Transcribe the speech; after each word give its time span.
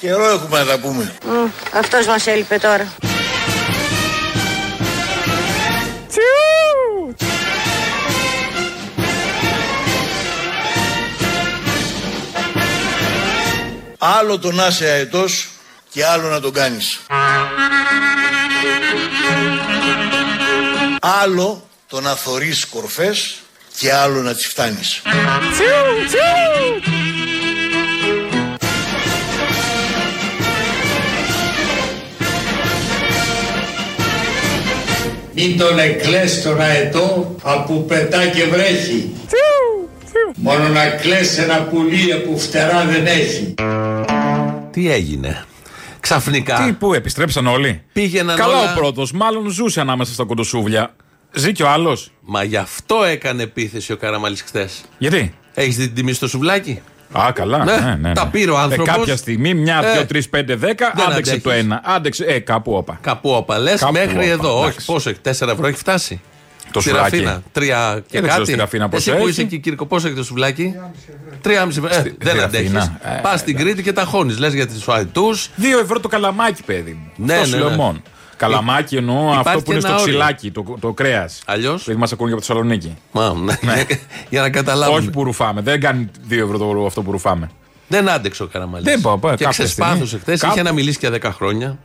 Καιρό 0.00 0.28
έχουμε 0.28 0.58
να 0.58 0.64
τα 0.64 0.78
πούμε. 0.78 1.14
Αυτός 1.72 2.06
μας 2.06 2.26
έλειπε 2.26 2.58
τώρα. 2.58 2.92
Άλλο 13.98 14.38
το 14.38 14.52
να 14.52 14.66
είσαι 14.66 14.84
αετός 14.84 15.48
και 15.90 16.06
άλλο 16.06 16.28
να 16.28 16.40
τον 16.40 16.52
κάνεις. 16.52 17.00
Άλλο 21.00 21.68
το 21.88 22.00
να 22.00 22.14
θωρείς 22.14 22.66
κορφές 22.66 23.36
και 23.78 23.92
άλλο 23.92 24.22
να 24.22 24.34
τις 24.34 24.46
φτάνεις. 24.46 25.02
Μην 25.04 26.10
τον 26.10 26.99
εκλές 35.82 36.42
τον 36.42 36.60
αετό 36.60 37.34
από 37.42 37.74
πετά 37.74 38.26
και 38.26 38.44
βρέχει. 38.44 39.12
Μόνο 40.34 40.68
να 40.68 40.88
κλαις 40.88 41.38
ένα 41.38 41.62
πουλί 41.62 42.14
που 42.26 42.38
φτερά 42.38 42.84
δεν 42.84 43.06
έχει. 43.06 43.54
Τι 44.70 44.90
έγινε; 44.92 45.44
Ξαφνικά. 46.00 46.64
Τι, 46.64 46.72
πού 46.72 46.94
επιστρέψαν 46.94 47.46
όλοι; 47.46 47.82
Πήγαιναν 47.92 48.36
Καλά 48.36 48.58
όλα- 48.60 48.72
ο 48.72 48.78
πρώτος, 48.78 49.12
μάλλον 49.12 49.48
ζούσε 49.50 49.80
ανάμεσα 49.80 50.12
στα 50.12 50.24
κοντοσούβλια. 50.24 50.94
Ζει 51.32 51.52
και 51.52 51.62
ο 51.62 51.68
άλλος; 51.68 52.10
Μα 52.20 52.44
γι' 52.44 52.56
αυτό 52.56 53.04
έκανε 53.04 53.42
επίθεση 53.42 53.92
ο 53.92 53.96
Καραμαλής 53.96 54.42
χθες. 54.42 54.80
Γιατί; 54.98 55.34
Έχεις 55.54 55.76
δει 55.76 55.84
την 55.86 55.94
τιμή 55.94 56.12
στο 56.12 56.28
σουβλάκι; 56.28 56.80
Α, 57.12 57.32
καλά. 57.32 57.64
Ναι, 57.64 57.72
Ναι, 57.72 57.80
ναι, 57.80 57.96
ναι. 58.08 58.12
τα 58.14 58.26
πήρε 58.28 58.50
ο 58.50 58.58
άνθρωπος. 58.58 58.94
Ε, 58.94 58.98
κάποια 58.98 59.16
στιγμή, 59.16 59.54
μια, 59.54 59.80
Ε, 59.84 59.92
δύο, 59.92 60.06
τρεις, 60.06 60.28
πέντε, 60.28 60.54
δέκα, 60.54 60.92
δεν 60.96 61.04
άντεξε 61.04 61.30
αντέχεις. 61.30 61.42
το 61.42 61.50
ένα. 61.50 61.80
Άντεξε. 61.84 62.24
Ε, 62.24 62.38
κάπου 62.38 62.72
όπα. 62.72 62.98
Κάπου 63.00 63.30
όπα 63.30 63.58
λες 63.58 63.80
Κάπου 63.80 63.92
μέχρι 63.92 64.14
όπα, 64.16 64.24
εδώ. 64.24 64.58
Όχι, 64.58 64.68
εντάξει. 64.68 64.86
πόσο 64.86 65.10
έχει, 65.10 65.18
4 65.24 65.48
ευρώ 65.52 65.66
έχει 65.66 65.76
φτάσει. 65.78 66.20
Το 66.72 66.80
Στη 66.80 66.88
σουβλάκι. 66.90 67.16
Ραφίνα. 67.16 67.42
Τρία 67.52 68.02
και 68.06 68.20
δεν 68.20 68.20
ξέρω 68.22 68.36
κάτι. 68.38 68.50
στη 68.50 68.60
Ραφίνα 68.60 68.88
πόσο 68.88 69.10
Εσύ 69.10 69.18
που 69.20 69.26
έχει. 69.26 69.30
είσαι 69.32 69.42
εκεί, 69.42 69.58
Κύρκο, 69.58 69.86
πόσο 69.86 70.06
έχει 70.06 70.16
το 70.16 70.24
σουβλάκι; 70.24 70.74
3,5 71.42 71.68
ευρώ. 71.68 71.86
Ε, 71.88 71.92
Στη- 71.92 72.14
δεν 72.18 72.34
στη 72.34 72.42
αντέχεις. 72.44 72.72
Ραφίνα. 72.72 72.98
Ε, 73.16 73.20
Πας 73.22 73.40
στην 73.40 73.56
Κρήτη 73.56 73.82
και 73.82 73.92
τα 73.92 74.04
χώνεις. 74.04 74.38
Λες 74.38 74.52
για 74.54 74.66
του 74.66 74.92
αετού. 74.92 75.28
Δύο 75.56 75.78
ευρώ 75.78 76.00
το 76.00 76.08
καλαμάκι, 76.08 76.62
παιδί 76.62 76.90
μου. 76.92 77.10
Ναι, 77.26 77.32
Αυτό 77.32 77.44
ναι, 77.44 77.50
σου 77.52 77.58
λέω 77.58 77.68
ναι. 77.68 77.76
Μόνο. 78.46 78.58
Καλαμάκι 78.58 78.96
εννοώ 78.96 79.22
Υπάρχει 79.22 79.38
αυτό 79.48 79.58
που 79.58 79.64
και 79.64 79.70
είναι 79.72 79.80
στο 79.80 79.88
ένα 79.90 80.00
όριο. 80.00 80.12
ξυλάκι, 80.12 80.50
το, 80.50 80.76
το 80.80 80.92
κρέας. 80.92 81.42
Αλλιώς; 81.46 81.84
Δεν 81.84 81.96
μα 81.98 82.06
ακούνε 82.12 82.32
από 82.32 82.40
το 82.40 82.46
Θεσσαλονίκη. 82.46 82.96
ναι. 83.60 83.84
Για 84.30 84.40
να 84.40 84.50
καταλάβουμε. 84.50 84.98
Όχι 84.98 85.10
που 85.10 85.24
ρουφάμε. 85.24 85.60
Δεν 85.60 85.80
κάνει 85.80 86.08
δύο 86.26 86.44
ευρώ 86.44 86.58
το, 86.58 86.86
αυτό 86.86 87.02
που 87.02 87.10
ρουφάμε. 87.10 87.50
Δεν 87.88 88.08
άντεξε 88.10 88.42
ο 88.42 88.46
Καραμαλής. 88.46 88.84
Δεν 88.92 89.00
πάω, 89.00 89.18
πάω, 89.18 89.34
Και 89.34 89.44
κάποια 89.44 89.64
ξεσπάθωσε 89.64 90.04
στιγμή. 90.06 90.20
χθε. 90.22 90.36
Κάπου- 90.36 90.54
Είχε 90.56 90.62
να 90.64 90.72
μιλήσει 90.72 90.98
για 91.00 91.10
10 91.10 91.30
χρόνια. 91.32 91.78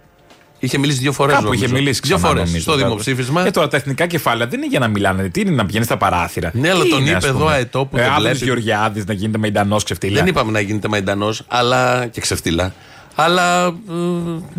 Είχε 0.60 0.78
μιλήσει 0.78 1.00
δύο 1.00 1.12
φορές. 1.12 1.36
Κάπου 1.36 1.54
είχε 1.54 1.68
μιλήσει 1.68 2.00
Δύο 2.04 2.16
ξανά, 2.16 2.28
φορές 2.34 2.46
νομίζω, 2.46 2.62
στο 2.64 2.72
κάπου. 2.72 2.84
δημοψήφισμα. 2.84 3.46
Ε, 3.46 3.52
τώρα 3.52 3.68
τα 3.68 3.78
εθνικά 3.78 4.06
κεφάλαια 4.08 4.48
δεν 4.48 4.58
είναι 4.60 4.68
για 4.68 4.80
να 4.80 4.88
μιλάνε. 4.88 5.30
Τι 5.30 5.42
είναι 5.42 5.52
να 5.52 5.66
πηγαίνεις 5.66 5.88
στα 5.88 5.98
παράθυρα. 5.98 6.52
Ναι, 6.54 6.70
αλλά 6.70 6.84
Τι 6.84 6.90
τον 6.90 7.00
είναι, 7.00 7.08
είπε 7.10 7.18
ας 7.18 7.24
εδώ 7.26 7.38
πούμε. 7.38 7.52
αετό 7.52 7.86
που 7.86 7.98
ε, 7.98 8.02
τον 8.02 8.10
Άδωνης 8.10 8.30
βλέπει. 8.30 8.46
Γεωργιάδης 8.46 9.06
να 9.06 9.14
γίνεται 9.14 9.38
μεϊντανό 9.38 9.76
ξεφτύλα. 9.76 10.18
Δεν 10.20 10.28
είπαμε 10.28 10.52
να 10.52 10.60
γίνεται 10.60 10.88
μαϊντανός, 10.88 11.44
αλλά 11.48 12.08
και 12.08 12.22
ξεφτύλα. 12.22 12.74
Αλλά. 13.16 13.66
ε, 13.66 13.72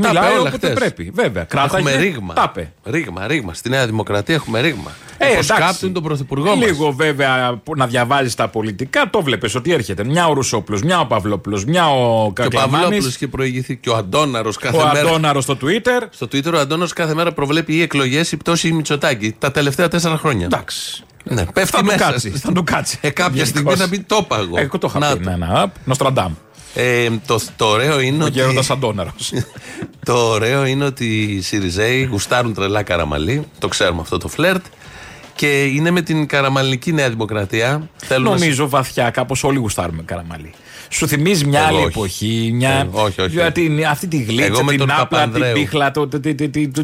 τα 0.03 0.09
Μιλάει 0.09 0.12
είπε 0.12 0.39
όλα 0.39 0.41
όποτε 0.41 0.57
χτες. 0.67 0.73
πρέπει. 0.73 1.11
Βέβαια. 1.15 1.45
Κράταγε, 1.45 1.89
Έχουμε 1.89 2.03
ρήγμα. 2.03 2.35
τα 2.35 2.53
είπε. 2.55 2.73
Ρήγμα, 2.85 3.27
ρήγμα. 3.27 3.55
Στη 3.55 3.69
Νέα 3.69 3.87
Δημοκρατία 3.87 4.35
έχουμε 4.35 4.61
ρήγμα. 4.61 4.91
Ε, 5.19 5.25
Όπως 5.33 5.45
εντάξει. 5.51 5.67
κάπτουν 5.67 5.93
τον 5.93 6.03
πρωθυπουργό 6.03 6.57
μας. 6.57 6.67
Λίγο 6.67 6.93
βέβαια 6.93 7.61
που 7.65 7.77
να 7.77 7.87
διαβάζεις 7.87 8.34
τα 8.34 8.49
πολιτικά, 8.49 9.11
το 9.11 9.23
βλέπεις 9.23 9.55
ότι 9.55 9.73
έρχεται. 9.73 10.05
Μια 10.05 10.27
ο 10.29 10.33
Ρουσόπουλος, 10.33 10.83
μια 10.83 11.01
ο 11.01 11.07
Παυλόπουλος, 11.07 11.65
μια 11.65 11.89
ο 11.91 11.93
Και 11.95 12.43
ο 12.43 12.49
Παυλόπουλος 12.49 12.71
Κακλαμάνη, 12.71 12.97
είχε 12.97 13.27
προηγηθεί 13.28 13.77
και 13.77 13.91
ο 13.91 13.97
Αντόναρο 13.97 14.53
κάθε 14.61 14.77
ο 14.77 14.87
μέρα. 14.93 15.00
Αντώναρος 15.09 15.45
στο 15.45 15.56
Twitter. 15.62 16.03
Στο 16.11 16.27
Twitter 16.33 16.53
ο 16.55 16.59
Αντώναρος 16.59 16.93
κάθε 16.93 17.15
μέρα 17.15 17.33
προβλέπει 17.33 17.75
ή 17.75 17.83
εκλογές 17.83 18.33
ή 18.33 18.37
πτώση 18.37 18.69
ή 18.69 18.72
Μητσοτάκη. 18.72 19.34
Τα 19.39 19.50
τελευταία 19.50 19.89
τέσσερα 19.89 20.16
χρόνια. 20.16 20.45
Εντάξει. 20.45 21.05
Ναι, 21.25 21.45
πέφτει 21.45 21.71
Θα 21.71 21.78
του 21.78 21.84
μέσα. 21.84 21.99
κάτσει. 22.11 22.31
Θα 22.31 22.53
του 22.53 22.65
κάτσει. 22.65 22.99
Ε, 23.00 23.11
κάποια 23.11 23.33
Γενικώς. 23.45 23.49
στιγμή 23.49 23.75
θα 23.75 23.89
πει 23.89 23.99
το 23.99 24.19
είπα 24.22 24.39
εγώ. 24.39 24.59
Ε, 24.59 24.61
Εγώ 24.62 24.78
το 24.78 24.87
είχα 24.91 24.99
Να 24.99 25.16
πει. 25.16 25.25
το. 25.25 25.31
Ναι, 25.31 25.37
ναι. 25.37 25.47
Απ, 25.50 25.75
Νοστραντάμ. 25.84 26.33
Ε, 26.78 27.09
το, 27.26 27.41
το 27.56 27.66
ωραίο 27.66 28.00
είναι 28.00 28.22
Ο 28.22 28.26
ότι. 28.26 28.38
γέροντας 28.38 28.70
Αντώναρος. 28.70 29.32
Το 30.04 30.28
ωραίο 30.28 30.64
είναι 30.64 30.84
ότι 30.84 31.22
οι 31.22 31.41
Σιριζέοι 31.41 32.04
γουστάρουν 32.04 32.54
τρελά 32.54 32.82
καραμαλή. 32.82 33.47
Το 33.59 33.69
ξέρουμε 33.69 34.00
αυτό 34.00 34.19
το 34.19 34.28
φλερτ. 34.28 34.64
Και 35.34 35.65
είναι 35.65 35.91
με 35.91 36.00
την 36.03 36.26
καραμαλική 36.26 36.92
Νέα 36.92 37.09
Δημοκρατία. 37.10 37.88
Θέλουν 37.97 38.25
να 38.25 38.31
Νομίζω 38.31 38.69
βαθιά 38.69 39.10
κάπως 39.10 39.44
όλοι 39.44 39.59
γουστάρουμε 39.59 40.03
καραμαλί 40.03 40.53
σου 40.88 41.08
θυμίζει 41.08 41.44
μια 41.44 41.58
Εγώ 41.58 41.69
άλλη 41.69 41.76
όχι. 41.76 41.86
εποχή. 41.86 42.50
Μια... 42.54 42.70
Ε, 42.70 42.88
όχι, 42.91 43.20
όχι, 43.20 43.34
για 43.76 43.91
αυτή 43.91 44.06
τη 44.06 44.16
γλίτσα, 44.22 44.64
την 44.64 44.92
άπλα, 44.92 45.28
την 45.28 45.44
πίχλα, 45.52 45.91
το, 45.91 46.08
το, 46.08 46.20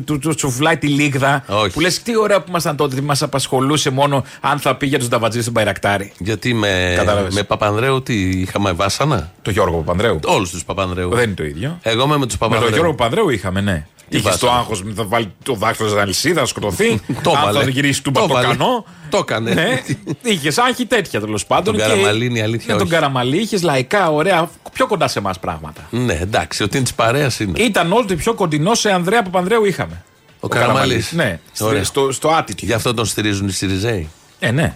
το, 0.04 0.18
το 0.18 0.32
σουφλάι, 0.38 0.76
τη 0.76 0.86
λίγδα. 0.86 1.44
Που 1.72 1.80
λες 1.80 2.02
τι 2.02 2.18
ωραία 2.18 2.40
που 2.40 2.46
ήμασταν 2.48 2.76
τότε, 2.76 2.94
ότι 2.94 3.04
μας 3.04 3.22
απασχολούσε 3.22 3.90
μόνο 3.90 4.24
αν 4.40 4.58
θα 4.58 4.76
πήγε 4.76 4.98
τους 4.98 5.08
νταβατζή 5.08 5.40
στον 5.40 5.52
Παϊρακτάρι. 5.52 6.12
Γιατί 6.18 6.54
με, 6.54 6.96
με 7.30 7.42
Παπανδρέου 7.42 8.02
τι 8.02 8.28
είχαμε 8.28 8.72
βάσανα; 8.72 9.32
Το 9.42 9.50
Γιώργο 9.50 9.76
Παπανδρέου. 9.76 10.18
Όλους 10.24 10.50
τους 10.50 10.64
Παπανδρέου. 10.64 11.10
Δεν 11.10 11.24
είναι 11.24 11.34
το 11.34 11.44
ίδιο. 11.44 11.78
Εγώ 11.82 12.06
με, 12.06 12.18
με 12.18 12.26
τους 12.26 12.36
Παπανδρέου. 12.38 12.64
Με 12.64 12.70
τον 12.70 12.78
Γιώργο 12.78 12.94
Παπανδρέου 12.94 13.30
είχαμε, 13.30 13.60
ναι. 13.60 13.86
Είχε 14.08 14.22
το 14.22 14.28
βάσανα. 14.30 14.52
άγχος, 14.52 14.82
θα 14.96 15.04
βάλει 15.04 15.32
το 15.42 15.54
δάχτυλο 15.54 15.88
στην 15.88 16.00
αλυσίδα, 16.00 16.40
θα 16.40 16.46
σκοτωθεί. 16.46 17.00
Το 17.22 17.30
αν 17.30 17.42
έβαλε. 17.48 17.62
θα 17.64 17.70
γυρίσει 17.70 18.02
του 18.02 18.10
Το 18.10 18.20
έβαλε. 18.24 18.46
μπατοκανό. 18.46 18.84
Το 19.08 19.16
έκανε. 19.18 19.52
Ναι, 19.54 19.82
είχες 20.22 20.58
άγχη 20.58 20.86
τέτοια 20.86 21.20
τέλος 21.20 21.46
πάντων. 21.46 21.64
Τον 21.64 21.74
και 21.74 21.80
Καραμαλή 21.90 22.24
είναι 22.24 22.38
η 22.38 22.42
αλήθεια, 22.42 22.66
Με 22.72 22.78
τον 22.78 22.86
όχι. 22.86 22.94
Καραμαλή 22.96 23.36
είχες 23.36 23.62
λαϊκά, 23.62 24.10
ωραία, 24.10 24.50
πιο 24.72 24.86
κοντά 24.86 25.08
σε 25.08 25.18
εμάς 25.18 25.38
πράγματα. 25.38 25.80
Ναι, 25.90 26.12
εντάξει, 26.14 26.62
ότι 26.62 26.76
είναι 26.76 26.84
της 26.84 26.94
παρέας 26.94 27.40
είναι. 27.40 27.62
Ήταν 27.62 27.92
ό,τι 27.92 28.14
πιο 28.16 28.34
κοντινό 28.34 28.74
σε 28.74 28.90
Ανδρέα 28.92 29.22
Παπανδρέου 29.22 29.64
είχαμε. 29.64 30.02
Ο 30.40 30.48
Καραμαλής. 30.48 31.12
Ναι, 31.12 31.38
Ωραία. 31.60 31.84
στο, 31.84 32.12
στο 32.12 32.38
attitude. 32.38 32.56
Γι' 32.62 32.72
αυτό 32.72 32.94
τον 32.94 33.04
στηρίζουν 33.04 33.48
οι 33.48 33.52
Σιριζέοι. 33.52 34.08
Ε, 34.38 34.50
ναι. 34.50 34.74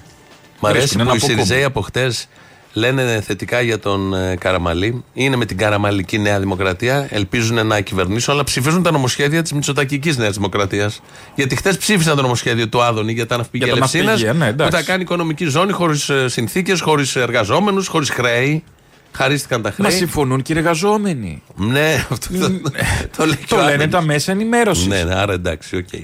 Μ' 0.61 0.67
αρέσει 0.67 0.81
Βρίσκουν 0.87 1.03
που 1.05 1.11
ένα 1.11 1.13
οι 1.13 1.17
αποκούμπι. 1.17 1.43
Σιριζέοι 1.43 1.65
από 1.65 1.81
χτες 1.81 2.29
λένε 2.77 3.21
θετικά 3.27 3.61
για 3.61 3.79
τον 3.79 4.15
ε, 4.15 4.37
Καραμαλή. 4.37 5.05
Είναι 5.15 5.37
με 5.37 5.45
την 5.45 5.57
Καραμαλική 5.57 6.19
Νέα 6.19 6.41
Δημοκρατία. 6.41 7.07
Ελπίζουν 7.11 7.67
να 7.67 7.81
κυβερνήσουν, 7.81 8.33
αλλά 8.35 8.45
ψηφίζουν 8.45 8.83
τα 8.83 8.91
νομοσχέδια 8.91 9.43
της 9.43 9.53
Μητσοτακικής 9.53 10.17
Νέας 10.17 10.35
Δημοκρατίας. 10.35 11.01
Γιατί 11.35 11.57
χτες 11.57 11.73
ψήφισαν 11.73 12.17
το 12.17 12.23
νομοσχέδιο 12.23 12.69
του 12.69 12.83
Άδωνη 12.83 13.13
για 13.13 13.27
τα 13.27 13.37
ναυπηγεία 13.37 13.67
Για 13.67 13.75
τα 13.77 13.81
Ελευσίνα. 13.81 14.05
ναυπηγεία, 14.05 14.33
ναι, 14.33 14.45
που 14.45 14.51
εντάξει. 14.51 14.77
θα 14.77 14.83
κάνει 14.83 15.03
οικονομική 15.03 15.45
ζώνη 15.45 15.73
χωρίς 15.73 16.11
συνθήκες, 16.27 16.81
χωρίς 16.81 17.17
εργαζόμενους, 17.17 17.87
χωρίς 17.87 18.11
χρέη. 18.11 18.65
Χαρίστηκαν 19.13 19.63
τα 19.63 19.75
Μα 19.79 19.85
χρέη. 19.89 19.99
συμφωνούν 19.99 20.43
και 20.43 20.53
οι 20.53 20.57
εργαζόμενοι. 20.59 21.43
Ναι, 21.57 22.07
αυτό 22.11 22.39
το, 22.39 22.61
το 23.17 23.25
λέει 23.27 23.37
και 23.37 23.45
Το 23.49 23.57
ο 23.57 23.59
λένε 23.59 23.73
Άδωνης. 23.73 23.91
τα 23.93 24.01
μέσα 24.03 24.33
ενημέρωσης. 24.33 24.87
Ναι, 24.87 25.03
ναι, 25.03 25.15
άρα 25.15 25.33
εντάξει, 25.33 25.77
οκ. 25.77 25.89
Ο 25.93 25.99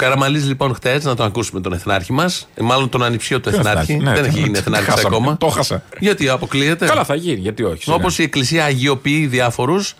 Καραμαλής 0.00 0.46
λοιπόν 0.46 0.74
χτες, 0.74 1.00
να 1.02 1.14
τον 1.14 1.26
ακούσουμε 1.26 1.60
τον 1.60 1.72
εθνάρχη 1.72 2.12
μας, 2.12 2.48
μάλλον 2.60 2.88
τον 2.88 3.02
ανιψιό 3.02 3.40
του 3.40 3.48
εθνάρχη. 3.48 3.96
Ναι, 3.96 4.12
δεν 4.12 4.22
το- 4.22 4.28
έχει 4.28 4.38
γίνει 4.38 4.52
το 4.52 4.58
εθνάρχης 4.58 4.88
χάσαμε. 4.94 5.16
ακόμα. 5.16 5.36
Το 5.36 5.48
χάσα. 5.48 5.82
Γιατί 5.98 6.28
αποκλείεται; 6.28 6.86
Καλά 6.86 7.04
θα 7.04 7.14
γίνει, 7.14 7.40
γιατί 7.40 7.62
όχι. 7.62 7.82
σιγά. 7.82 7.96
Όπως 7.96 8.18
η 8.18 8.22
Εκκλησία 8.22 8.64
αγιοποιεί 8.64 9.26
διάφορους, 9.26 9.94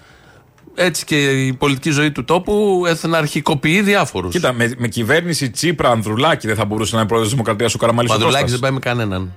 έτσι 0.75 1.05
και 1.05 1.47
η 1.47 1.53
πολιτική 1.53 1.91
ζωή 1.91 2.11
του 2.13 2.25
τόπου 2.25 2.83
εθναρχικοποιεί 2.87 3.81
διάφορους. 3.83 4.33
Κοίτα, 4.33 4.53
με, 4.53 4.75
με 4.79 4.89
κυβέρνηση 4.89 5.51
Τσίπρα 5.51 5.91
Ανδρουλάκη 5.91 6.47
δεν 6.47 6.57
θα 6.57 6.65
μπορούσε 6.65 6.93
να 6.95 6.99
είναι 7.01 7.09
πρόεδρος 7.09 7.33
της 7.33 7.39
Δημοκρατίας 7.41 7.75
ο 7.75 7.79
Καραμαλής. 7.79 8.11
Ο 8.11 8.19
Μαδουλάκη 8.19 8.51
δεν 8.51 8.59
πάει 8.61 8.71
με 8.71 8.79
κανέναν. 8.79 9.33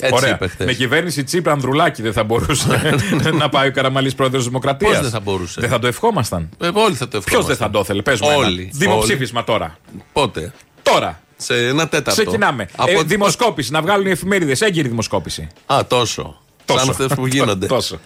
Έτσι 0.00 0.14
Ωραία. 0.14 0.34
είπε 0.34 0.46
χθες. 0.48 0.66
Με 0.66 0.72
κυβέρνηση 0.72 1.24
Τσίπρα 1.24 1.52
Ανδρουλάκη 1.52 2.02
δεν 2.02 2.12
θα 2.12 2.24
μπορούσε 2.24 2.98
να 3.38 3.48
πάει 3.48 3.68
ο 3.68 3.72
Καραμαλής 3.72 4.14
πρόεδρος 4.14 4.40
της 4.40 4.48
Δημοκρατίας. 4.48 4.92
Πώς 4.92 5.00
δεν 5.00 5.10
θα 5.10 5.20
μπορούσε; 5.20 5.60
Δεν 5.60 5.70
θα 5.70 5.78
το 5.78 5.86
ευχόμασταν; 5.86 6.48
Ε, 6.60 6.68
όλοι 6.74 6.94
θα 6.94 7.08
το 7.08 7.20
Ποιος 7.20 7.24
ευχόμαστε. 7.26 7.54
δεν 7.54 7.56
θα 7.66 7.70
το 7.70 7.78
ήθελε, 7.80 8.02
πες 8.02 8.20
μου. 8.20 8.28
ένα. 8.30 8.36
Όλοι. 8.36 8.70
Δημοψήφισμα 8.72 9.44
τώρα. 9.44 9.78
Πότε; 10.12 10.52
Τώρα. 10.82 11.20
Σε 11.36 11.66
ένα 11.66 11.88
τέταρτο. 11.88 12.22
Ξεκινάμε. 12.22 12.68
Από... 12.76 12.90
Ε, 12.90 13.02
δημοσκόπηση, 13.02 13.72
να 13.72 13.82
βγάλουν 13.82 14.06
οι 14.06 14.10
εφημερίδες. 14.10 14.60
Έγκυρη 14.60 14.88
δημοσκόπηση. 14.88 15.48
Α, 15.66 15.80
τόσο. 15.88 16.40
Τόσο. 16.64 16.80
Σαν 16.80 16.88
αυτές 16.90 17.06
που 17.14 17.26
γίνονται. 17.26 17.66
Τόσο. 17.76 18.00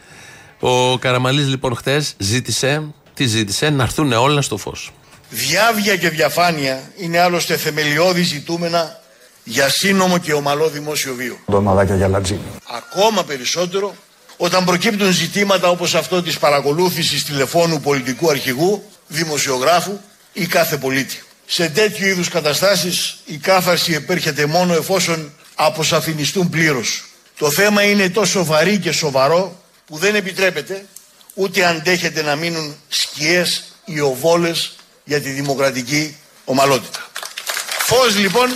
Ο 0.61 0.99
Καραμαλής 0.99 1.49
λοιπόν 1.49 1.75
χθες 1.77 2.15
ζήτησε, 2.19 2.83
τι 3.15 3.27
ζήτησε, 3.27 3.71
να 3.71 3.83
έρθουν 3.83 4.13
όλα 4.13 4.43
στο 4.43 4.57
φως. 4.57 4.91
Διάβια 5.31 5.97
και 5.97 6.09
διαφάνεια 6.09 6.83
είναι 6.97 7.19
άλλωστε 7.21 7.57
θεμελιώδη 7.57 8.23
ζητούμενα 8.23 9.00
για 9.51 9.69
σύνομο 9.69 10.19
και 10.19 10.33
ομαλό 10.33 10.69
δημόσιο 10.69 11.15
βίο. 11.15 11.39
Ντομαδάκια 11.51 11.97
για 11.97 12.09
λατζίνι. 12.09 12.41
Ακόμα 12.77 13.25
περισσότερο 13.25 13.95
όταν 14.37 14.65
προκύπτουν 14.65 15.13
ζητήματα 15.13 15.69
όπως 15.69 15.95
αυτό 15.95 16.23
της 16.23 16.39
παρακολούθησης 16.39 17.25
τηλεφώνου 17.25 17.81
πολιτικού 17.81 18.31
αρχηγού, 18.31 18.85
δημοσιογράφου 19.07 19.99
ή 20.33 20.47
κάθε 20.47 20.77
πολίτη. 20.77 21.23
Σε 21.47 21.69
τέτοιου 21.69 22.07
είδους 22.07 22.29
καταστάσεις 22.29 23.17
η 23.25 23.37
κάθαρση 23.37 23.93
επέρχεται 23.93 24.47
μόνο 24.47 24.75
εφόσον 24.75 25.33
αποσαφινιστούν 25.55 26.49
πλήρως. 26.49 27.05
Το 27.39 27.51
θέμα 27.51 27.83
είναι 27.83 28.09
τόσο 28.09 28.45
βαρύ 28.45 28.79
και 28.79 28.93
σοβαρό 28.93 29.63
που 29.87 29.97
δεν 29.97 30.15
επιτρέπεται 30.15 30.85
ούτε 31.35 31.67
αντέχεται 31.67 32.23
να 32.23 32.37
μείνουν 32.37 32.77
σκιές 32.89 33.65
ή 33.85 34.01
οβόλες 34.01 34.77
για 35.05 35.21
τη 35.21 35.31
δημοκρατική 35.31 36.17
ομαλότητα. 36.45 37.09
Φως 37.79 38.17
λοιπόν, 38.17 38.49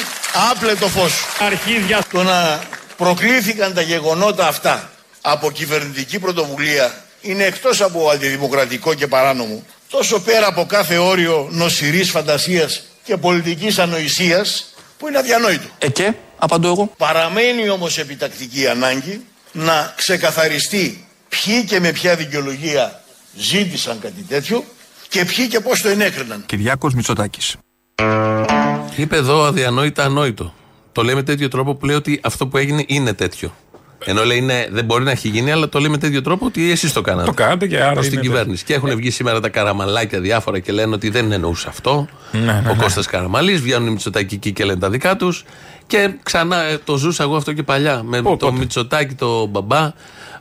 άπλε 0.51 0.75
το 0.75 0.89
φως. 0.89 1.13
Αρχίδια. 1.39 2.03
Το 2.13 2.23
να 2.23 2.61
προκλήθηκαν 2.97 3.75
τα 3.75 3.81
γεγονότα 3.81 4.47
αυτά 4.47 4.91
από 5.21 5.51
κυβερνητική 5.51 6.19
πρωτοβουλία 6.19 7.05
είναι 7.21 7.45
εκτός 7.45 7.81
από 7.81 8.09
αντιδημοκρατικό 8.11 8.95
και 8.95 9.07
παράνομο, 9.07 9.63
τόσο 9.91 10.21
πέρα 10.21 10.47
από 10.47 10.67
κάθε 10.67 10.97
όριο 10.97 11.49
νοσηρής 11.51 12.11
φαντασίας 12.11 12.83
και 13.05 13.17
πολιτικής 13.17 13.79
ανοησίας, 13.79 14.75
που 14.99 15.09
είναι 15.09 15.19
αδιανόητο. 15.19 15.69
Ε 15.79 15.89
και, 15.89 16.13
απαντώ 16.39 16.69
εγώ. 16.69 16.93
Παραμένει 16.97 17.69
όμως 17.69 17.99
επιτακτική 17.99 18.67
ανάγκη 18.67 19.21
να 19.53 19.93
ξεκαθαριστεί 19.97 21.07
ποιοι 21.29 21.65
και 21.65 21.81
με 21.81 21.93
ποια 21.93 22.17
δικαιολογία 22.17 23.03
ζήτησαν 23.37 23.99
κάτι 24.01 24.23
τέτοιο 24.29 24.65
και 25.09 25.25
ποιοι 25.25 25.49
και 25.49 25.61
πώς 25.61 25.81
το 25.81 25.89
ενέκριναν. 25.89 26.43
Κυριάκος 26.47 26.95
Μητσοτάκης. 26.95 27.57
Είπε 28.97 29.17
εδώ 29.17 29.45
αδιανόητα 29.45 30.05
ανόητο. 30.05 30.55
Το 30.93 31.03
λέει 31.03 31.15
με 31.15 31.23
τέτοιο 31.23 31.49
τρόπο 31.49 31.75
που 31.75 31.87
λέει 31.87 31.97
ότι 31.97 32.21
αυτό 32.23 32.47
που 32.47 32.57
έγινε 32.57 32.85
είναι 32.87 33.13
τέτοιο. 33.13 33.53
Ενώ 34.05 34.25
λέει 34.25 34.41
ναι, 34.41 34.67
δεν 34.71 34.85
μπορεί 34.85 35.05
να 35.05 35.11
έχει 35.11 35.29
γίνει, 35.29 35.53
αλλά 35.53 35.69
το 35.69 35.79
λέει 35.79 35.91
με 35.91 35.99
τέτοιο 35.99 36.23
τρόπο 36.23 36.47
ότι 36.47 36.71
εσείς 36.71 36.93
το 36.93 37.01
κάνατε. 37.01 37.27
Το 37.27 37.35
κάνατε 37.35 37.67
και 37.67 37.81
άρα 37.81 37.93
Προς 37.93 38.05
την 38.05 38.13
είναι 38.13 38.23
κυβέρνηση. 38.23 38.65
Και 38.65 38.75
έχουν 38.75 38.97
βγει 38.97 39.11
σήμερα 39.11 39.41
τα 39.41 39.49
καραμαλάκια 39.49 40.21
διάφορα 40.21 40.59
και 40.59 40.73
λένε 40.73 40.95
ότι 40.95 41.11
δεν 41.11 41.33
εννοούσε 41.33 41.69
αυτό. 41.69 42.07
Ναι, 42.33 42.41
ναι, 42.41 42.63
ο 42.71 42.75
ναι. 42.75 42.83
Κώστας 42.83 43.07
Καραμαλής, 43.07 43.61
βγαίνουν 43.61 43.89
οι 43.89 43.91
Μητσοτάκοι 43.91 44.35
εκεί 44.35 44.53
και 44.53 44.65
λένε 44.65 44.79
τα 44.79 44.91
δικά 44.91 45.17
τους. 45.17 45.45
Και 45.87 46.11
ξανά 46.23 46.63
ε, 46.63 46.79
το 46.85 46.97
ζούσα 46.97 47.23
εγώ 47.23 47.37
αυτό 47.37 47.53
και 47.53 47.63
παλιά. 47.63 48.03
Με 48.03 48.23
Πού, 48.23 48.31
το 48.31 48.37
τότε; 48.37 48.59
Μητσοτάκη, 48.59 49.15
το 49.15 49.47
μπαμπά. 49.47 49.93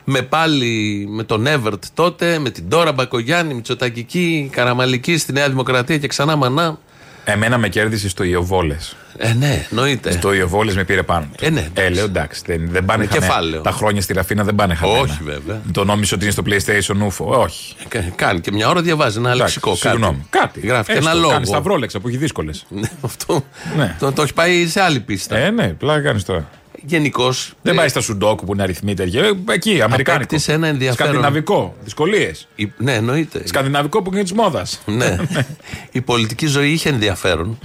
Με 0.03 0.21
πάλι 0.21 1.05
με 1.09 1.23
τον 1.23 1.47
Εύερτ 1.47 1.83
τότε, 1.93 2.39
με 2.39 2.49
την 2.49 2.69
Τώρα 2.69 2.91
Μπακογιάννη, 2.91 3.53
Μητσοτακική, 3.53 4.49
Καραμαλική 4.51 5.17
στη 5.17 5.33
Νέα 5.33 5.49
Δημοκρατία 5.49 5.97
και 5.97 6.07
ξανά 6.07 6.35
μανά. 6.35 6.79
Εμένα 7.25 7.57
με 7.57 7.69
κέρδισε 7.69 8.09
στο 8.09 8.23
Ιωβόλες. 8.23 8.95
Ε, 9.17 9.33
ναι, 9.33 9.65
εννοείται. 9.69 10.11
Στο 10.11 10.33
Ιωβόλες 10.33 10.75
με 10.75 10.83
πήρε 10.83 11.03
πάνω. 11.03 11.27
του. 11.37 11.45
Ε, 11.45 11.49
ναι, 11.49 11.67
ε, 11.73 11.89
λέω 11.89 12.03
εντάξει. 12.03 12.41
Δεν, 12.45 12.67
δεν 12.69 12.85
πάνε 12.85 13.03
Με 13.03 13.09
χαμένα. 13.09 13.25
κεφάλαιο. 13.27 13.61
Τα 13.61 13.71
χρόνια 13.71 14.01
στη 14.01 14.13
Ραφίνα 14.13 14.43
δεν 14.43 14.55
πάνε 14.55 14.75
χαμένα. 14.75 14.99
Όχι, 14.99 15.17
βέβαια. 15.23 15.61
Το 15.71 15.83
νόμιζε 15.83 16.15
ότι 16.15 16.23
είναι 16.23 16.31
στο 16.33 16.43
PlayStation 16.45 17.07
UFO. 17.07 17.25
Όχι. 17.25 17.75
Κα- 17.87 17.99
Κάνει 18.15 18.39
και 18.39 18.51
μια 18.51 18.69
ώρα 18.69 18.81
διαβάζει 18.81 19.17
ένα 19.17 19.31
Εντάξει, 19.31 19.41
λεξικό 19.43 19.69
κάτι. 19.69 19.79
Συγγνώμη. 19.87 20.25
Κάτι. 20.29 20.59
Γράφει 20.59 20.91
και 20.91 20.97
Έστω, 20.97 21.09
ένα 21.09 21.19
λόγο. 21.19 21.31
Κάνει 21.33 21.49
τα 21.49 21.61
βρόλεξα 21.61 21.99
που 21.99 22.07
έχει 22.07 22.17
δύσκολες. 22.17 22.65
Ναι, 22.69 22.89
αυτό. 23.01 23.45
Ναι. 23.77 23.95
Το, 23.99 24.11
το 24.11 24.21
έχει 24.21 24.33
πάει 24.33 24.67
σε 24.67 24.81
άλλη 24.81 24.99
πίστα. 24.99 25.37
Ε, 25.37 25.49
ναι, 25.49 25.67
πλάκα 25.67 26.01
κάνεις 26.01 26.23
τώρα. 26.25 26.49
Γενικώς. 26.85 27.53
Δεν 27.61 27.75
πάει 27.75 27.87
στα 27.87 28.01
Σουντόκου 28.01 28.45
που 28.45 28.53
είναι 28.53 28.63
αριθμοί 28.63 28.93
τέτοια. 28.93 29.23
Ε, 29.23 29.31
Εκεί, 29.53 29.81
Αμερικάνικο. 29.81 30.11
Απέκτησε 30.11 30.51
ένα 30.53 30.67
ενδιαφέρον. 30.67 31.07
Σκανδιναβικό. 31.11 31.75
Δυσκολίες. 31.83 32.47
Ναι, 32.77 32.93
εννοείται. 32.95 33.47
Σκανδιναβικό 33.47 34.01
που 34.01 34.13
είναι 34.13 34.21
της 34.23 34.33
μόδας. 34.33 34.81
ναι. 34.85 35.17
Η 35.91 36.01
πολιτική 36.01 36.47
ζωή 36.47 36.69
είχε 36.71 36.89
ενδιαφέρον. 36.89 37.57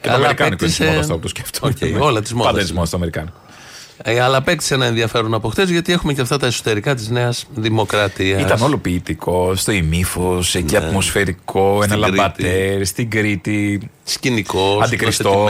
Και 0.00 0.08
το 0.08 0.08
Αλλά 0.14 0.16
Αμερικάνικο 0.24 0.64
είναι 0.64 0.72
της 0.72 0.80
απέκτησε- 0.80 1.08
μόδας, 1.08 1.22
το 1.22 1.28
σκέφτομαι. 1.28 1.74
Οκ, 1.96 2.02
όλα 2.02 2.22
της 2.22 2.32
μόδας. 2.32 2.50
Πάντα 2.52 2.62
της 2.62 2.72
μόδας 2.72 2.90
το 2.90 2.96
Αμερικάνικο. 2.96 3.36
Ε, 4.02 4.20
αλλά 4.20 4.36
απέκτησε 4.36 4.74
ένα 4.74 4.84
ενδιαφέρον 4.86 5.34
από 5.34 5.48
χτες 5.48 5.62
γιατί 5.64 5.92
έχουμε 5.92 6.12
και 6.12 6.20
αυτά 6.20 6.36
τα 6.38 6.46
εσωτερικά 6.46 6.94
της 6.94 7.08
Νέας 7.08 7.44
Δημοκρατίας. 7.54 8.40
Ήταν 8.42 8.62
όλο 8.62 8.76
ποιητικό, 8.78 9.54
στο 9.54 9.72
ημίφως, 9.72 10.54
εκεί 10.54 10.78
Ναι. 10.78 10.84
ατμοσφαιρικό, 10.84 11.80
ένα 11.82 11.96
Κρήτη. 11.96 12.16
λαμπατέρ, 12.16 12.86
στην 12.86 13.10
Κρήτη. 13.10 13.90
Σκηνικό, 14.04 14.80
Αντικριστό. 14.82 15.48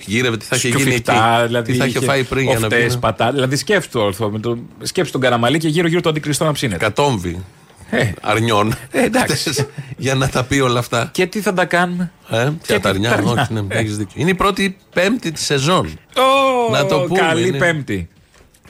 Σκηνοθετημένο. 0.00 0.04
Γύρευε 0.06 0.36
τι 0.36 0.44
θα 0.44 0.56
είχε 0.56 0.68
γίνει 0.68 0.80
εκεί. 0.82 0.90
Σκουφιχτά, 0.90 1.46
δηλαδή. 1.46 1.72
τι 1.72 1.78
θα 1.78 1.86
είχε 1.86 2.00
φάει 2.00 2.24
πριν 2.24 2.44
για 2.44 2.58
να 2.58 2.66
οφτές, 2.66 2.86
βγει. 2.86 2.98
πατά, 2.98 3.32
Δηλαδή 3.32 3.56
σκέφτο, 3.56 4.04
ορθό, 4.04 4.30
με 4.30 4.38
το, 4.38 4.58
σκέψου 4.82 5.12
τον 5.12 5.20
καραμαλί 5.20 5.58
και 5.58 5.68
γύρω-γύρω 5.68 6.00
το 6.00 6.08
αντικριστό 6.08 6.44
να 6.44 6.52
ψήνεται. 6.52 6.78
Κατόμβη. 6.84 7.44
Ε, 7.90 8.12
Αρνιών. 8.20 8.74
Ε, 8.90 9.02
εντάξει. 9.04 9.66
για 9.96 10.14
να 10.14 10.28
τα 10.28 10.44
πει 10.44 10.60
όλα 10.60 10.78
αυτά. 10.78 11.08
και 11.12 11.26
τι 11.26 11.40
θα 11.40 11.52
τα 11.52 11.64
κάνουμε; 11.64 12.12
Ε, 12.28 12.50
ποια 12.66 12.80
τα 12.80 12.88
αρνιά, 12.88 13.12
αρνιά. 13.12 13.32
όχι, 13.32 13.52
ναι, 13.52 13.60
έχεις 13.68 13.96
δίκιο. 13.96 14.14
Είναι 14.20 14.30
η 14.30 14.34
πρώτη 14.34 14.76
πέμπτη 14.92 15.32
της 15.32 15.44
σεζόν. 15.44 15.86
Ω, 16.16 16.72
Να 16.72 16.86
το 16.86 17.00
πούμε, 17.00 17.20
Καλή 17.20 17.48
είναι. 17.48 17.58
Πέμπτη. 17.58 18.08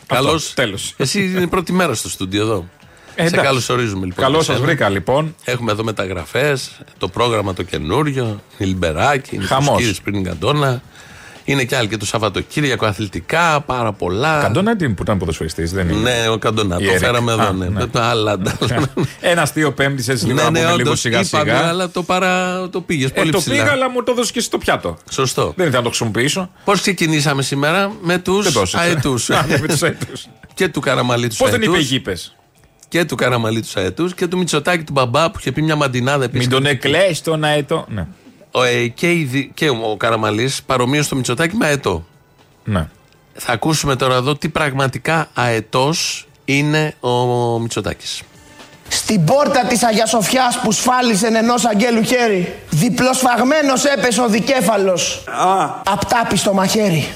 Καλώς. 0.07 0.35
Αυτό, 0.49 0.63
τέλος. 0.63 0.95
Εσύ 0.97 1.25
είναι 1.25 1.41
η 1.41 1.47
πρώτη 1.47 1.73
μέρα 1.73 1.95
στο 1.95 2.09
στούντιο 2.09 2.43
εδώ. 2.43 2.69
Ε, 3.15 3.21
Σε 3.23 3.27
εντάξει. 3.29 3.47
καλωσορίζουμε 3.47 4.07
λοιπόν. 4.07 4.25
Καλώς 4.25 4.39
και 4.39 4.45
σας 4.45 4.55
εσένα. 4.55 4.67
βρήκα 4.67 4.89
λοιπόν. 4.89 5.35
Έχουμε 5.45 5.73
εδώ 5.73 5.85
μεταγραφές, 5.85 6.81
το 6.99 7.09
πρόγραμμα 7.09 7.55
το 7.55 7.63
καινούριο, 7.63 8.41
η 8.59 8.65
Λιμπεράκη, 8.65 9.35
είναι 9.37 9.45
Χαμός. 9.45 9.77
κύριε 9.77 9.93
πριν 10.05 10.25
Καντόνα. 10.25 10.83
Είναι 11.49 11.65
και 11.65 11.77
άλλοι 11.77 11.89
και 11.89 11.97
το 11.97 12.07
Σαββατοκύριακο 12.07 12.87
αθλητικά, 12.87 13.61
πάρα 13.61 13.93
πολλά. 13.93 14.41
Καντόνα 14.43 14.77
τι 14.77 14.89
που 14.89 15.03
ήταν 15.03 15.19
ποδοσφαιριστής, 15.19 15.73
δεν 15.73 15.89
είναι. 15.89 16.01
Ναι, 16.01 16.29
ο 16.29 16.39
Καντόνα. 16.39 16.77
Το 16.77 16.83
Ιερικ. 16.85 16.99
φέραμε 16.99 17.33
εδώ, 17.33 17.43
Α, 17.43 17.53
ναι. 17.53 17.69
ναι. 17.69 17.87
Τα 17.87 18.03
άλλα. 18.03 18.39
τα 18.39 18.57
άλλα. 18.61 18.89
Ένας 19.21 19.43
αστείο 19.43 19.73
πέμπτη 19.73 20.05
έτσι 20.09 20.25
λίγο 20.27 20.37
Ναι, 20.37 20.43
να 20.43 20.51
ναι, 20.51 20.59
πούμε 20.59 20.71
λίγο 20.71 20.83
όντως, 20.89 21.01
σιγά 21.01 21.21
είπαμε, 21.21 21.45
σιγά. 21.51 21.67
αλλά 21.69 21.91
το, 21.91 22.03
παρα... 22.03 22.69
το 22.69 22.81
πήγες 22.81 23.11
Ε, 23.11 23.13
πολύ 23.13 23.31
το 23.31 23.39
ψηλά. 23.39 23.55
πήγα, 23.55 23.71
αλλά 23.71 23.91
μου 23.91 24.03
το 24.03 24.13
έδωσε 24.13 24.33
και 24.33 24.41
στο 24.41 24.59
πιάτο. 24.59 24.97
Σωστό. 25.11 25.43
Δεν 25.57 25.67
ήθελα 25.67 25.77
να 25.77 25.83
το 25.83 25.89
χρησιμοποιήσω. 25.89 26.51
Πώς 26.65 26.81
ξεκινήσαμε 26.81 27.43
σήμερα 27.43 27.93
με 28.03 28.19
τους 28.19 28.45
Δεν 28.45 28.53
το 28.53 28.61
έσαι. 28.61 28.79
αετούς. 28.79 29.31
Α, 29.31 29.45
ναι, 29.49 29.59
με 29.59 29.67
τους 29.67 29.83
αετούς. 29.83 30.27
και 30.55 30.69
του 30.69 30.81
Καραμαλή 30.81 31.29
τους 31.29 31.37
Πώς 31.37 31.51
δεν 31.51 31.63
είπε 31.63 31.71
αετούς. 31.71 31.91
οι 31.91 31.93
γήπε. 31.93 32.17
Και 32.89 33.05
του 33.05 33.15
Καραμαλή 33.17 33.61
τους 33.61 33.77
αετούς 33.77 34.15
και 34.15 34.27
του 34.27 34.39
Μητσοτάκη 34.39 34.85
του 34.85 34.93
μπαμπά 34.93 35.31
που 35.31 35.37
είχε 35.41 35.53
πει 35.53 35.63
μια 35.63 35.77
μαντινάδα 35.77 36.25
επίσης. 36.25 36.47
Μην 36.49 36.57
τον 36.57 36.67
εκλέσει 36.67 37.23
τον 37.23 37.45
αετό. 37.45 37.87
Ναι. 37.89 38.07
Και, 38.95 39.13
η 39.13 39.25
δι- 39.25 39.51
και 39.55 39.69
ο 39.69 39.97
Καραμαλής 39.97 40.63
παρομοίως 40.63 41.05
στο 41.07 41.17
Μητσοτάκη 41.17 41.57
με 41.57 41.67
αετό. 41.67 42.07
ναι. 42.65 42.89
Θα 43.41 43.53
ακούσουμε 43.53 43.97
τώρα 43.97 44.15
εδώ 44.15 44.37
τι 44.37 44.49
πραγματικά 44.49 45.29
αετός 45.35 46.27
είναι 46.45 46.95
ο 47.01 47.11
Μητσοτάκης. 47.59 48.23
Στην 48.89 49.25
πόρτα 49.25 49.61
της 49.61 49.83
Αγία 49.83 50.07
Σοφιάς 50.07 50.59
που 50.59 50.73
σφάλισε 50.73 51.27
ενός 51.27 51.65
αγγέλου 51.65 52.03
χέρι 52.03 52.55
Διπλοσφαγμένος 52.71 53.85
έπεσε 53.85 54.21
ο 54.21 54.29
δικέφαλος. 54.29 55.25
Απτάπη 55.91 56.37
στο 56.37 56.53
μαχαίρι. 56.53 57.09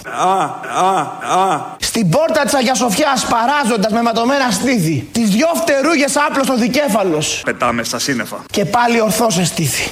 Στην 1.79 2.09
πόρτα 2.09 2.43
της 2.43 2.55
Αγίας 2.55 2.79
Σοφιάς 2.79 3.27
παράζοντας 3.27 3.93
με 3.93 4.03
ματωμένα 4.03 4.51
στήθη 4.51 5.09
Τις 5.13 5.29
δυο 5.29 5.49
φτερούγες 5.55 6.17
άπλος 6.29 6.49
ο 6.49 6.55
δικέφαλος. 6.55 7.43
Πετάμε 7.45 7.83
στα 7.85 7.99
σύννεφα. 7.99 8.37
Και 8.51 8.65
πάλι 8.65 9.01
ορθός 9.01 9.39
εστήθη 9.39 9.91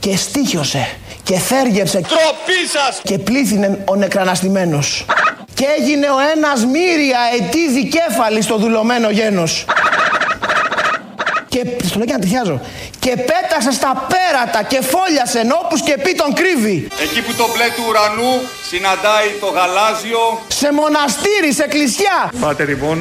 Και 0.00 0.16
στήχιωσε 0.16 0.88
Και 1.22 1.38
θέργεψε 1.38 2.00
Τροπή 2.00 2.66
σας! 2.72 3.00
Και 3.04 3.18
πλήθυνε 3.18 3.84
ο 3.84 3.96
νεκραναστημένος. 3.96 5.04
Και 5.54 5.64
έγινε 5.78 6.06
ο 6.06 6.18
ένας 6.36 6.64
μύρια 6.64 7.18
ετή 7.38 7.70
δικέφαλης 7.70 8.44
στο 8.44 8.56
δουλωμένο 8.56 9.10
γένος 9.10 9.64
και 11.52 11.62
στο 11.88 11.96
λέω 11.98 12.06
και 12.06 12.16
να 12.18 12.22
τριχιάζω. 12.24 12.60
Και 13.04 13.12
πέτασε 13.30 13.70
στα 13.80 13.90
πέρατα 14.12 14.60
και 14.70 14.80
φόλιασε 14.92 15.40
όπους 15.62 15.80
και 15.82 15.94
πει 16.02 16.12
τον 16.22 16.30
κρύβει. 16.38 16.76
Εκεί 17.04 17.20
που 17.26 17.32
το 17.40 17.46
μπλε 17.52 17.66
του 17.76 17.84
ουρανού 17.88 18.32
συναντάει 18.70 19.28
το 19.42 19.48
γαλάζιο. 19.56 20.22
Σε 20.60 20.68
μοναστήρι, 20.80 21.50
σε 21.58 21.62
εκκλησιά. 21.68 22.16
Πάτε 22.40 22.64
λοιπόν, 22.64 22.96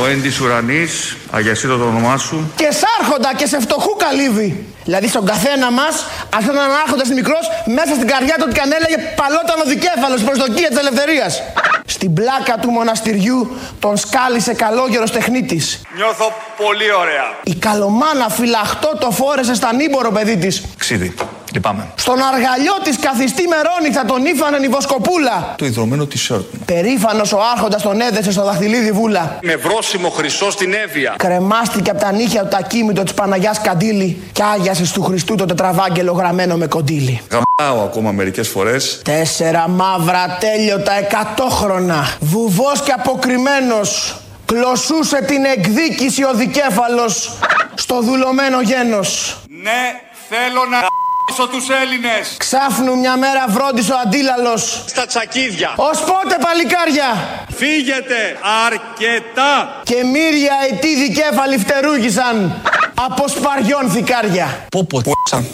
ο 0.00 0.06
έντης 0.12 0.40
ουρανής, 0.40 1.16
αγιασίτω 1.30 1.76
το 1.76 1.84
όνομά 1.84 2.16
σου. 2.16 2.36
Και 2.56 2.68
σάρχοντα 2.82 3.30
και 3.38 3.46
σε 3.46 3.60
φτωχού 3.60 3.92
καλύβει. 4.04 4.66
Δηλαδή 4.84 5.08
στον 5.08 5.24
καθένα 5.26 5.70
μας, 5.70 5.94
αν 6.34 6.40
ήταν 6.42 6.56
ένα 6.56 6.78
άρχοντα 6.84 7.04
μικρός, 7.14 7.44
μέσα 7.78 7.92
στην 7.98 8.08
καρδιά 8.12 8.34
του 8.38 8.44
ότι 8.48 8.54
καν 8.60 8.72
έλεγε 8.78 8.98
παλόταν 9.20 9.56
ο 9.64 9.66
δικέφαλος 9.74 10.20
προσδοκία 10.22 10.68
της 10.68 10.78
ελευθερίας. 10.78 11.42
Στην 11.86 12.14
πλάκα 12.14 12.54
του 12.60 12.70
μοναστηριού 12.70 13.56
τον 13.78 13.96
σκάλισε 13.96 14.52
καλόγερος 14.54 15.10
τεχνίτης. 15.10 15.82
Νιώθω 15.96 16.32
πολύ 16.56 16.92
ωραία. 16.92 17.24
Η 17.42 17.54
καλομάνα 17.54 18.28
φυλαχτό 18.28 18.96
το 19.00 19.10
φόρεσε 19.10 19.54
στα 19.54 19.74
νύμπορο 19.74 20.10
παιδί 20.10 20.36
της. 20.36 20.64
Ξίδι. 20.78 21.14
Λυπάμαι. 21.54 21.86
Στον 21.94 22.18
αργαλιό 22.22 22.72
της 22.82 22.98
καθιστή 22.98 23.44
μερόνι 23.48 24.06
τον 24.06 24.26
ήφανε 24.26 24.56
η 24.66 24.68
βοσκοπούλα. 24.68 25.54
Το 25.56 25.64
ιδρωμένο 25.64 26.04
t-shirt 26.04 26.44
μου. 26.52 26.60
Περήφανος 26.64 27.32
ο 27.32 27.38
άρχοντας 27.52 27.82
τον 27.82 28.00
έδεσε 28.00 28.32
στο 28.32 28.44
δαχτυλίδι 28.44 28.92
βούλα. 28.92 29.38
Με 29.42 29.56
βρόσιμο 29.56 30.08
χρυσό 30.08 30.50
στην 30.50 30.74
Εύβοια. 30.74 31.14
Κρεμάστηκε 31.18 31.90
από 31.90 32.00
τα 32.00 32.12
νύχια 32.12 32.42
του 32.42 32.48
τα 32.48 32.60
κείμητο 32.60 33.02
της 33.02 33.14
Παναγιάς 33.14 33.60
Καντήλη 33.60 34.22
και 34.32 34.42
άγιασε 34.42 34.92
του 34.92 35.02
Χριστού 35.02 35.34
το 35.34 35.44
τετραβάγγελο 35.46 36.12
γραμμένο 36.12 36.56
με 36.56 36.66
κοντήλι. 36.66 37.20
Γαμάω 37.30 37.84
ακόμα 37.84 38.12
μερικές 38.12 38.48
φορές. 38.48 39.00
Τέσσερα 39.04 39.68
μαύρα 39.68 40.36
τέλειωτα 40.40 40.92
εκατόχρονα. 40.92 42.16
Βουβός 42.20 42.82
και 42.82 42.92
αποκριμένος. 42.92 44.16
Κλωσούσε 44.52 45.22
την 45.22 45.44
εκδίκηση 45.44 46.24
ο 46.24 46.34
δικέφαλος 46.34 47.38
στο 47.74 48.00
δουλωμένο 48.00 48.60
γένος. 48.60 49.38
Ναι, 49.62 50.00
θέλω 50.28 50.64
να 50.70 50.78
γ***σω 50.78 51.46
τους 51.48 51.68
Έλληνες. 51.68 52.36
Ξάφνου 52.36 52.98
μια 52.98 53.16
μέρα 53.16 53.44
βρόντισε 53.48 53.92
ο 53.92 53.96
αντίλαλος. 54.04 54.84
Στα 54.86 55.06
τσακίδια. 55.06 55.72
Ως 55.76 56.00
πότε 56.00 56.36
παλικάρια; 56.40 57.28
Φύγετε 57.54 58.38
αρκετά. 58.66 59.80
Και 59.82 60.04
μύρια 60.04 60.54
ετή 60.70 60.96
δικέφαλοι 60.96 61.58
φτερούγησαν 61.58 62.62
από 62.94 63.28
σπαριών 63.28 63.90
θικάρια. 63.90 64.66
Πω 64.70 64.86
πω 64.86 65.00
σαν. 65.30 65.46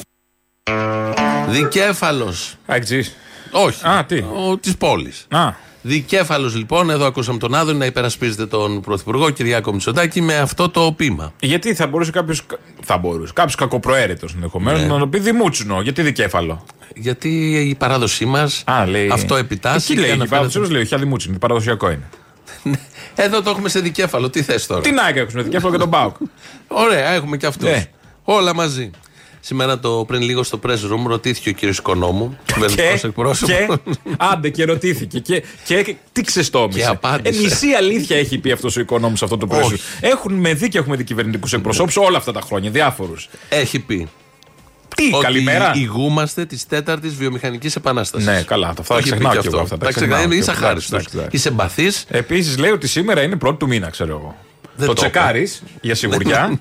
Δικέφαλο. 1.49 2.35
Αεξή. 2.67 3.14
Όχι. 3.50 3.87
Α, 3.88 4.05
τι; 4.05 4.19
Ο, 4.19 4.59
της 4.59 4.76
πόλης. 4.76 5.26
Α, 5.31 5.67
Δικέφαλος 5.82 6.54
λοιπόν, 6.56 6.90
εδώ 6.90 7.06
ακούσαμε 7.06 7.38
τον 7.38 7.54
Άδωνη 7.54 7.78
να 7.78 7.85
υπερασπίζεται 7.87 8.47
τον 8.47 8.80
Πρωθυπουργό 8.80 9.30
Κυριάκο 9.30 9.73
Μητσοτάκη 9.73 10.20
με 10.20 10.37
αυτό 10.38 10.68
το 10.68 10.92
πείμα. 10.97 11.32
γιατί 11.40 11.75
θα 11.75 11.87
μπορούσε 11.87 12.11
κάποιος. 12.11 12.42
Θα 12.85 12.99
μπορούσε. 12.99 13.32
Κάποιος 13.32 13.54
κακοπροαίρετος 13.54 14.35
ενδεχομένως 14.35 14.80
Ναι. 14.80 14.87
να 14.87 14.99
το 14.99 15.06
πει 15.06 15.18
δημούτσινο. 15.18 15.80
Γιατί 15.80 16.02
δικέφαλο; 16.02 16.64
Γιατί 16.94 17.28
η 17.68 17.75
παράδοσή 17.75 18.25
μας 18.26 18.62
Α, 18.66 18.87
λέει. 18.87 19.08
αυτό 19.12 19.37
επιτάσσει. 19.37 19.92
Εκεί 19.92 20.00
λέει. 20.00 20.04
και 20.04 20.11
Η 20.11 20.14
αναφέρεται- 20.14 20.49
παράδοση 20.50 20.73
λέει. 20.73 20.82
Όχι, 20.82 20.94
αδημούτσινο. 20.94 21.38
Παραδοσιακό 21.38 21.90
είναι. 21.90 22.08
Εδώ 23.14 23.42
το 23.42 23.50
έχουμε 23.50 23.68
σε 23.68 23.80
δικέφαλο. 23.80 24.30
Τι 24.30 24.42
θες 24.42 24.66
τώρα; 24.66 24.80
Τι 24.80 24.90
να 24.90 25.08
έχουμε 25.08 25.42
δικέφαλο 25.42 25.73
και 25.73 25.78
τον 25.78 25.88
Μπάουκ. 25.88 26.16
Ωραία, 26.68 27.08
έχουμε 27.11 27.37
και 27.37 27.47
αυτό. 27.47 27.66
Ναι. 27.66 27.85
Όλα 28.25 28.54
μαζί. 28.54 28.90
Σήμερα 29.40 29.78
το 29.78 30.04
πριν 30.07 30.23
λίγο 30.23 30.42
στο 30.42 30.61
press 30.66 30.71
room 30.71 31.07
ρωτήθηκε 31.07 31.49
ο 31.49 31.52
κύριος 31.52 31.78
Οικονόμου, 31.78 32.38
κυβερνητικό 32.45 33.07
εκπρόσωπος. 33.07 33.54
και, 33.57 33.68
άντε 34.18 34.49
και 34.49 34.64
ρωτήθηκε. 34.64 35.18
Και, 35.21 35.42
και, 35.64 35.95
τι 36.12 36.23
ξεστόμησε. 36.23 36.78
Και 36.78 36.87
απάντησε. 36.87 37.38
Ε, 37.38 37.42
μισή 37.42 37.73
αλήθεια 37.73 38.16
έχει 38.16 38.38
πει 38.38 38.50
αυτός 38.50 38.76
ο 38.76 38.80
οικονόμο 38.80 39.16
σε 39.16 39.25
αυτό 39.25 39.37
το 39.37 39.47
press 39.50 39.57
room. 39.61 39.64
Όχι. 39.64 39.80
Έχουμε 40.00 40.54
δει 40.54 40.68
και 40.68 40.78
έχουμε 40.78 40.97
δει 40.97 41.04
κυβερνητικού 41.04 41.49
εκπροσώπου 41.52 41.92
όλα 41.97 42.16
αυτά 42.18 42.33
τα 42.33 42.40
χρόνια, 42.40 42.71
διάφορους. 42.71 43.28
Έχει 43.49 43.78
πει. 43.78 44.09
Τι, 44.97 45.11
ότι 45.12 45.25
καλημέρα. 45.25 45.73
ηγούμαστε 45.75 46.45
της 46.45 46.66
τέταρτης 46.66 47.14
βιομηχανικής 47.14 47.76
επανάστασης. 47.76 48.26
Ναι, 48.26 48.42
καλά, 48.42 48.68
αυτά 48.68 48.83
τα 48.95 49.00
ξεχνάω 49.02 49.37
κι 49.37 49.47
εγώ, 49.47 49.61
αυτά 49.61 49.76
τα 49.78 49.85
Τα 49.87 49.92
ξεχνάω 49.92 50.16
ξεχνάω. 50.18 50.33
κι 50.35 50.40
Είσαι 50.42 50.50
εγώ. 50.50 50.64
αχάριστο. 50.66 50.97
Εντάξει, 50.97 51.16
εντάξει. 51.16 51.37
Είσαι 51.37 51.49
εμπαθής. 51.49 52.04
Επίσης 52.09 52.59
λέει 52.59 52.71
ότι 52.71 52.88
σήμερα 52.88 53.23
είναι 53.23 53.37
πρώτη 53.37 53.57
του 53.59 53.66
μήνα, 53.66 53.90
ξέρω 53.90 54.11
εγώ. 54.11 54.37
Δεν 54.76 54.87
το 54.87 54.92
το 54.92 55.00
είπα. 55.07 55.11
τσεκάρει 55.11 55.49
για 55.80 55.95
σιγουριά, 55.95 56.61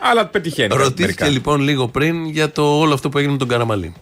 αλλά 0.00 0.26
πετυχαίνει. 0.26 0.68
Ρωτήθηκε 0.74 1.02
μερικά. 1.02 1.28
λοιπόν 1.28 1.60
λίγο 1.60 1.88
πριν 1.88 2.26
για 2.26 2.52
το 2.52 2.78
όλο 2.78 2.94
αυτό 2.94 3.08
που 3.08 3.18
έγινε 3.18 3.32
με 3.32 3.38
τον 3.38 3.48
Καραμαλή. 3.48 3.92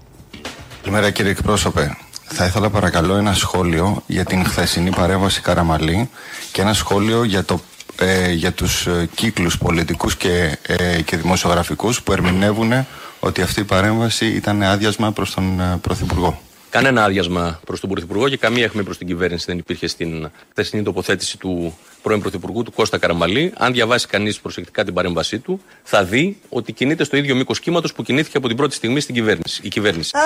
Καλημέρα 0.82 1.10
κύριε 1.10 1.30
εκπρόσωπε. 1.30 1.96
Θα 2.30 2.44
ήθελα 2.44 2.70
παρακαλώ 2.70 3.14
ένα 3.14 3.34
σχόλιο 3.34 4.02
για 4.06 4.24
την 4.24 4.44
χθεσινή 4.44 4.90
παρέμβαση 4.90 5.40
Καραμαλή 5.40 6.10
και 6.52 6.60
ένα 6.60 6.72
σχόλιο 6.72 7.24
για, 7.24 7.44
το, 7.44 7.60
ε, 7.96 8.32
για 8.32 8.52
τους 8.52 8.86
ε, 8.86 9.08
κύκλους 9.14 9.58
πολιτικούς 9.58 10.16
και, 10.16 10.58
ε, 10.62 11.02
και 11.02 11.16
δημοσιογραφικούς 11.16 12.02
που 12.02 12.12
ερμηνεύουν 12.12 12.72
ότι 13.20 13.42
αυτή 13.42 13.60
η 13.60 13.64
παρέμβαση 13.64 14.26
ήταν 14.26 14.62
άδειασμα 14.62 15.12
προς 15.12 15.34
τον 15.34 15.60
ε, 15.60 15.78
Πρωθυπουργό. 15.80 16.40
Κανένα 16.70 17.04
άδειασμα 17.04 17.60
προς 17.66 17.80
τον 17.80 17.90
Πρωθυπουργό 17.90 18.28
και 18.28 18.36
καμία 18.36 18.64
αιχμή 18.64 18.82
προς 18.82 18.98
την 18.98 19.06
κυβέρνηση 19.06 19.44
δεν 19.48 19.58
υπήρχε 19.58 19.86
στην 19.86 20.30
χθεσινή 20.50 20.82
τοποθέτηση 20.82 21.38
του 21.38 21.78
πρώην 22.02 22.20
Πρωθυπουργού, 22.20 22.62
του 22.62 22.72
Κώστα 22.72 22.98
Καραμαλή. 22.98 23.52
Αν 23.56 23.72
διαβάσει 23.72 24.06
κανείς 24.06 24.40
προσεκτικά 24.40 24.84
την 24.84 24.94
παρέμβασή 24.94 25.38
του, 25.38 25.60
θα 25.82 26.04
δει 26.04 26.40
ότι 26.48 26.72
κινείται 26.72 27.04
στο 27.04 27.16
ίδιο 27.16 27.34
μήκος 27.34 27.60
κύματος 27.60 27.92
που 27.92 28.02
κινήθηκε 28.02 28.36
από 28.36 28.48
την 28.48 28.56
πρώτη 28.56 28.74
στιγμή 28.74 29.00
στην 29.00 29.14
κυβέρνηση. 29.14 29.60
Η 29.64 29.68
κυβέρνηση. 29.68 30.10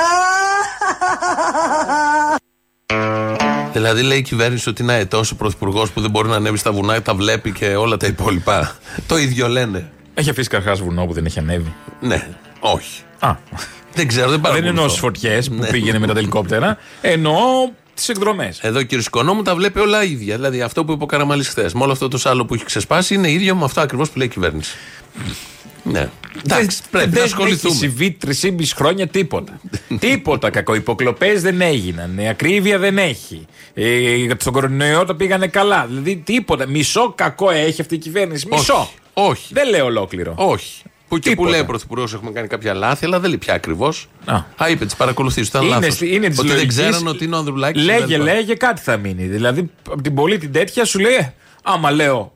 Δηλαδή 3.72 4.02
λέει 4.02 4.18
η 4.18 4.22
κυβέρνηση 4.22 4.68
ότι 4.68 4.82
είναι 4.82 4.92
αετός 4.92 5.30
ο 5.30 5.36
πρωθυπουργός 5.36 5.90
που 5.90 6.00
δεν 6.00 6.10
μπορεί 6.10 6.28
να 6.28 6.36
ανέβει 6.36 6.56
στα 6.56 6.72
βουνά, 6.72 7.02
τα 7.02 7.14
βλέπει 7.14 7.52
και 7.52 7.74
όλα 7.74 7.96
τα 7.96 8.06
υπόλοιπα. 8.06 8.76
το 9.08 9.16
ίδιο 9.16 9.48
λένε. 9.48 9.90
Έχει 10.14 10.30
αφήσει 10.30 10.48
καρχάς 10.48 10.80
βουνό 10.80 11.06
που 11.06 11.12
δεν 11.12 11.24
έχει 11.24 11.38
ανέβει. 11.38 11.74
Ναι, 12.00 12.28
όχι. 12.60 13.02
Α, 13.18 13.36
Δεν 13.94 14.06
ξέρω, 14.08 14.22
δεν 14.22 14.30
δεν 14.30 14.40
παρακολουθώ. 14.40 14.68
εννοώ 14.70 14.88
στις 14.88 15.00
φωτιές 15.00 15.48
που 15.48 15.54
Ναι. 15.54 15.68
πήγαινε 15.70 15.98
με 15.98 16.06
τα 16.06 16.18
ελικόπτερα. 16.18 16.78
Εννοώ 17.00 17.36
τις 17.94 18.08
εκδρομές. 18.08 18.58
Εδώ 18.62 18.78
ο 18.78 18.82
κύριος 18.82 19.06
Οικονόμου 19.06 19.42
τα 19.42 19.54
βλέπει 19.54 19.78
όλα 19.78 20.04
ίδια. 20.04 20.34
Δηλαδή 20.36 20.62
αυτό 20.62 20.84
που 20.84 20.92
είπε 20.92 21.02
ο 21.02 21.06
Καραμαλή 21.06 21.44
χθες, 21.44 21.72
με 21.74 21.82
όλο 21.82 21.92
αυτό 21.92 22.08
το 22.08 22.18
σάλο 22.18 22.44
που 22.44 22.54
έχει 22.54 22.64
ξεσπάσει, 22.64 23.14
είναι 23.14 23.30
ίδιο 23.30 23.54
με 23.56 23.64
αυτό 23.64 23.80
ακριβώς 23.80 24.10
που 24.10 24.18
λέει 24.18 24.26
η 24.26 24.30
κυβέρνηση. 24.30 24.76
Ναι. 25.84 26.08
Εντάξει, 26.46 26.78
πρέπει 26.90 27.08
να 27.08 27.14
δεν 27.14 27.22
ασχοληθούμε. 27.24 27.74
έχει 27.74 27.84
συμβεί 27.84 28.16
3,5 28.60 28.72
χρόνια 28.74 29.06
τίποτα. 29.06 29.60
τίποτα. 29.98 30.50
Κακοϊποκλοπέ 30.50 31.32
δεν 31.38 31.60
έγιναν. 31.60 32.18
Ε, 32.18 32.28
Ακρίβεια 32.28 32.78
δεν 32.78 32.98
έχει. 32.98 33.46
Ε, 33.74 34.26
στον 34.38 34.52
κορονοϊό 34.52 35.04
τα 35.04 35.14
πήγανε 35.14 35.46
καλά. 35.46 35.86
Δηλαδή 35.88 36.16
τίποτα. 36.16 36.66
Μισό 36.66 37.12
κακό 37.16 37.50
έχει 37.50 37.80
αυτή 37.80 37.94
η 37.94 37.98
κυβέρνηση. 37.98 38.46
Μισό. 38.50 38.74
Όχι. 38.74 38.90
Όχι. 39.14 39.52
Δεν 39.54 39.68
λέω 39.68 39.84
ολόκληρο. 39.84 40.34
Όχι. 40.36 40.82
Που 41.12 41.18
και 41.18 41.28
που 41.28 41.34
Τίποτα. 41.36 41.50
λέει 41.50 41.60
ο 41.60 41.64
Πρωθυπουργός 41.64 42.14
έχουμε 42.14 42.30
κάνει 42.30 42.48
κάποια 42.48 42.74
λάθη, 42.74 43.04
αλλά 43.04 43.20
δεν 43.20 43.28
λέει 43.28 43.38
πια 43.38 43.54
ακριβώς. 43.54 44.08
Α. 44.24 44.34
Α, 44.34 44.68
είπε 44.70 44.84
τις 44.84 44.96
παρακολουθήσει, 44.96 45.48
ήταν 45.48 45.62
Είναι, 45.62 45.70
λάθος. 45.74 45.94
στη- 45.94 46.14
είναι 46.14 46.28
της 46.28 46.38
Ότι 46.38 46.46
δεν 46.48 46.56
λογικής, 46.56 46.76
ξέραν 46.78 47.06
ότι 47.06 47.24
είναι 47.24 47.34
ο 47.34 47.38
Ανδρουλάκης. 47.38 47.84
Λέγε, 47.84 48.16
λέγε, 48.16 48.54
κάτι 48.54 48.80
θα 48.80 48.96
μείνει. 48.96 49.22
Δηλαδή, 49.26 49.70
από 49.90 50.02
την 50.02 50.14
πολύ 50.14 50.38
την 50.38 50.52
τέτοια 50.52 50.84
σου 50.84 50.98
λέει, 50.98 51.12
«Ε, 51.14 51.32
άμα 51.62 51.90
λέω 51.90 52.32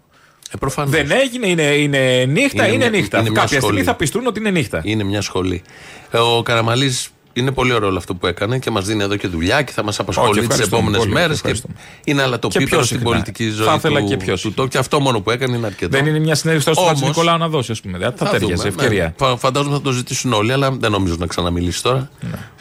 Ε, 0.51 0.57
προφανώς. 0.59 0.91
δεν 0.91 1.11
έγινε, 1.11 1.47
είναι, 1.49 1.63
είναι 1.63 2.25
νύχτα, 2.25 2.65
Είναι 2.67 2.75
είναι, 2.75 2.89
μια- 2.91 3.01
νύχτα. 3.01 3.19
είναι 3.19 3.31
μια 3.31 3.41
Κάποια 3.41 3.47
στιγμή 3.61 3.61
σχολή. 3.67 3.83
θα 3.83 3.95
πιστούν 3.95 4.27
ότι 4.27 4.41
είναι 4.41 4.51
νύχτα. 4.51 4.81
Είναι 4.85 5.05
μια 5.05 5.21
σχολή. 5.21 5.63
Ε, 6.11 6.19
Ο 6.19 6.43
Καραμαλής 6.43 7.09
είναι 7.41 7.51
πολύ 7.53 7.73
ωραίο 7.73 7.89
όλο 7.89 7.99
αυτό 7.99 8.15
που 8.15 8.27
έκανε 8.27 8.59
και 8.59 8.71
μας 8.71 8.85
δίνει 8.85 9.03
εδώ 9.03 9.17
και 9.17 9.29
δουλειά 9.29 9.63
και 9.63 9.73
θα 9.73 9.85
μας 9.85 9.99
απασχολεί 9.99 10.31
τις 10.33 10.43
ευχαριστούμε 10.43 10.77
επόμενες 10.77 11.01
πολύ, 11.01 11.13
μέρες. 11.13 11.37
ευχαριστούμε. 11.37 11.75
Είναι 12.05 12.23
αλλά 12.23 12.39
το 12.39 12.49
Και 12.49 12.59
πίπερο 12.59 12.77
πιο 12.77 12.87
στην 12.87 12.97
συχνά. 12.99 13.13
πολιτική 13.13 13.49
ζωή 13.49 13.67
Θα 13.67 13.75
ήθελα 13.75 14.01
του, 14.01 14.07
και 14.07 14.17
πιο 14.17 14.33
του 14.33 14.39
συχνά. 14.39 14.55
τόπου. 14.57 14.69
Και 14.69 14.79
αυτό 14.79 15.01
μόνο 15.01 15.21
που 15.21 15.31
έκανε 15.31 15.57
είναι 15.57 15.67
αρκετό. 15.67 15.97
Δεν 15.97 16.07
είναι 16.07 16.19
μια 16.19 16.35
συνέντευξη 16.35 16.73
στο 16.73 16.81
Όμως- 16.81 16.93
Χατζη 16.95 17.09
Νικολάου 17.09 17.39
να 17.39 17.49
δώσει, 17.49 17.73
ας 17.73 17.81
πούμε. 17.81 17.99
Δεν 17.99 18.13
θα, 18.17 18.25
Θα 18.27 18.31
ταιριάζει, 18.31 18.55
δούμε, 18.55 18.69
ευκαιρία. 18.69 19.05
ναι. 19.05 19.13
Φα- 19.27 19.37
Φαντάζομαι 19.37 19.75
θα 19.75 19.81
το 19.83 19.91
ζητήσουν 19.91 20.33
όλοι, 20.33 20.53
αλλά 20.53 20.71
δεν 20.71 20.91
νομίζω 20.91 21.15
να 21.19 21.27
ξαναμιλήσει 21.27 21.83
τώρα. 21.83 22.11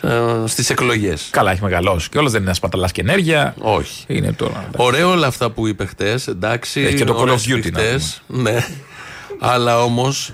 Ε, 0.01 0.09
Στις 0.45 0.69
εκλογές. 0.69 1.27
Καλά, 1.31 1.51
έχει 1.51 1.63
μεγαλώσει. 1.63 2.09
Και 2.09 2.17
όλα 2.17 2.29
δεν 2.29 2.41
είναι 2.41 2.53
σπαταλά 2.53 2.87
και 2.87 3.01
ενέργεια. 3.01 3.55
Όχι. 3.59 4.03
Είναι 4.07 4.31
τώρα. 4.33 4.69
Ωραίο 4.77 5.09
όλα 5.11 5.27
αυτά 5.27 5.49
που 5.49 5.67
είπε 5.67 5.85
χτες, 5.85 6.27
εντάξει. 6.27 6.81
Έχει 6.81 6.95
και 6.95 7.03
το 7.03 7.13
Call 7.13 7.17
of 7.17 7.21
ωραίες 7.21 7.43
Duty, 7.47 7.49
να 7.49 7.57
σφιχτές, 7.59 8.21
Ναι. 8.27 8.65
Αλλά 9.39 9.83
όμως 9.83 10.33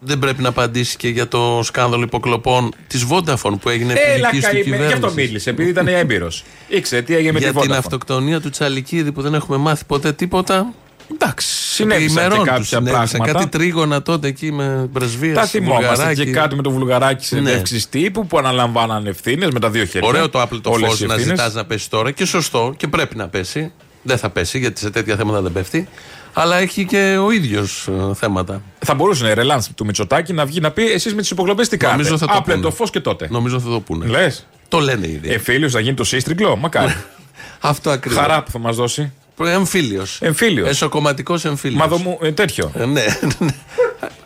δεν 0.00 0.18
πρέπει 0.18 0.42
να 0.42 0.48
απαντήσει 0.48 0.96
και 0.96 1.08
για 1.08 1.28
το 1.28 1.60
σκάνδαλο 1.62 2.02
υποκλοπών 2.02 2.72
της 2.86 3.06
Vodafone 3.10 3.54
που 3.60 3.68
έγινε 3.68 3.92
Έλα, 3.92 4.28
επί 4.28 4.36
δικής 4.36 4.48
του 4.48 4.54
καημένη. 4.54 4.76
Γι' 4.76 4.92
αυτό 4.92 4.94
κυβέρνησης. 4.96 5.14
μίλησε, 5.28 5.50
επειδή 5.50 5.68
ήταν 5.70 5.88
έμπειρος. 5.88 6.44
Ήξερε 6.68 7.02
τι 7.02 7.14
έγινε 7.14 7.32
με 7.32 7.38
Για 7.38 7.52
τη 7.52 7.60
την 7.60 7.70
Vodafone. 7.70 7.76
αυτοκτονία 7.78 8.40
του 8.40 8.50
Τσαλικίδη 8.50 9.12
που 9.12 9.22
δεν 9.22 9.34
έχουμε 9.34 9.56
μάθει 9.56 9.84
ποτέ 9.84 10.12
τίποτα. 10.12 10.72
Εντάξει, 11.12 11.46
Συνέβησαν 11.48 12.06
και 12.14 12.20
ημερών 12.20 12.38
τους 12.38 12.46
κάποια 12.48 12.64
συνέβησαν. 12.64 13.10
πράγματα. 13.10 13.32
Κάτι 13.38 13.48
τρίγωνα 13.58 14.02
τότε 14.02 14.28
εκεί 14.28 14.52
με 14.52 14.88
πρεσβείες. 14.92 15.34
Τα 15.34 15.46
θυμόμαστε 15.46 16.14
και 16.14 16.24
κάτι 16.30 16.54
με 16.56 16.62
το 16.62 16.70
βουλγαράκι 16.70 17.24
συνέντευξη 17.24 17.88
τύπου 17.88 18.26
που 18.26 18.38
αναλαμβάναν 18.38 19.06
ευθύνες 19.06 19.50
με 19.50 19.60
τα 19.60 19.70
δύο 19.70 19.84
χέρια. 19.84 20.00
Ναι. 20.00 20.06
Ωραίο 20.16 20.28
το 20.28 20.40
άπλετο 20.40 20.70
Όλες 20.70 20.88
φως 20.88 21.00
οι 21.00 21.06
να 21.06 21.14
ευθύνες. 21.14 21.38
ζητάς 21.38 21.54
να 21.54 21.64
πέσει 21.64 21.90
τώρα 21.90 22.10
και 22.10 22.24
σωστό 22.24 22.74
και 22.76 22.88
πρέπει 22.88 23.16
να 23.16 23.28
πέσει. 23.28 23.72
Δεν 24.02 24.18
θα 24.18 24.30
πέσει 24.30 24.58
γιατί 24.58 24.80
σε 24.80 24.90
τέτοια 24.90 25.16
θέματα 25.16 25.40
δεν 25.40 25.52
πέφτει. 25.52 25.88
Αλλά 26.34 26.56
έχει 26.56 26.84
και 26.84 27.16
ο 27.24 27.30
ίδιος 27.30 27.88
θέματα. 28.14 28.62
Θα 28.78 28.94
μπορούσε 28.94 29.24
να 29.24 29.34
ρελάνς 29.34 29.68
του 29.74 29.84
Μητσοτάκη 29.84 30.32
να 30.32 30.44
βγει 30.46 30.60
να 30.60 30.70
πει 30.70 30.92
εσείς 30.92 31.14
με 31.14 31.20
τις 31.20 31.30
υποκλοπές 31.30 31.68
τι 31.68 31.76
κάνετε; 31.76 32.02
Νομίζω 32.02 32.18
θα 32.18 32.26
το 32.26 32.32
Άπλε 32.36 32.54
πούνε. 32.54 32.66
το 32.66 32.72
φως 32.72 32.90
και 32.90 33.00
τότε. 33.00 33.28
Νομίζω 33.30 33.60
θα 33.60 33.68
το 33.68 33.80
πούνε. 33.80 34.06
Λες. 34.06 34.46
Το 34.68 34.78
λένε 34.78 35.06
ήδη. 35.08 35.32
Εμφύλιο 35.32 35.68
να 35.72 35.80
γίνει 35.80 35.94
το 35.94 36.04
σύστριγκλο. 36.04 36.56
Μακάρι. 36.56 36.94
Αυτό 37.60 37.90
ακριβώς. 37.90 38.18
Χαρά 38.18 38.42
που 38.42 38.50
θα 38.50 38.58
μας 38.58 38.76
δώσει. 38.76 39.12
Εμφύλιος. 39.44 40.18
Εμφύλιος. 40.22 40.68
Εσωκομματικός 40.68 41.44
εμφύλιος. 41.44 41.80
Μαδομού, 41.80 42.18
ε, 42.22 42.32
τέτοιο. 42.32 42.72
ναι, 42.88 43.04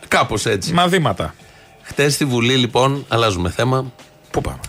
κάπως 0.07 0.45
έτσι. 0.45 0.73
Μαδήματα. 0.73 1.35
Χτες 1.81 2.13
στη 2.13 2.25
Βουλή, 2.25 2.53
λοιπόν, 2.55 3.05
αλλάζουμε 3.07 3.49
θέμα. 3.49 3.91
Πού 4.31 4.41
πάμε; 4.41 4.59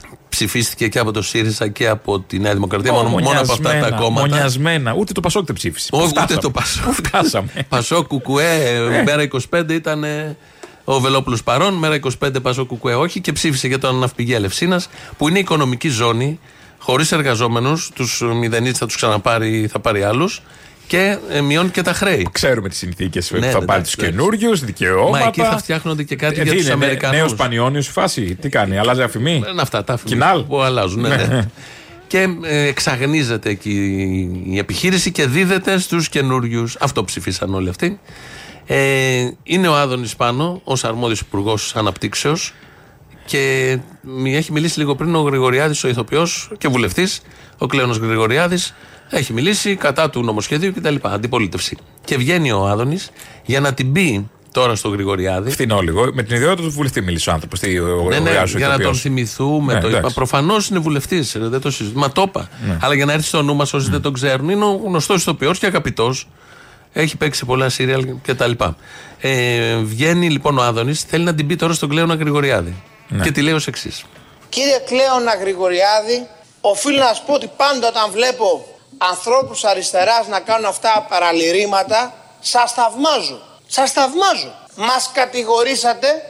Ψηφίστηκε 0.45 0.89
και 0.89 0.99
από 0.99 1.13
το 1.13 1.23
ΣΥΡΙΖΑ 1.23 1.69
και 1.69 1.89
από 1.89 2.21
τη 2.21 2.39
Νέα 2.39 2.53
Δημοκρατία. 2.53 2.93
Μόνο, 2.93 3.09
μόνο 3.09 3.41
από 3.41 3.53
αυτά 3.53 3.79
τα 3.81 3.91
κόμματα. 3.91 4.29
Μονιασμένα. 4.29 4.95
Ούτε 4.95 5.13
το 5.13 5.21
Πασόκ 5.21 5.47
δεν 5.47 5.55
ψήφισε. 5.57 5.89
Όχι, 5.93 6.03
Πού 6.03 6.09
ούτε 6.11 6.21
φτάσαμε. 6.21 6.41
το 6.41 6.51
Πασόκ. 6.51 6.85
Πού 6.85 6.93
φτάσαμε. 6.93 7.49
Πασό 7.69 8.03
Κουκουέ, 8.05 9.03
μέρα 9.05 9.29
25 9.51 9.71
ήταν 9.71 10.05
ε, 10.05 10.37
ο 10.85 11.01
Βελόπουλος 11.01 11.43
παρόν, 11.43 11.75
μέρα 11.75 11.99
25 12.23 12.43
Πασό 12.43 12.65
Κουκουέ 12.65 12.95
όχι 12.95 13.21
και 13.21 13.33
ψήφισε 13.33 13.67
για 13.67 13.79
τον 13.79 13.99
ναυπηγείο 13.99 14.37
Ελευσίνα 14.37 14.83
που 15.17 15.29
είναι 15.29 15.39
οικονομική 15.39 15.89
ζώνη, 15.89 16.41
χωρίς 16.79 17.13
εργαζόμενους, 17.13 17.91
τους 17.95 18.23
μηδενίτε 18.35 18.79
θα 18.79 18.87
τους 18.87 18.97
ξαναπάρει, 18.97 19.69
θα 19.73 19.79
πάρει 19.81 20.03
άλλους 20.03 20.43
και 20.91 21.19
ε, 21.31 21.41
μειώνει 21.41 21.69
και 21.69 21.83
τα 21.83 21.93
χρέη. 21.93 22.29
Ξέρουμε 22.33 22.69
τις 22.69 22.79
συνθήκες 22.79 23.29
που 23.29 23.39
Ναι, 23.39 23.51
θα 23.51 23.59
ναι, 23.61 23.65
πάρει 23.65 23.79
εντάξει, 23.81 23.97
τους 23.97 24.05
καινούριους, 24.07 24.65
δικαιώματα. 24.65 25.19
Μα 25.25 25.29
εκεί 25.29 25.41
θα 25.41 25.59
φτιάχνονται 25.59 26.03
και 26.03 26.17
κάτι 26.17 26.41
Ε, 26.41 26.43
για 26.43 26.51
τι 26.53 26.57
τους 26.57 26.65
είναι, 26.67 26.75
Αμερικανού. 26.75 27.17
Νέο 27.17 27.35
Πανιόνιος 27.37 27.87
φάση. 27.89 28.35
Τι 28.41 28.49
κάνει, 28.49 28.79
αλλάζει 28.79 29.03
αφημί; 29.03 29.35
Είναι 29.53 29.63
αυτά 29.63 29.85
τα 29.85 29.99
Κοινάλ. 30.05 30.43
που 30.43 30.61
αλλάζουν. 30.61 31.01
Ναι, 31.01 31.09
ναι. 31.17 31.49
και 32.07 32.27
ε, 32.43 32.67
εξαγνίζεται 32.67 33.51
εκεί 33.51 33.73
η 34.51 34.59
επιχείρηση 34.59 35.13
και 35.13 35.27
δίδεται 35.27 35.79
στους 35.79 36.09
καινούριους. 36.09 36.77
Αυτό 36.81 37.05
ψηφίσαν 37.05 37.55
όλοι 37.55 37.69
αυτοί. 37.69 38.01
Ε, 38.67 39.29
είναι 39.43 39.69
ο 39.69 39.75
Άδωνης 39.77 40.17
πάνω, 40.17 40.61
ως 40.65 40.85
αρμόδιος 40.85 41.21
υπουργός 41.21 41.77
αναπτύξεως 41.77 42.55
και 43.27 43.79
μη- 44.01 44.35
έχει 44.35 44.53
μιλήσει 44.53 44.79
λίγο 44.79 44.95
πριν 44.95 45.15
ο 45.15 45.21
Γρηγοριάδης, 45.21 45.85
ο 45.85 45.89
ηθοποιός 45.89 46.51
και 46.59 46.69
βουλευτής, 46.69 47.21
ο 47.59 47.67
Κλέονος 47.67 47.97
Γρηγοριάδης, 47.97 48.75
έχει 49.11 49.33
μιλήσει 49.33 49.77
κατά 49.77 50.11
του 50.11 50.23
νομοσχεδίου 50.23 50.73
κτλ. 50.73 50.95
Αντιπολίτευση. 51.03 51.77
Και 52.05 52.17
βγαίνει 52.17 52.53
ο 52.53 52.67
Άδωνης 52.67 53.11
για 53.45 53.61
να 53.61 53.75
την 53.75 53.93
πει 53.93 54.29
τώρα 54.53 54.75
στο 54.75 54.89
Γρηγοριάδη. 54.89 55.51
Φθηνό 55.51 55.81
λίγο. 55.81 56.11
Με 56.13 56.23
την 56.23 56.37
ιδιότητα 56.37 56.63
του 56.63 56.71
βουλευτή 56.71 57.01
μίλησε 57.01 57.31
ο 57.31 57.33
άνθρωπο. 57.33 57.59
Τι 57.59 57.79
ο, 57.79 57.85
ο, 57.85 58.03
Ναι, 58.03 58.09
ναι, 58.09 58.15
Γρηγοριάδης 58.15 58.55
ο 58.55 58.59
για 58.59 58.67
να 58.67 58.73
τον 58.73 58.81
ηθοποιός. 58.83 59.01
θυμηθούμε. 59.01 59.73
Ναι, 59.75 59.81
το 59.81 59.87
εντάξει. 59.87 60.05
είπα. 60.07 60.15
Προφανώ 60.15 60.55
είναι 60.71 60.79
βουλευτή. 60.79 61.21
Δεν 61.35 61.61
το 61.61 61.71
συζητούμε. 61.71 62.01
Μα 62.01 62.13
το 62.13 62.23
είπα. 62.23 62.49
Ναι. 62.67 62.79
Αλλά 62.83 62.95
για 62.95 63.05
να 63.05 63.13
έρθει 63.13 63.27
στο 63.27 63.43
νου 63.43 63.55
μα 63.55 63.67
όσοι 63.73 63.91
δεν 63.91 64.01
τον 64.03 64.13
ξέρουν, 64.13 64.49
είναι 64.49 64.65
ο 64.65 64.81
γνωστό 64.85 65.15
ηθοποιό 65.15 65.53
και 65.53 65.67
αγαπητό. 65.67 66.15
Έχει 66.93 67.17
παίξει 67.17 67.39
σε 67.39 67.45
πολλά 67.45 67.69
σύριαλ 67.69 68.07
κτλ. 68.27 68.51
Ε, 69.21 69.77
βγαίνει 69.77 70.31
λοιπόν 70.31 70.59
ο 70.59 70.63
Άδωνη, 70.63 70.95
θέλει 70.95 71.25
να 71.25 71.35
την 71.35 71.47
πει 71.47 71.57
τώρα 71.57 71.73
στον 71.73 71.89
Κλέωνα 71.89 72.15
Γρηγοριάδη. 72.15 72.75
Ναι. 73.09 73.23
Και 73.23 73.31
τη 73.31 73.43
λέει 73.43 73.53
ω 73.55 73.61
εξή. 73.67 73.93
Κύριε 74.49 74.79
Κλέωνα 74.87 75.35
Γρηγοριάδη, 75.41 76.27
οφείλω 76.61 76.99
να 76.99 77.13
σου 77.13 77.23
πω 77.27 77.35
ότι 77.35 77.51
πάντα 77.57 77.89
όταν 77.89 78.11
βλέπω 78.13 78.67
ανθρώπους 79.01 79.65
αριστεράς 79.65 80.27
να 80.27 80.41
κάνουν 80.41 80.65
αυτά 80.65 81.07
παραλυρήματα, 81.09 82.15
σας 82.41 82.73
θαυμάζω. 82.73 83.41
Σας 83.67 83.93
θαυμάζω. 83.93 84.55
Μας 84.75 85.11
κατηγορήσατε 85.13 86.23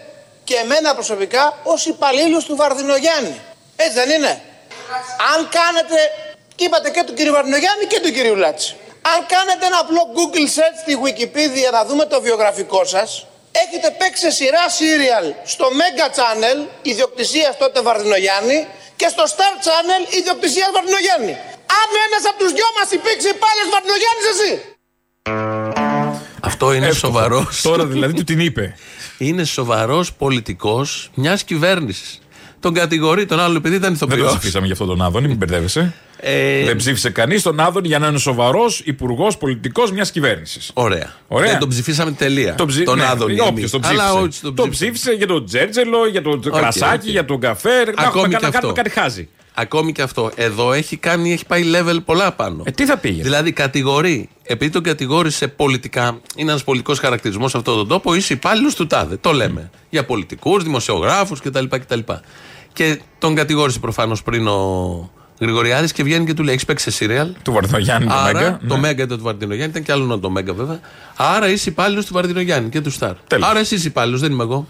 και 0.45 0.55
εμένα 0.55 0.95
προσωπικά 0.95 1.59
ως 1.63 1.87
υπαλλήλους 1.87 2.45
του 2.45 2.57
Βαρδινογιάννη. 2.57 3.41
Έτσι 3.77 3.95
δεν 3.95 4.11
είναι; 4.11 4.43
Αν 5.35 5.49
κάνετε, 5.49 5.97
είπατε 6.57 6.91
και 6.91 7.03
του 7.03 7.15
κύριου 7.15 7.33
Βαρδινογιάννη 7.33 7.85
και 7.87 8.01
του 8.01 8.13
κύριου 8.13 8.37
Λάτση. 8.37 8.77
Αν 9.03 9.27
κάνετε 9.27 9.67
ένα 9.67 9.79
απλό 9.79 10.01
Google 10.17 10.47
search 10.57 10.79
στη 10.81 10.99
Wikipedia 11.05 11.73
να 11.73 11.85
δούμε 11.85 12.05
το 12.05 12.21
βιογραφικό 12.21 12.85
σας, 12.85 13.27
έχετε 13.65 13.89
παίξει 13.99 14.21
σε 14.27 14.31
σειρά 14.39 14.65
serial 14.79 15.27
στο 15.53 15.67
Mega 15.81 16.09
Channel, 16.19 16.59
ιδιοκτησίας 16.93 17.53
τότε 17.63 17.79
Βαρδινογιάννη, 17.87 18.59
και 19.01 19.09
στο 19.15 19.25
Star 19.35 19.55
Channel, 19.67 20.03
ιδιοκτησίας 20.21 20.69
Βαρδινογιάννη. 20.77 21.35
Αν 21.81 21.89
ένας 22.07 22.23
από 22.31 22.39
τους 22.43 22.53
δυο 22.59 22.69
μας 22.79 22.89
υπήρξε 22.99 23.29
υπάλληλος 23.37 23.69
Βαρδινογιάννης 23.75 24.27
εσύ. 24.35 24.53
Αυτό 26.41 26.73
είναι 26.73 26.93
σοβαρός. 26.93 27.61
Τώρα 27.63 27.85
δηλαδή 27.87 28.13
του 28.15 28.25
την 28.25 28.41
είπε. 28.41 28.77
Είναι 29.19 29.45
σοβαρός 29.45 30.13
πολιτικός 30.13 31.11
μιας 31.15 31.45
κυβέρνησης. 31.45 32.19
Τον 32.61 32.75
κατηγορεί 32.75 33.27
τον 33.27 33.41
άλλο 33.41 33.57
επειδή 33.57 33.75
ήταν 33.75 33.97
Δεν 33.97 34.09
ηθοποιός. 34.09 34.33
το 34.33 34.39
ψηφίσαμε 34.39 34.65
για 34.65 34.75
αυτόν 34.75 34.89
τον 34.89 35.03
Άδωνη, 35.03 35.29
μην 35.29 35.37
μπερδεύεσαι. 35.37 35.95
Ε, 36.23 36.65
Δεν 36.65 36.77
ψήφισε 36.77 37.11
κανείς 37.11 37.43
τον 37.43 37.61
Άδωνη 37.61 37.87
για 37.89 37.99
να 37.99 38.07
είναι 38.07 38.19
σοβαρός 38.19 38.81
υπουργός 38.85 39.37
πολιτικός 39.37 39.93
μιας 39.93 40.11
κυβέρνησης. 40.11 40.71
Ωραία. 40.75 41.13
Ωραία. 41.29 41.51
Δεν 41.51 41.59
τον 41.59 41.69
ψηφίσαμε 41.69 42.11
τελεία. 42.13 42.55
Τον, 42.55 42.67
ψη... 42.67 42.83
Τον 42.83 42.99
ναι, 42.99 43.05
Άδωνη. 43.07 43.33
Όποιος 43.41 43.49
εμείς. 43.59 43.71
τον 43.71 43.85
Αλλά 43.85 44.05
ψήφισε. 44.05 44.23
όχι, 44.25 44.41
τον 44.41 44.55
τον 44.55 44.71
ψήφισε. 44.71 44.93
ψήφισε 44.93 45.17
για 45.17 45.27
τον 45.27 45.45
τζέρτζελο, 45.45 46.07
για 46.07 46.23
τον 46.23 46.33
Οκ, 46.47 46.57
κρασάκι, 46.59 47.07
οκ. 47.07 47.13
για 47.13 47.25
τον 47.25 47.41
καφέ. 47.41 47.69
Να 47.69 47.81
Ακόμη 47.81 48.07
έχουμε 48.07 48.23
και 48.29 48.33
να 48.41 48.47
αυτό. 48.49 48.51
κάνουμε 48.53 48.73
κάτι 48.73 48.91
χάζι. 48.91 49.29
Ακόμη 49.55 49.93
και 49.93 50.03
αυτό. 50.03 50.31
Εδώ 50.35 50.73
έχει, 50.73 50.97
κάνει, 50.97 51.33
έχει 51.33 51.47
πάει 51.47 51.63
level 51.75 51.97
πολλά 52.05 52.33
πάνω. 52.33 52.63
Ε, 52.67 52.71
τι 52.71 52.85
θα 52.87 52.97
πήγε; 52.99 53.23
Δηλαδή 53.23 53.53
κατηγορεί, 53.53 54.29
επειδή 54.43 54.73
τον 54.73 54.83
κατηγόρησε 54.83 55.49
πολιτικά, 55.49 56.21
είναι 56.37 56.51
ένας 56.51 56.65
πολιτικός 56.65 56.99
χαρακτηρισμός 56.99 57.51
σε 57.51 57.57
αυτόν 57.57 57.77
τον 57.77 57.89
τόπο, 57.89 58.15
είσαι 58.15 58.33
υπάλληλος 58.33 58.75
του 58.75 58.87
τάδε. 58.87 59.17
Το 59.17 59.33
λέμε. 59.33 59.71
Για 59.91 60.05
πολιτικούς, 60.05 60.63
δημοσιογράφους 60.63 61.41
κτλ. 61.41 61.65
κτλ. 61.69 61.99
Και 62.73 63.01
τον 63.19 63.35
κατηγόρησε 63.35 63.79
προφανώς 63.79 64.23
πριν 64.23 64.47
ο 64.47 65.11
Γρηγοριάδης 65.41 65.93
και 65.93 66.03
βγαίνει 66.03 66.27
και 66.27 66.35
του 66.35 66.43
λέει: 66.43 66.55
Έχεις 66.55 66.65
παίξει 66.67 66.85
σε 66.85 66.91
σύριαλ. 66.91 67.29
Του 67.43 67.53
Βαρδινογιάννη, 67.53 68.07
το 68.09 68.15
Άρα, 68.15 68.33
Μέγκα. 68.33 68.61
Το 68.69 68.75
ναι. 68.75 68.81
Μέγκα 68.81 69.03
ήταν 69.03 69.19
του 69.19 69.25
Βαρδινογιάννη, 69.25 69.71
ήταν 69.71 69.83
και 69.83 69.93
άλλο 69.93 70.19
το 70.19 70.31
Μέγκα 70.31 70.53
βέβαια. 70.53 70.81
Άρα 71.17 71.49
είσαι 71.49 71.71
υπάλληλος 71.71 72.07
του 72.07 72.13
Βαρδινογιάννη 72.13 72.69
και 72.69 72.81
του 72.81 72.91
Σταρ. 72.91 73.15
Τέλος. 73.27 73.49
Άρα 73.49 73.59
εσύ 73.59 73.75
είσαι 73.75 73.89
υπάλληλος, 73.89 74.21
δεν 74.21 74.33
είμαι 74.33 74.43
εγώ. 74.43 74.67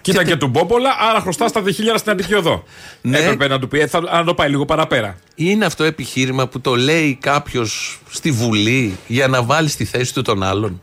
Κοίτα 0.00 0.24
και 0.24 0.36
του 0.36 0.46
Μπόπολα, 0.46 0.90
άρα 1.10 1.20
χρωστάς 1.20 1.52
τα 1.52 1.62
διχίλιαρα 1.62 1.98
στην 1.98 2.12
Αττική 2.12 2.34
Οδό. 2.34 2.64
Ναι. 3.00 3.18
Έπρεπε 3.18 3.48
να 3.48 3.58
του 3.58 3.68
πει, 3.68 3.80
ε, 3.80 3.86
θα, 3.86 4.00
να 4.00 4.24
το 4.24 4.34
πάει 4.34 4.48
λίγο 4.48 4.64
παραπέρα. 4.64 5.16
Είναι 5.34 5.64
αυτό 5.64 5.84
επιχείρημα 5.84 6.46
που 6.48 6.60
το 6.60 6.74
λέει 6.74 7.18
κάποιος 7.20 8.00
στη 8.10 8.30
Βουλή 8.30 8.96
για 9.06 9.28
να 9.28 9.42
βάλει 9.42 9.68
στη 9.68 9.84
θέση 9.84 10.14
του 10.14 10.22
τον 10.22 10.42
άλλον; 10.42 10.80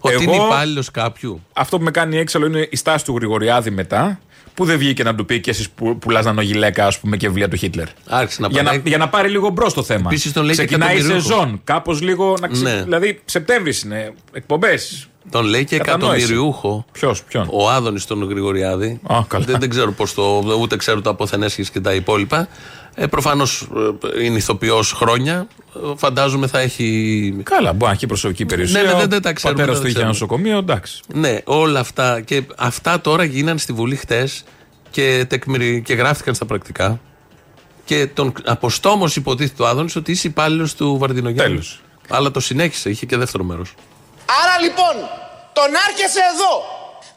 Ότι 0.00 0.14
Εγώ- 0.14 0.22
είναι 0.22 0.44
υπάλληλος 0.44 0.90
κάποιου; 0.90 1.42
Αυτό 1.52 1.78
που 1.78 1.84
με 1.84 1.90
κάνει 1.90 2.18
έξαλλο 2.18 2.46
είναι 2.46 2.68
η 2.70 2.76
στάση 2.76 3.04
του 3.04 3.14
Γρηγοριάδη 3.16 3.70
μετά, 3.70 4.20
που 4.56 4.64
δεν 4.64 4.78
βγήκε 4.78 5.02
να 5.02 5.14
του 5.14 5.24
πει 5.24 5.40
και 5.40 5.50
εσείς 5.50 5.70
που 5.70 5.98
πουλάς 5.98 6.24
νανογιλέκα, 6.24 6.86
ας 6.86 6.98
πούμε, 6.98 7.16
και 7.16 7.26
βιβλία 7.28 7.48
του 7.48 7.56
Χίτλερ. 7.56 7.86
Άρχισε 8.06 8.40
να 8.42 8.48
Για 8.48 8.62
να, 8.62 8.68
πατάει. 8.70 8.82
για 8.88 8.98
να 8.98 9.08
πάρει 9.08 9.28
λίγο 9.28 9.48
μπρος 9.48 9.74
το 9.74 9.82
θέμα. 9.82 10.02
Επίσης 10.06 10.32
τον 10.32 10.44
λέει 10.44 10.54
και 10.56 10.64
Ξεκινάει 10.64 10.88
η 10.94 10.96
εκατομμυρίουχο. 10.98 11.28
σεζόν. 11.30 11.60
Κάπως 11.64 12.00
λίγο 12.02 12.36
να 12.40 12.48
ξε... 12.48 12.62
Ναι. 12.62 12.82
Δηλαδή, 12.82 13.20
Σεπτέμβρης 13.24 13.82
είναι. 13.82 14.12
Εκπομπές. 14.32 15.08
Τον 15.30 15.44
λέει 15.44 15.64
και 15.64 15.76
Κατανόηση. 15.76 16.14
εκατομμυριούχο. 16.16 16.84
Ποιος, 16.92 17.22
ποιον; 17.22 17.48
Ο 17.50 17.70
Άδωνης 17.70 18.04
τον 18.04 18.28
Γρηγοριάδη. 18.28 19.00
Α, 19.06 19.18
καλά. 19.28 19.44
Δεν, 19.44 19.56
δεν 19.60 19.68
ξέρω 19.70 19.92
πώς 19.92 20.14
το. 20.14 20.42
ούτε 20.60 20.76
ξέρω 20.76 21.00
το 21.00 21.10
αποθενέσχε 21.10 21.62
και 21.62 21.80
τα 21.80 21.94
υπόλοιπα. 21.94 22.48
Ε, 22.98 23.06
Προφανώς 23.06 23.66
είναι 24.22 24.36
ηθοποιός 24.36 24.92
χρόνια. 24.92 25.46
Ε, 25.76 25.78
Φαντάζομαι 25.96 26.46
θα 26.46 26.58
έχει. 26.58 27.40
Καλά, 27.42 27.72
μπορεί 27.72 27.84
να 27.84 27.90
έχει 27.96 28.06
προσωπική 28.06 28.46
περιουσία. 28.46 28.82
Ναι, 28.82 28.88
ναι, 28.88 28.94
δεν- 28.98 29.08
δεν 29.08 29.22
τα 29.22 29.32
ξέρουμε, 29.32 29.60
Πατέρας 29.60 29.80
δεν 29.80 29.88
του 29.88 29.94
τα 29.94 30.00
είχε 30.00 30.08
ένα 30.08 30.12
ξέρουμε. 30.14 30.38
νοσοκομείο, 30.42 30.58
εντάξει. 30.72 31.00
Ναι, 31.14 31.38
όλα 31.44 31.80
αυτά. 31.80 32.20
Και 32.20 32.42
αυτά 32.56 33.00
τώρα 33.00 33.24
γίνανε 33.24 33.58
στη 33.58 33.72
Βουλή 33.72 33.96
χτες 33.96 34.44
και, 34.90 35.24
τεκμηρι... 35.28 35.82
και 35.82 35.94
γράφτηκαν 35.94 36.34
στα 36.34 36.44
πρακτικά. 36.44 37.00
Και 37.84 38.06
τον 38.06 38.32
αποστόμω 38.44 39.08
υποτίθεται 39.14 39.62
ο 39.62 39.66
Άδωνης 39.66 39.96
ότι 39.96 40.10
είσαι 40.12 40.26
υπάλληλος 40.28 40.74
του 40.74 40.96
Βαρδινογιάννη. 40.98 41.50
Τέλος. 41.52 41.80
Αλλά 42.08 42.30
το 42.30 42.40
συνέχισε, 42.40 42.90
είχε 42.90 43.06
και 43.06 43.16
δεύτερο 43.16 43.44
μέρος. 43.44 43.74
Άρα 44.42 44.60
λοιπόν, 44.64 44.94
τον 45.52 45.70
άρχεσαι 45.88 46.20
εδώ 46.34 46.52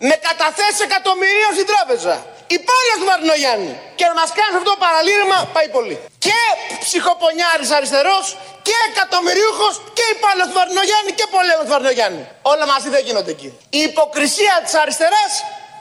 με 0.10 0.16
καταθέσει 0.30 0.82
εκατομμυρίων 0.90 1.52
στην 1.58 1.68
τράπεζα. 1.72 2.16
Υπάλληλο 2.58 2.96
του 3.00 3.08
Μαρινογιάννη. 3.12 3.74
Και 3.98 4.06
να 4.12 4.16
μας 4.20 4.30
κάνει 4.38 4.54
αυτό 4.58 4.68
το 4.72 4.78
παραλήρημα 4.86 5.38
πάει 5.56 5.70
πολύ. 5.78 5.96
Και 6.26 6.40
ψυχοπονιάρης 6.86 7.70
αριστερός 7.78 8.26
και 8.68 8.76
εκατομμυρίουχος 8.90 9.74
και 9.98 10.06
υπάλληλο 10.16 10.46
του 10.50 10.56
Μαρινογιάννη 10.60 11.12
και 11.20 11.26
πολέμο 11.36 11.62
του 11.66 11.72
Μαρινογιάννη. 11.76 12.24
Όλα 12.52 12.66
μαζί 12.72 12.88
δεν 12.96 13.02
γίνονται 13.08 13.32
εκεί. 13.38 13.50
Η 13.80 13.82
υποκρισία 13.90 14.56
της 14.66 14.74
αριστεράς 14.82 15.32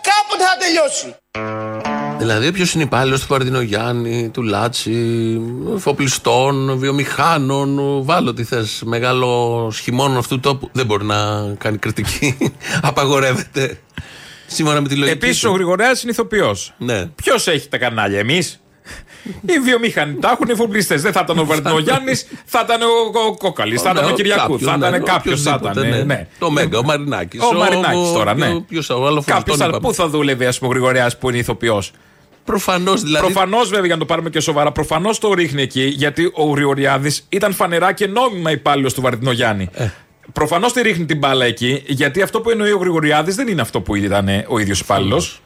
κάποτε 0.08 0.42
θα 0.48 0.54
τελειώσει. 0.62 1.08
Δηλαδή, 2.22 2.46
όποιος 2.52 2.70
είναι 2.74 2.82
υπάλληλος 2.90 3.20
του 3.20 3.26
Βαρδινογιάννη, 3.34 4.30
του 4.34 4.42
Λάτσι, 4.42 4.96
εφοπλιστών, 5.76 6.78
βιομηχάνων, 6.78 7.68
βάλω 8.08 8.30
τι 8.34 8.44
θες, 8.44 8.82
μεγάλο 8.84 9.30
χειμώνα 9.82 10.18
αυτού 10.18 10.34
του 10.34 10.40
τόπου, 10.40 10.70
δεν 10.72 10.86
μπορεί 10.86 11.04
να 11.04 11.18
κάνει 11.58 11.78
κριτική. 11.78 12.52
Απαγορεύεται. 12.90 13.64
Σύμφωνα 14.50 14.80
με 14.80 14.88
τη 14.88 14.94
λογική. 14.94 15.16
Επίσης, 15.16 15.40
του. 15.42 15.48
ο 15.50 15.54
Γρηγοριάδη 15.54 16.00
είναι 16.02 16.10
ηθοποιός. 16.10 16.74
Ναι. 16.78 17.06
Ποιος 17.06 17.46
έχει 17.46 17.68
τα 17.68 17.78
κανάλια, 17.78 18.18
εμείς; 18.18 18.60
Οι 19.46 19.58
βιομηχανοί 19.64 20.14
τα 20.14 20.30
έχουν, 20.30 20.46
οι 20.48 20.52
εφοπλιστέ. 20.52 20.94
Δεν 20.96 21.12
θα 21.12 21.20
ήταν 21.24 21.38
ο 21.38 21.44
Βαρδινογιάννη, 21.44 22.12
θα 22.44 22.62
ήταν 22.64 22.82
ο, 22.82 23.18
ο 23.28 23.36
Κόκαλη, 23.36 23.76
θα 23.76 23.90
ήταν 23.90 24.04
ο 24.04 24.08
Ναι, 24.08 24.14
Κυριακούς, 24.14 24.42
κάποιος, 24.42 24.62
θα 24.70 24.76
ναι, 24.76 24.86
ήταν 24.86 25.02
κάποιο. 25.04 25.36
Θα 25.36 25.52
οποιοσδήποτε, 25.54 25.86
ήταν. 25.88 26.06
ναι. 26.06 26.14
ναι. 26.14 26.26
Το 26.38 26.50
Μέγκα, 26.50 26.78
ο 26.78 26.82
Μαρινάκης. 26.82 27.40
Ο 27.42 27.52
Μαρινάκης 27.54 28.12
τώρα, 28.12 28.34
ναι. 28.34 28.60
Ποιος 28.60 28.90
άλλος 28.90 29.24
Κάποιος 29.24 29.56
θα. 29.56 29.80
Πού 29.80 29.94
θα 29.94 30.08
δούλευε, 30.08 30.46
ας 30.46 30.58
πούμε, 30.58 30.70
ο 30.70 30.72
Γρηγοριάδη 30.74 31.16
που 31.20 31.28
είναι 31.28 31.38
ηθοποιός; 31.38 31.92
Προφανώς 32.44 33.02
δηλαδή. 33.02 33.24
Προφανώς, 33.32 33.68
βέβαια, 33.68 33.84
για 33.86 33.94
να 33.94 34.00
το 34.00 34.06
πάρουμε 34.06 34.30
και 34.30 34.40
σοβαρά, 34.40 34.72
προφανώς 34.72 35.18
το 35.18 35.32
ρίχνει 35.32 35.62
εκεί, 35.62 35.82
γιατί 35.96 36.30
ο 36.34 36.44
Γρηγοριάδης 36.50 37.26
ήταν 37.28 37.54
φανερά 37.54 37.92
και 37.92 38.06
νόμιμα 38.06 38.50
υπάλληλος 38.50 38.94
του 38.94 39.00
Βαρδινογιάννη. 39.00 39.68
Ε. 39.72 39.88
Προφανώς 40.32 40.72
τη 40.72 40.82
ρίχνει 40.82 41.04
την 41.04 41.18
μπάλα 41.18 41.44
εκεί, 41.44 41.82
γιατί 41.86 42.22
αυτό 42.22 42.40
που 42.40 42.50
εννοεί 42.50 42.70
ο 42.72 42.78
Γρηγοριάδης 42.78 43.34
δεν 43.34 43.48
είναι 43.48 43.60
αυτό 43.60 43.80
που 43.80 43.94
ήταν 43.94 44.28
ο 44.48 44.58
ίδιος 44.58 44.80
υπάλληλος. 44.80 45.40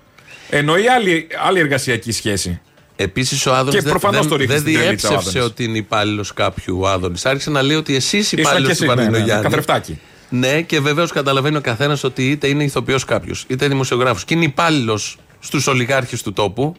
Εννοεί 0.50 0.88
άλλη, 0.88 1.26
άλλη 1.46 1.58
εργασιακή 1.58 2.12
σχέση. 2.12 2.60
Επίσης 2.96 3.46
ο 3.46 3.54
Άδωνης 3.54 3.74
Και 3.74 3.80
δεν, 3.80 3.90
προφανώς 3.90 4.20
δεν, 4.20 4.28
το 4.28 4.36
ρίχνει 4.36 4.54
δεν 4.54 4.62
στην 4.62 4.74
τρελίτσα 4.74 5.08
ο 5.08 5.10
διέψευσε 5.10 5.38
Άδωνης. 5.38 5.52
ότι 5.52 5.64
είναι 5.64 5.78
υπάλληλος 5.78 6.32
κάποιου 6.32 6.78
ο 6.80 6.88
Άδωνης. 6.88 7.26
Άρχισε 7.26 7.50
να 7.50 7.62
λέει 7.62 7.76
ότι 7.76 7.94
εσύ 7.94 8.16
είσαι 8.16 8.36
Ήσουν 8.36 8.38
υπάλληλος 8.38 8.70
και 8.70 8.76
του 8.76 8.84
εσύ, 8.84 8.94
ναι, 8.94 9.02
ναι, 9.02 9.08
Βαρδινογιάννη. 9.08 9.44
καθρεφτάκι. 9.44 10.00
Ναι, 10.28 10.62
και 10.62 10.80
βεβαίως 10.80 11.12
καταλαβαίνει 11.12 11.56
ο 11.56 11.60
καθένας 11.60 12.04
ότι 12.04 12.30
είτε 12.30 12.48
είναι 12.48 12.64
ηθοποιός 12.64 13.04
κάποιος, 13.04 13.44
είτε 13.48 13.68
δημοσιογράφος 13.68 14.24
και 14.24 14.34
είναι 14.34 14.44
υπάλληλος 14.44 15.16
στους 15.38 15.66
ολιγάρχες 15.66 16.22
του 16.22 16.32
τόπου. 16.32 16.74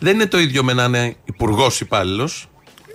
Δεν 0.00 0.14
είναι 0.14 0.26
το 0.26 0.38
ίδιο 0.38 0.64
με 0.64 0.72
να 0.72 0.84
είναι 0.84 1.16
υπουργός 1.24 1.80
υπάλληλος. 1.80 2.46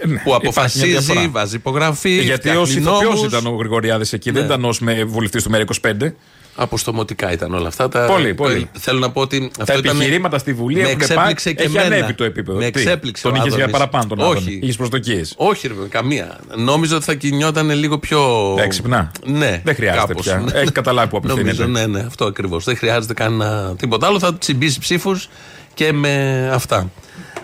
Ναι, 0.05 0.13
που 0.13 0.13
υπάρχει 0.13 0.27
μια 0.27 0.35
αποφασίζει, 0.37 0.87
διαφορά. 0.87 1.29
βάζει 1.29 1.55
υπογραφή. 1.55 2.09
Γιατί 2.21 2.49
ω 2.49 2.65
φτιάχνει 2.65 2.81
ηθοποιός 2.81 3.13
νόμους. 3.15 3.27
ήταν 3.27 3.45
ο 3.47 3.55
Γρηγοριάδης 3.55 4.13
εκεί, 4.13 4.31
δεν 4.31 4.41
Ναι. 4.41 4.47
ήταν 4.47 4.65
ως 4.65 4.81
βουλευτής 5.07 5.43
του 5.43 5.51
ΜΕΡΑ25. 5.51 6.13
Αποστομωτικά 6.59 7.31
ήταν 7.31 7.53
όλα 7.53 7.67
αυτά. 7.67 7.89
Τα... 7.89 8.05
Πολύ, 8.05 8.33
πολύ. 8.33 8.69
Θέλω 8.79 8.99
να 8.99 9.11
πω 9.11 9.21
ότι. 9.21 9.51
Τα 9.57 9.63
αυτό 9.63 9.77
ήταν- 9.79 9.95
επιχειρήματα 9.95 10.37
στη 10.37 10.53
Βουλή 10.53 10.75
με 10.75 10.81
έχουν 10.81 10.97
πάει. 10.97 11.07
εξέπληξε 11.07 11.53
και 11.53 11.63
Έχει 11.63 11.77
εμένα. 11.77 11.95
ανέβει 11.95 12.13
το 12.13 12.23
επίπεδο. 12.23 12.57
Με 12.57 12.69
Τι, 12.71 12.79
εξέπληξε 12.79 13.23
Τον 13.23 13.31
ο 13.31 13.35
είχες 13.35 13.47
για 13.47 13.63
Άδωνης. 13.65 13.71
παραπάνω 13.79 14.15
τον 14.15 14.19
Όχι. 14.35 14.59
Είχες 14.63 14.75
προσδοκίες; 14.75 15.33
Όχι, 15.37 15.67
ρε, 15.67 15.73
παιδί, 15.73 15.87
καμία. 15.89 16.37
Νόμιζα 16.55 16.95
ότι 16.95 17.05
θα 17.05 17.13
κινιόταν 17.13 17.69
λίγο 17.69 17.97
πιο. 17.99 18.21
Έξυπνα. 18.59 19.11
Ναι, 19.25 19.61
Δεν 19.63 19.75
χρειάζεται 19.75 20.05
κάπως. 20.07 20.25
πια. 20.25 20.43
Έχει 20.53 20.71
καταλάβει 20.71 21.09
που 21.09 21.17
απευθύνεται. 21.17 21.63
Νομίζω, 21.63 21.79
ναι, 21.87 21.99
ναι, 21.99 22.05
αυτό 22.07 22.25
ακριβώς. 22.25 22.63
Δεν 22.63 22.77
χρειάζεται 22.77 23.13
κανένα 23.13 23.75
τίποτα 23.77 24.07
άλλο. 24.07 24.19
Θα 24.19 24.33
τσιμπήσει 24.35 24.79
ψήφους 24.79 25.29
και 25.73 25.93
με 25.93 26.49
αυτά. 26.53 26.89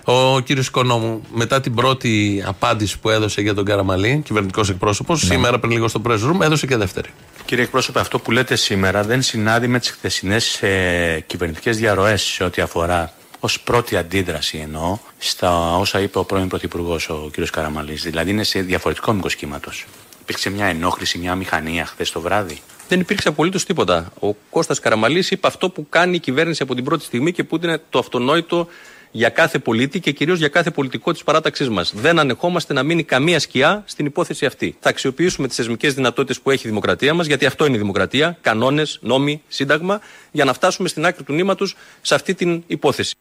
Ο 0.06 0.40
κύριος 0.40 0.68
Οικονόμου, 0.68 1.22
μετά 1.34 1.62
την 1.62 1.74
πρώτη 1.76 2.44
απάντηση 2.48 3.00
που 3.00 3.10
έδωσε 3.10 3.42
για 3.42 3.54
τον 3.54 3.66
Καραμαλή, 3.66 4.22
κυβερνητικός 4.26 4.70
εκπρόσωπος, 4.70 5.24
Ναι. 5.24 5.34
σήμερα 5.34 5.60
πριν 5.60 5.72
λίγο 5.72 5.88
στο 5.88 6.02
press 6.08 6.20
room, 6.20 6.42
έδωσε 6.42 6.66
και 6.68 6.78
δεύτερη. 6.78 7.10
Κύριε 7.46 7.64
εκπρόσωπε, 7.64 8.00
αυτό 8.00 8.20
που 8.20 8.32
λέτε 8.32 8.56
σήμερα 8.56 9.04
δεν 9.04 9.22
συνάδει 9.22 9.68
με 9.68 9.80
τις 9.80 9.90
χθεσινές 9.90 10.62
ε, 10.62 11.24
κυβερνητικές 11.28 11.78
διαρροές 11.78 12.22
σε 12.22 12.44
ό,τι 12.44 12.62
αφορά 12.62 13.14
ως 13.40 13.60
πρώτη 13.60 13.98
αντίδραση 13.98 14.58
εννοώ 14.58 14.98
στα 15.18 15.78
όσα 15.78 16.00
είπε 16.00 16.18
ο 16.20 16.24
πρώην 16.24 16.48
Πρωθυπουργός, 16.48 17.10
ο 17.10 17.30
κ. 17.32 17.50
Καραμαλής. 17.52 18.02
Δηλαδή 18.04 18.30
είναι 18.32 18.44
σε 18.44 18.60
διαφορετικό 18.62 19.14
μήκος 19.14 19.36
κύματος. 19.36 19.86
Υπήρξε 20.22 20.50
μια 20.50 20.66
ενόχληση, 20.66 21.18
μια 21.18 21.36
μηχανία 21.36 21.86
χθες 21.86 22.12
το 22.12 22.22
βράδυ; 22.22 22.62
Δεν 22.88 23.00
υπήρξε 23.00 23.28
απολύτως 23.28 23.66
τίποτα. 23.66 24.12
Ο 24.20 24.34
Κώστας 24.50 24.80
Καραμαλής 24.80 25.32
είπε 25.32 25.48
αυτό 25.48 25.70
που 25.70 25.86
κάνει 25.90 26.16
η 26.16 26.20
κυβέρνηση 26.20 26.64
από 26.64 26.76
την 26.76 26.84
πρώτη 26.84 27.04
στιγμή 27.04 27.32
και 27.32 27.44
που 27.44 27.60
είναι 27.64 27.82
το 27.90 28.00
αυτονόητο 28.00 28.68
για 29.16 29.30
κάθε 29.30 29.60
πολίτη 29.60 30.00
και 30.00 30.12
κυρίως 30.12 30.38
για 30.40 30.48
κάθε 30.48 30.72
πολιτικό 30.72 31.12
της 31.12 31.24
παράταξής 31.24 31.70
μας. 31.70 31.94
Δεν 31.96 32.20
ανεχόμαστε 32.20 32.74
να 32.74 32.84
μείνει 32.84 33.04
καμία 33.04 33.40
σκιά 33.40 33.84
στην 33.86 34.06
υπόθεση 34.06 34.46
αυτή. 34.46 34.76
Θα 34.80 34.90
αξιοποιήσουμε 34.90 35.48
τις 35.48 35.56
θεσμικές 35.56 35.94
δυνατότητες 35.94 36.40
που 36.40 36.52
έχει 36.52 36.66
η 36.66 36.70
δημοκρατία 36.70 37.14
μας, 37.14 37.26
γιατί 37.26 37.46
αυτό 37.46 37.66
είναι 37.66 37.76
η 37.76 37.80
δημοκρατία, 37.80 38.38
κανόνες, 38.42 39.00
νόμοι, 39.02 39.42
σύνταγμα, 39.48 40.00
για 40.32 40.46
να 40.46 40.54
φτάσουμε 40.54 40.88
στην 40.88 41.06
άκρη 41.06 41.24
του 41.24 41.34
νήματος 41.34 41.76
σε 42.02 42.16
αυτή 42.16 42.34
την 42.34 42.64
υπόθεση. 42.68 43.16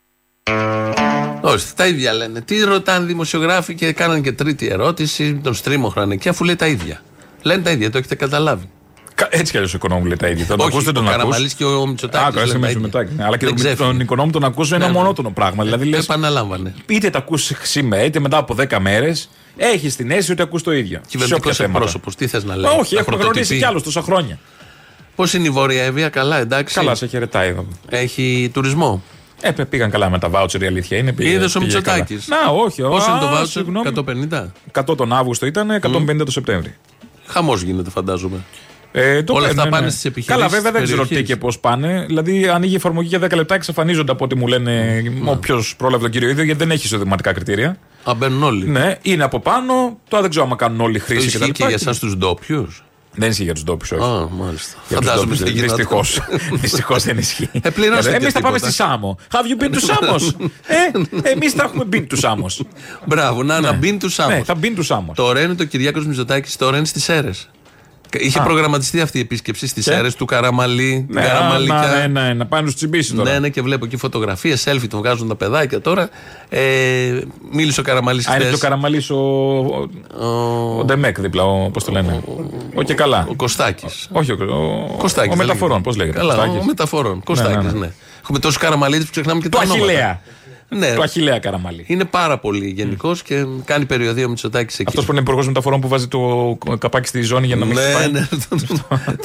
Όχι, 1.41 1.75
τα 1.77 1.87
ίδια 1.87 2.13
λένε. 2.13 2.41
Τι 2.41 2.61
ρωτάνε 2.61 3.07
δημοσιογράφοι 3.07 3.75
και 3.75 3.93
κάνανε 3.93 4.21
και 4.21 4.33
τρίτη 4.33 4.67
ερώτηση, 4.67 5.41
τον 5.43 5.55
στρίμωχραν 5.55 6.11
εκεί, 6.11 6.29
αφού 6.29 6.45
λέει 6.45 6.57
τα 6.57 6.67
ίδια. 6.67 7.03
Λένε 7.43 7.63
τα 7.63 7.71
ίδια, 7.71 7.91
το 7.91 7.99
έχετε 7.99 8.15
καταλάβει. 8.15 8.71
Κα- 9.15 9.29
Έτσι 9.31 9.51
κι 9.51 9.57
αλλιώς 9.57 9.73
ο 9.73 9.77
οικονόμου 9.77 10.05
λέει 10.05 10.17
τα 10.17 10.29
ίδια. 10.29 10.47
Τον 10.47 10.61
Όχι, 10.61 10.69
ακούς, 10.69 10.85
δεν 10.85 10.97
ο 10.97 10.99
τον 10.99 11.09
ακούς. 11.09 11.17
Καραμαλής 11.17 11.55
και 11.55 11.65
ο 11.65 11.87
Μητσοτάκης 11.87 12.27
Α, 12.29 12.31
καλά, 12.31 12.47
λένε 12.47 12.59
με 12.59 12.67
τα 12.67 12.67
το 12.67 12.69
ίδια. 12.73 12.81
Μητσοτάκη, 12.81 13.15
ναι. 13.17 13.25
Αλλά 13.25 13.37
και 13.37 13.45
Δεν 13.47 13.55
τον, 13.55 13.65
ξέφυγε. 13.65 13.89
τον 13.89 14.01
οικονόμου 14.01 14.31
τον 14.31 14.45
ακούς 14.45 14.69
είναι 14.69 14.79
Ναι, 14.79 14.85
ένα 14.85 14.93
ναι. 14.93 14.99
μονότονο 14.99 15.31
πράγμα. 15.31 15.65
Δηλαδή 15.65 15.85
λες, 15.85 16.03
Επαναλάμβανε. 16.05 16.75
είτε 16.87 17.11
τα 17.11 17.19
ακούς 17.19 17.53
σήμερα, 17.63 18.03
είτε 18.05 18.21
μετά 18.21 18.37
από 18.37 18.55
10 18.55 18.79
μέρες, 18.81 19.29
έχεις 19.57 19.97
την 19.97 20.11
αίσθηση 20.11 20.33
ότι 20.33 20.43
ακούς 20.43 20.63
το 20.63 20.73
ίδιο. 20.73 20.99
Σε 21.03 21.09
Κυβερνητικός 21.09 21.53
όποια 21.53 21.53
θέματα. 21.65 21.77
εκπρόσωπος, 21.79 22.15
τι 22.17 22.27
θες 22.27 22.45
να 22.45 22.57
λέει. 22.57 22.71
Μα 22.71 22.77
όχι, 22.79 22.95
έχουμε 22.97 23.17
γνωρίσει 23.17 23.59
κι 23.59 23.65
άλλο 23.65 23.81
τόσα 23.83 24.03
χρόνια. 24.03 24.39
Πώς 25.17 25.35
είναι 25.35 25.47
η 25.47 25.51
Βόρεια 25.51 25.83
Εύβοια, 25.85 26.09
καλά, 26.09 26.39
εντάξει. 26.39 26.75
Καλά, 26.75 26.95
σε 26.95 27.07
χαιρετάει 27.07 27.49
εδώ. 27.49 27.67
Έχει 27.89 28.51
τουρισμό. 28.55 29.03
Ε, 29.41 29.51
παι- 29.51 29.67
πήγαν 29.69 29.91
καλά 29.91 30.11
με 30.11 30.19
τα 30.19 30.29
βάουτσερ, 30.29 30.63
η 30.63 30.67
αλήθεια 30.67 30.99
είναι. 30.99 31.13
πήγε- 31.13 31.33
Είδες 31.33 31.55
ο 31.55 31.59
πήγε 31.61 31.75
Μητσοτάκης. 31.75 32.27
καλά. 32.29 32.43
Να, 32.43 32.51
όχι. 32.51 32.83
Πόσο 32.83 33.11
είναι 33.11 33.21
το 33.21 33.27
α, 33.27 33.31
βάουτσερ, 33.31 33.63
συγγνώμη. 33.63 33.89
150. 33.89 34.53
100 34.73 34.95
τον 34.97 35.13
Αύγουστο 35.13 35.47
ήταν, 35.47 35.71
150 35.71 36.25
το 36.25 36.31
Σεπτέμβρη. 36.31 36.75
Χαμός 37.27 37.63
γίνεται, 37.63 37.91
φαντάζομαι. 37.91 38.37
Ε, 38.95 39.23
το 39.23 39.33
Όλα 39.33 39.41
παίρνουν, 39.47 39.59
αυτά 39.59 39.65
ναι, 39.65 39.71
πάνε 39.71 39.85
ναι. 39.85 39.91
στις 39.91 40.05
επιχειρήσεις, 40.05 40.35
Καλά, 40.43 40.49
βέβαια 40.49 40.71
δεν 40.73 40.81
στις 40.81 40.93
ξέρω 40.93 41.03
τι 41.03 41.09
περιοχές. 41.09 41.35
και 41.35 41.41
πώς 41.41 41.59
πάνε. 41.59 42.05
Δηλαδή, 42.07 42.49
ανοίγει 42.49 42.73
η 42.73 42.77
εφαρμογή 42.77 43.09
για 43.09 43.19
10 43.29 43.35
λεπτά, 43.35 43.55
εξαφανίζονται 43.55 44.13
από 44.13 44.25
ό,τι 44.25 44.35
μου 44.35 44.47
λένε 44.47 45.03
όποιος 45.25 45.75
πρόλαβε 45.77 46.03
τον 46.03 46.11
κύριο 46.11 46.29
ίδιο, 46.29 46.45
γιατί 46.45 46.59
δεν 46.59 46.71
έχει 46.71 46.87
ισοδηματικά 46.87 47.33
κριτήρια. 47.33 47.77
Α, 48.05 48.15
μπαίνουν 48.15 48.43
όλοι. 48.43 48.69
Ναι, 48.69 48.97
είναι 49.03 49.23
από 49.25 49.41
πάνω. 49.41 49.99
Τώρα 50.09 50.23
δεν 50.23 50.31
ξέρω 50.31 50.49
αν 50.51 50.57
κάνουν 50.57 50.81
όλοι 50.81 50.99
Το 50.99 51.05
χρήση 51.05 51.27
ισχύει 51.27 51.39
κτλ. 51.39 51.51
και 51.51 51.65
για 51.65 51.75
εσάς 51.75 51.99
τους 51.99 52.17
ντόπιους; 52.17 52.85
Δεν 53.15 53.31
ισχύει 53.31 53.43
για 53.45 53.55
τους 53.55 53.63
ντόπιους, 53.65 53.93
όχι. 53.93 54.03
Α, 54.03 54.29
μάλιστα. 54.31 54.77
Για 54.89 54.97
τους 54.99 55.07
Φαντάζομαι 55.07 55.21
ντόπιους, 55.21 55.39
στη 55.39 55.51
γυναίκα. 55.51 55.75
Δυστυχώς. 55.75 56.21
Δυστυχώς 56.63 57.03
δεν 57.03 57.19
ισχύει. 57.19 57.49
Ε, 57.63 57.71
πληρώστε 57.71 58.11
Εμείς 58.11 58.25
και 58.27 58.33
θα 58.33 58.41
πάμε 58.41 58.55
τίποτα. 58.57 58.73
στη 58.73 58.83
Σάμο. 58.83 59.19
Have 59.31 59.61
you 59.61 59.63
been 59.65 59.75
to 59.75 59.79
Samos? 59.79 60.49
ε, 61.25 61.31
εμείς 61.31 61.53
θα 61.53 61.63
έχουμε 61.63 61.85
been 61.93 62.07
to 62.15 62.21
Samos. 62.21 62.65
Μπράβο, 63.07 63.43
να, 63.43 63.61
να 63.61 63.71
Ναι. 63.71 63.77
μπει 63.77 63.97
του 63.97 64.09
Σάμο. 64.09 64.31
Ναι, 64.37 64.43
θα 64.43 64.55
been 64.63 64.79
to 64.79 64.97
Samos. 64.97 65.13
Τώρα 65.15 65.41
είναι 65.41 65.55
το 65.55 65.65
Κυριάκος 65.65 66.07
Μητσοτάκης, 66.07 66.57
τώρα 66.57 66.77
είναι 66.77 66.87
στις 66.87 67.09
αίρε. 67.09 67.31
Είχε 68.19 68.39
Α. 68.39 68.43
προγραμματιστεί 68.43 69.01
αυτή 69.01 69.19
η 69.19 69.21
επίσκεψη 69.21 69.67
στις 69.67 69.85
Και; 69.85 69.93
αίρε 69.93 70.11
του 70.11 70.25
Καραμαλή. 70.25 71.05
την 71.07 71.15
Ναι, 71.21 71.27
Καραμαλικιά. 71.27 71.75
να, 71.77 72.07
ναι, 72.09 72.21
ναι, 72.21 72.33
να 72.35 72.47
πάνε 72.47 72.63
να 72.63 72.67
τους 72.67 72.75
τσιμπήσει 72.77 73.15
τώρα. 73.15 73.33
Ναι, 73.33 73.39
ναι, 73.39 73.49
και 73.49 73.63
βλέπω 73.63 73.85
εκεί 73.85 73.97
φωτογραφίες, 73.97 74.65
selfie 74.69 74.87
του 74.91 74.99
βγάζουν 74.99 75.29
τα 75.29 75.35
παιδάκια 75.37 75.81
τώρα. 75.81 76.09
Ε, 76.49 76.61
μίλησε 77.53 77.81
ο 77.81 77.83
Καραμαλής 77.83 78.29
Α, 78.29 78.35
είναι 78.35 78.45
και 78.49 78.55
ο 78.55 78.59
Καραμαλής 78.59 79.11
ο, 79.11 79.17
ο, 79.17 80.27
ο 80.79 80.85
Ντεμέκ 80.85 81.21
δίπλα, 81.21 81.45
ο, 81.45 81.71
πώς 81.71 81.85
το 81.85 81.93
λένε. 81.93 82.23
Ο, 82.75 82.83
και 82.83 82.95
καλά. 82.95 83.27
Ο 83.31 83.35
Κωστάκης. 83.35 84.09
Όχι, 84.13 84.33
ο, 84.33 84.37
ο, 84.93 84.97
Κωστάκης, 84.97 85.33
ο 85.33 85.37
δεν 85.37 85.47
μεταφορών, 85.47 85.69
λέγεται. 85.71 85.89
πώς 85.89 85.97
λέγεται. 85.97 86.19
Καλά, 86.19 86.35
Κωστάκης. 86.35 86.61
ο 86.61 86.65
μεταφορών. 86.65 87.23
Κωστάκη, 87.25 87.57
ναι, 87.57 87.63
ναι, 87.71 87.79
ναι. 87.79 87.91
Έχουμε 88.23 88.39
τόσους 88.39 88.59
Καραμαλίδες 88.59 89.05
που 89.05 89.11
ξεχνάμε 89.11 89.41
και 89.41 89.49
Του 89.49 89.57
τα 89.59 89.63
ονόματα. 89.65 89.85
Αχηλέα. 89.85 90.21
Ναι, 90.79 90.95
Του 90.95 91.03
Αχηλέα 91.03 91.39
Καραμαλή. 91.39 91.85
είναι 91.87 92.05
πάρα 92.05 92.39
πολύ 92.39 92.69
γενικός 92.77 93.23
και 93.23 93.45
κάνει 93.65 93.85
περιοδία 93.85 94.27
ο 94.27 94.29
Μητσοτάκης 94.29 94.75
εκεί. 94.75 94.85
Αυτός 94.89 95.05
που 95.05 95.11
είναι 95.13 95.21
υπουργός 95.21 95.47
μεταφορών 95.47 95.81
που 95.81 95.89
βάζει 95.89 96.09
το 96.09 96.59
καπάκι 96.79 97.09
στη 97.09 97.23
ζώνη 97.23 97.47
για 97.47 97.57
να 97.57 97.65
μην 97.65 97.75
ναι, 97.75 97.83
χτυπάει. 97.83 98.11
ναι, 98.11 98.29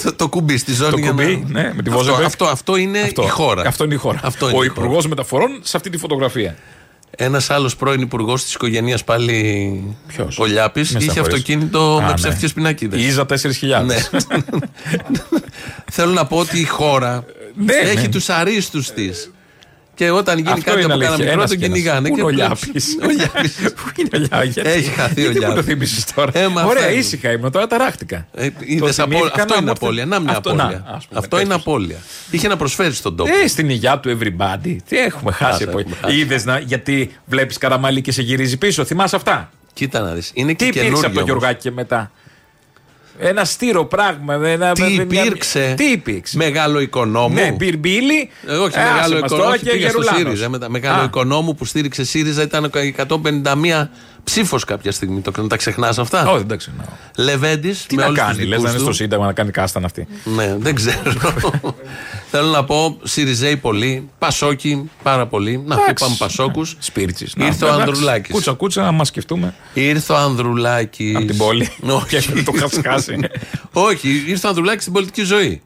το, 0.03 0.13
το 0.15 0.29
κουμπί 0.29 0.57
στη 0.57 0.73
ζώνη. 0.73 0.91
Το 0.91 0.97
για 0.97 1.09
κουμπί, 1.09 1.45
να... 1.47 1.61
ναι, 1.61 1.73
με 1.75 1.81
τη 1.83 1.89
αυτό, 1.89 1.91
Βόζεβεκ. 1.91 2.25
αυτό, 2.25 2.45
αυτό 2.45 2.75
είναι 2.75 2.99
Αυτό. 2.99 3.23
η 3.23 3.27
χώρα. 3.27 3.61
Αυτό 3.67 3.83
είναι 3.83 3.93
η 3.93 3.97
χώρα. 3.97 4.19
Αυτό 4.23 4.49
είναι 4.49 4.57
ο 4.57 4.63
η 4.63 4.67
χώρα. 4.67 4.79
υπουργός 4.81 5.07
μεταφορών 5.07 5.59
σε 5.61 5.77
αυτή 5.77 5.89
τη 5.89 5.97
φωτογραφία. 5.97 6.55
Ένας 7.19 7.49
άλλος 7.49 7.75
πρώην 7.75 8.01
υπουργός 8.01 8.43
της 8.43 8.53
οικογένειας 8.53 9.03
πάλι. 9.03 9.95
Ποιος; 10.07 10.39
Ο 10.39 10.45
Λιάπης. 10.45 10.91
Με 10.91 10.99
Είχε 10.99 11.09
στεναχωρείς. 11.09 11.37
αυτοκίνητο 11.39 11.95
Α, 11.97 12.01
με 12.01 12.07
ναι. 12.07 12.13
ψεύτικες 12.13 12.53
πινακίδες. 12.53 13.01
Η 13.01 13.05
Ίζα 13.05 13.25
4.000. 13.25 13.85
Ναι. 13.85 13.95
Θέλω 15.91 16.11
να 16.11 16.25
πω 16.25 16.37
ότι 16.37 16.59
η 16.59 16.63
χώρα 16.63 17.25
Ναι, 17.55 17.73
έχει 17.73 18.01
ναι. 18.01 18.07
τους 18.07 18.29
αρίστους 18.29 18.91
της. 18.91 19.31
Και 19.97 20.09
όταν 20.11 20.37
γίνει 20.37 20.49
Αυτό 20.49 20.63
κάτι 20.63 20.81
είναι 20.83 20.93
από 20.93 21.01
κάνα 21.01 21.13
αλήθεια. 21.13 21.25
μικρό, 21.25 21.39
Ένας 21.39 21.49
τον 21.49 21.59
και 21.59 21.65
ένας. 21.65 21.77
κυνηγάνε. 21.77 22.09
Πού 22.09 22.15
και 22.15 22.21
είναι 22.21 22.29
ο 22.29 22.33
βλέπεις. 22.33 22.63
Λιάπης; 22.65 22.97
Ο 23.03 23.09
Λιάπης. 23.09 23.53
Πού 23.75 23.91
είναι 23.95 24.09
ο 24.13 24.17
Λιάπης, 24.17 24.53
γιατί- 24.53 24.69
Έχει 24.69 24.89
χαθεί 24.89 25.19
ο 25.21 25.31
γιατί 25.31 25.39
μου 25.39 25.45
το 25.45 25.47
Λιάπης. 25.51 25.65
θύμισες 25.65 26.03
τώρα. 26.15 26.31
Ε, 26.33 26.47
μα 26.47 26.63
Ωραία, 26.63 26.73
αυτά 26.81 26.89
είναι. 26.91 26.99
ήσυχα 26.99 27.31
ήμουν, 27.31 27.51
τώρα 27.51 27.67
ταράχτηκα. 27.67 28.27
Ε, 28.33 28.49
είδες 28.59 28.95
Το 28.95 29.03
απο- 29.03 29.11
θυμήθηκα 29.15 29.41
Αυτό 29.41 29.45
να 29.53 29.55
είναι 29.55 29.61
μου 29.65 29.69
έρθει- 29.69 29.83
απώλεια. 29.83 30.05
Να 30.05 30.19
μια 30.19 30.31
Αυτό, 30.31 30.53
να, 30.53 30.63
απώλεια. 30.63 30.83
ας 30.87 31.07
πούμε, 31.07 31.19
Αυτό 31.19 31.35
είναι 31.35 31.45
τέτοιος. 31.47 31.61
απώλεια. 31.65 31.97
Είχε 32.31 32.47
να 32.47 32.57
προσφέρει 32.57 32.93
στον 32.93 33.15
τόπο. 33.15 33.29
Ε, 33.43 33.47
στην 33.47 33.69
υγειά 33.69 33.99
του 33.99 34.17
everybody. 34.19 34.75
Τι 34.87 34.97
έχουμε 34.97 35.31
χάσει 35.31 35.63
Άρα, 35.63 35.69
από 35.71 35.79
έχουμε 35.79 35.95
χάσει. 36.01 36.15
Είδες 36.17 36.45
να, 36.45 36.59
γιατί 36.59 37.11
βλέπεις 37.25 37.57
καραμαλί 37.57 38.01
και 38.01 38.11
σε 38.11 38.21
γυρίζει 38.21 38.57
πίσω. 38.57 38.85
Θυμάσαι 38.85 39.15
αυτά; 39.15 39.49
Κοίτα 39.73 39.99
να 40.01 40.11
δεις. 40.13 40.31
Είναι 40.33 40.47
Τι 40.49 40.55
και 40.55 40.63
υπήρξε 40.65 40.79
από 40.79 40.89
καινούριο. 40.89 41.09
τον 41.09 41.17
όμως. 41.21 41.29
Γιωργάκη 41.39 41.61
και 41.61 41.71
μετά; 41.71 42.11
Ένα 43.19 43.45
στήρο 43.45 43.85
πράγμα. 43.85 44.33
Ένα, 44.47 44.71
Τι 44.73 44.81
μια- 44.81 45.01
υπήρξε; 45.01 45.73
Τι 45.77 45.83
υπήρξε; 45.83 46.37
Μεγάλο 46.37 46.79
οικονόμου. 46.79 47.33
Ναι, 47.33 47.51
μπυρμπίλι. 47.57 48.29
Ε, 48.47 48.53
όχι, 48.55 48.77
Ε, 48.77 48.81
άσε 48.81 48.91
μεγάλο 48.93 49.13
μας 49.13 49.23
οικονόμου. 49.23 49.37
τώρα 49.41 49.49
όχι, 49.55 49.63
και 49.63 49.71
πήγα 49.71 49.89
στο 49.89 50.01
Γερουλάνος. 50.01 50.25
ΣΥΡΙΖΑ. 50.27 50.49
Μετά, 50.49 50.69
μεγάλο 50.69 51.01
Α. 51.01 51.03
οικονόμου 51.03 51.55
που 51.55 51.65
στήριξε 51.65 52.03
ΣΥΡΙΖΑ 52.03 52.41
ήταν 52.41 52.69
151 52.95 53.89
ψήφος 54.27 54.63
κάποια 54.63 54.91
στιγμή. 54.91 55.21
Το, 55.21 55.31
τα 55.31 55.57
ξεχνάς 55.57 55.99
αυτά; 55.99 56.27
Όχι, 56.27 56.37
δεν 56.37 56.47
τα 56.47 56.55
ξεχνάω. 56.55 56.85
Λεβέντης. 57.17 57.85
Τι 57.85 57.95
να 57.95 58.11
κάνει, 58.11 58.43
λες 58.43 58.61
να 58.61 58.69
είναι 58.69 58.79
στο 58.79 58.93
Σύνταγμα 58.93 59.25
να 59.25 59.33
κάνει 59.33 59.51
κάσταν 59.51 59.85
αυτή. 59.85 60.07
Ναι, 60.23 60.55
δεν 60.59 60.75
ξέρω. 60.75 61.13
Θέλω 62.31 62.49
να 62.49 62.63
πω 62.63 62.97
Σιριζέοι 63.03 63.57
πολύ, 63.57 64.09
Πασόκι 64.17 64.89
πάρα 65.03 65.27
πολύ. 65.27 65.63
Να, 65.65 65.75
Εντάξει. 65.75 65.91
είπαμε 65.91 66.15
Πασόκους. 66.17 66.75
Σπίρτσις. 66.79 67.33
Ήρθε 67.37 67.65
ο 67.65 67.73
Ανδρουλάκης. 67.73 68.33
Κούτσα 68.33 68.53
κούτσα, 68.53 68.81
να 68.81 68.91
μας 68.91 69.07
σκεφτούμε. 69.07 69.53
Ήρθε 69.73 70.13
ο 70.13 70.17
Ανδρουλάκης. 70.17 71.15
Από 71.15 71.25
την 71.25 71.37
πόλη. 71.37 71.69
Όχι. 71.81 72.31
Και 72.33 72.43
το 72.43 72.51
είχα 72.55 72.69
χάσει. 72.89 73.19
Όχι, 73.89 74.23
ήρθε 74.27 74.47
ο 74.47 74.49
Ανδρουλάκης 74.49 74.81
στην 74.81 74.93
πολιτική 74.93 75.23
ζωή. 75.23 75.61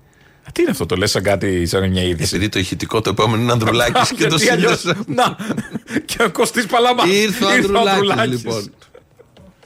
Τι 0.53 0.61
είναι 0.61 0.71
αυτό, 0.71 0.85
το 0.85 0.95
λες 0.95 1.11
σαν 1.11 1.23
κάτι, 1.23 1.65
σαν 1.65 1.89
μια 1.89 2.03
είδηση; 2.03 2.35
Επειδή 2.35 2.49
το 2.51 2.59
ηχητικό 2.59 3.01
το 3.01 3.09
επόμενο 3.09 3.41
είναι 3.43 3.51
Ανδρουλάκης 3.51 4.11
και 4.17 4.27
το 4.27 4.35
Γιατί 4.35 4.49
αλλιώς- 4.51 4.79
σύνδεσα. 4.79 5.03
Να, 5.07 5.35
και 6.05 6.23
ο 6.23 6.31
Κωστής 6.31 6.65
Παλαμάς. 6.65 7.05
Ήρθε 7.09 7.45
ο 7.45 7.49
Ανδρουλάκης 7.49 7.91
Ανδρουλάκης. 7.91 8.31
λοιπόν. 8.43 8.73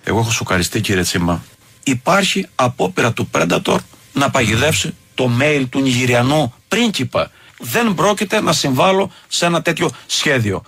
Εγώ 0.03 0.19
έχω 0.19 0.31
σοκαριστεί 0.31 0.81
κύριε 0.81 1.01
Τσίμα. 1.01 1.43
Υπάρχει 1.83 2.47
απόπειρα 2.55 3.13
του 3.13 3.29
Predator 3.33 3.77
να 4.13 4.29
παγιδεύσει 4.29 4.95
το 5.15 5.31
mail 5.41 5.65
του 5.69 5.81
Νιγηριανού 5.81 6.53
πρίγκιπα. 6.67 7.31
Δεν 7.59 7.93
πρόκειται 7.93 8.41
να 8.41 8.53
συμβάλλω 8.53 9.11
σε 9.27 9.45
ένα 9.45 9.61
τέτοιο 9.61 9.89
σχέδιο. 10.05 10.61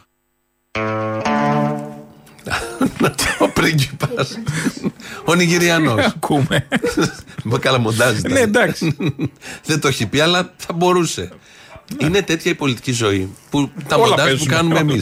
Ο 3.40 3.50
πρίγκιπα. 3.50 4.10
Ο 5.26 5.34
Νιγηριανός. 5.36 6.06
Ακούμε. 6.16 6.68
Καλά 7.60 7.78
μοντάζ. 7.80 8.18
ήταν. 8.18 8.32
Ναι, 8.32 8.40
εντάξει. 8.40 8.96
Δεν 9.66 9.80
το 9.80 9.88
έχει 9.88 10.06
πει, 10.06 10.20
αλλά 10.20 10.54
θα 10.58 10.74
μπορούσε. 10.74 11.30
Είναι 11.98 12.22
τέτοια 12.22 12.52
η 12.52 12.56
πολιτική 12.56 12.92
ζωή 12.92 13.34
που 13.50 13.72
τα 13.88 13.96
Όλα 13.96 14.08
μοντάζ 14.08 14.20
που 14.26 14.30
παίζουν, 14.30 14.48
κάνουμε 14.48 14.74
όλα. 14.74 14.82
εμεί. 14.92 15.02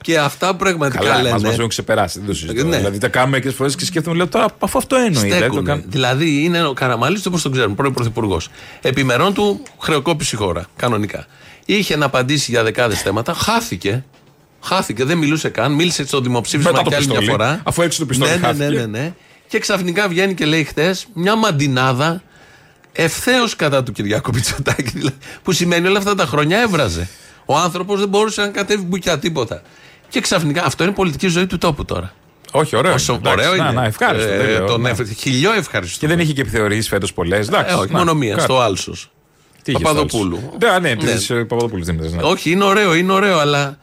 Και 0.00 0.18
αυτά 0.18 0.54
πραγματικά 0.56 0.98
Καλά, 1.04 1.16
λένε. 1.16 1.30
μας 1.30 1.42
μας 1.42 1.54
έχουν 1.54 1.68
ξεπεράσει. 1.68 2.18
Δεν 2.18 2.28
το 2.28 2.34
συζητώ. 2.34 2.64
Ναι. 2.66 2.76
Δηλαδή 2.76 2.98
τα 2.98 3.08
κάνουμε 3.08 3.30
μερικέ 3.36 3.54
φορές 3.54 3.76
και 3.76 3.84
σκέφτομαι, 3.84 4.16
λέω 4.16 4.28
τώρα 4.28 4.46
αφού 4.58 4.78
αυτό 4.78 4.96
εννοεί. 4.96 5.12
δεν 5.22 5.30
το 5.30 5.36
Στέκουνε. 5.36 5.62
κάνω. 5.62 5.82
Δηλαδή 5.86 6.42
είναι 6.44 6.64
ο 6.66 6.72
Καραμαλή, 6.72 7.20
όπως 7.26 7.42
τον 7.42 7.52
ξέρουμε, 7.52 7.74
πρώην 7.74 7.92
πρωθυπουργός. 7.94 8.48
Επιμερών 8.80 9.34
του 9.34 9.62
χρεοκόπησε 9.78 10.36
η 10.36 10.38
χώρα, 10.38 10.66
κανονικά. 10.76 11.26
Είχε 11.64 11.96
να 11.96 12.04
απαντήσει 12.06 12.50
για 12.50 12.62
δεκάδες 12.62 13.00
θέματα, 13.02 13.34
χάθηκε. 13.34 14.04
Χάθηκε, 14.64 15.04
δεν 15.04 15.18
μιλούσε 15.18 15.48
καν. 15.48 15.72
Μίλησε 15.72 16.06
στο 16.06 16.20
δημοψήφισμα 16.20 16.70
Μετά 16.70 16.82
το 16.82 16.90
και 16.90 16.96
άλλη 16.96 17.06
μια 17.06 17.18
πιστόλι. 17.18 17.38
φορά. 17.38 17.60
Αφού 17.64 17.82
έξω 17.82 17.98
το 17.98 18.06
πιστόλι 18.06 18.30
ναι, 18.30 18.36
ναι, 18.36 18.40
ναι, 18.40 18.46
χάθηκε. 18.64 18.80
ναι, 18.80 18.86
ναι. 18.98 19.12
Και 19.48 19.58
ξαφνικά 19.58 20.08
βγαίνει 20.08 20.34
και 20.34 20.44
λέει 20.46 20.64
χτε 20.64 20.96
μια 21.14 21.36
μαντινάδα 21.36 22.22
ευθέως 22.92 23.56
κατά 23.56 23.82
του 23.82 23.92
Κυριάκου 23.92 24.30
Μητσοτάκη. 24.34 24.90
δηλαδή, 24.98 25.16
Που 25.42 25.52
σημαίνει 25.52 25.86
όλα 25.86 25.98
αυτά 25.98 26.14
τα 26.14 26.26
χρόνια 26.26 26.58
έβραζε. 26.60 27.08
Ο 27.44 27.56
άνθρωπος 27.56 27.98
δεν 28.00 28.08
μπορούσε 28.08 28.40
να 28.40 28.48
κατέβει 28.48 28.82
μπουκιά 28.82 29.18
τίποτα. 29.18 29.62
Και 30.08 30.20
ξαφνικά 30.20 30.64
αυτό 30.64 30.84
είναι 30.84 30.92
πολιτική 30.92 31.26
ζωή 31.28 31.46
του 31.46 31.58
τόπου 31.58 31.84
τώρα. 31.84 32.12
Όχι, 32.50 32.76
ωραίο. 32.76 32.92
Όσο 32.94 33.12
είναι. 33.12 33.28
Εντάξει, 33.30 33.48
ωραίο 33.48 33.62
να, 33.62 33.68
είναι. 33.70 33.80
Να, 33.80 33.84
ευχάριστο. 33.86 34.30
Ε, 34.32 34.36
δεν 34.36 34.46
λέω, 34.46 34.66
τον 34.66 34.80
να. 34.80 34.88
έφερε- 34.88 35.12
χιλιό 35.12 35.52
ευχαριστώ. 35.52 35.98
Και 35.98 36.06
δεν 36.06 36.18
είχε 36.18 36.32
και 36.32 36.40
επιθεωρήσει 36.40 36.88
φέτος 36.88 37.12
πολλές. 37.12 37.48
Ε, 37.48 37.72
όχι, 37.72 37.92
μόνο 37.92 38.14
μία, 38.14 38.38
στο 38.38 38.60
Άλσος. 38.60 39.10
Τι 39.62 39.70
είχε 39.72 39.82
Παπαδοπούλου. 39.82 40.36
στο 40.36 40.66
άλλο. 40.68 40.78
Ναι, 40.80 40.88
ναι, 40.94 40.94
Ναι. 41.02 41.12
της 41.14 41.26
Παπαδοπούλου 41.26 41.84
δεν 41.84 41.94
είναι. 41.98 42.22
Όχι, 42.22 42.50
είναι 42.50 42.64
ωραίο, 42.64 42.94
είναι 42.94 43.12
ωραίο, 43.12 43.38
αλλά 43.38 43.66
ο- 43.68 43.76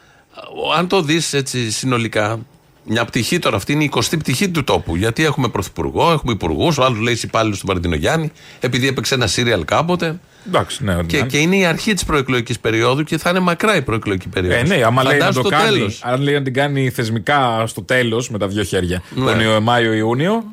αν 0.78 0.88
το 0.88 1.02
δεις 1.02 1.34
έτσι 1.34 1.72
συνολικά, 1.72 2.40
μια 2.84 3.06
πτυχή 3.06 3.40
τώρα 3.40 3.56
αυτή 3.56 3.74
είναι 3.74 3.84
η 3.84 3.92
20η 3.96 4.20
πτυχή 4.20 4.50
του 4.50 4.64
τόπου. 4.64 4.96
Γιατί 4.96 5.24
έχουμε 5.26 5.48
πρωθυπουργό, 5.50 6.12
έχουμε 6.12 6.32
υπουργούς, 6.34 6.78
ο 6.78 6.84
άλλος 6.84 7.00
λέει 7.00 7.20
υπάλληλος 7.24 7.60
του 7.60 7.66
Μαρτινογιάννη, 7.68 8.32
επειδή 8.60 8.88
έπαιξε 8.88 9.14
ένα 9.14 9.28
σύριαλ 9.28 9.66
κάποτε. 9.66 10.20
Εντάξει, 10.48 10.84
ναι, 10.84 10.98
Και, 11.06 11.20
ναι. 11.22 11.26
και 11.28 11.38
είναι 11.38 11.56
η 11.56 11.66
αρχή 11.66 11.94
της 11.94 12.06
προεκλογικής 12.06 12.60
περίοδου 12.60 13.04
και 13.04 13.18
θα 13.18 13.30
είναι 13.30 13.40
μακρά 13.40 13.76
η 13.76 13.82
προεκλογική 13.82 14.28
περίοδος. 14.28 14.60
Ε, 14.72 14.76
ναι, 14.76 14.84
άμα 14.84 15.04
λέει 15.04 15.18
να 15.20 15.34
το 15.34 15.42
κάνει. 15.42 15.64
τέλος. 15.78 16.00
Αν 16.04 16.22
λέει 16.22 16.34
να 16.34 16.42
την 16.42 16.54
κάνει 16.54 16.90
θεσμικά 16.90 17.64
στο 17.68 17.84
τέλος 17.84 18.30
με 18.30 18.38
τα 18.38 18.48
δύο 18.48 18.64
χέρια. 18.64 19.02
Ναι. 19.16 19.26
Τον 19.32 19.40
Ιω- 19.40 19.62
Μάιο-Ιούνιο. 19.62 20.44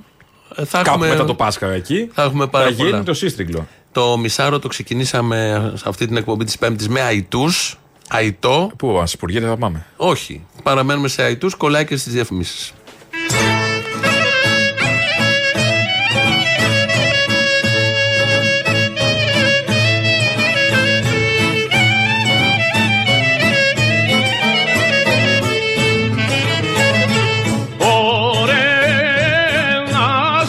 Ε, 0.57 0.64
θα 0.64 0.77
Κάπου 0.83 0.88
έχουμε- 0.90 1.09
μετά 1.09 1.24
το 1.24 1.35
Πάσχα 1.35 1.66
εκεί. 1.72 2.11
Θα 2.12 2.22
έχουμε 2.22 2.46
πάρα 2.46 2.64
θα 2.64 2.70
γίνει 2.70 2.90
πολλά. 2.90 3.03
το 3.03 3.14
σύστριγκλο. 3.14 3.66
Το 3.92 4.18
μισάρο 4.18 4.59
το 4.59 4.68
ξεκινήσαμε 4.68 5.70
σε 5.77 5.85
αυτή 5.88 6.07
την 6.07 6.16
εκπομπή 6.16 6.44
της 6.44 6.59
Πέμπτης 6.59 6.88
με 6.88 7.01
αϊτούς. 7.01 7.79
Αϊτό. 8.09 8.71
Πού, 8.77 8.99
ας 8.99 9.12
υπουργείτε, 9.12 9.47
θα 9.47 9.57
πάμε. 9.57 9.87
Όχι. 9.97 10.47
Παραμένουμε 10.62 11.09
σε 11.09 11.23
αϊτούς, 11.23 11.55
κολλάει 11.55 11.85
και 11.85 11.97
στις 11.97 12.12
διαφημίσεις. 12.12 12.73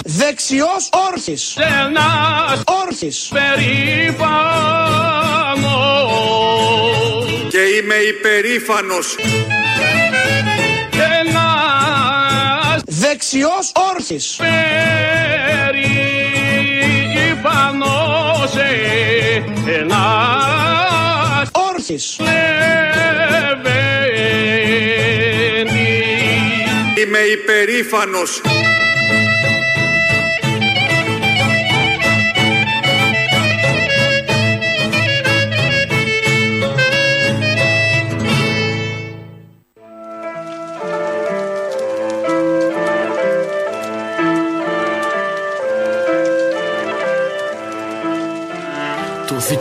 Δεξιά 0.04 0.66
Δεξιός 0.66 0.90
όρθις. 1.10 1.56
Ένας 1.58 2.64
Όρθις. 2.66 3.30
περήφανος 3.34 4.20
Και 7.60 7.66
είμαι 7.66 7.96
υπερήφανος 7.96 9.16
Ένας 11.22 12.82
Δεξιός 12.86 13.72
όρθις. 13.92 14.40
περήφανος 17.16 18.56
Ένας 19.80 21.50
Όρθις. 21.52 22.20
ανεβαίνει 22.20 23.50
Είμαι 27.04 27.20
υπερήφανος 27.20 28.42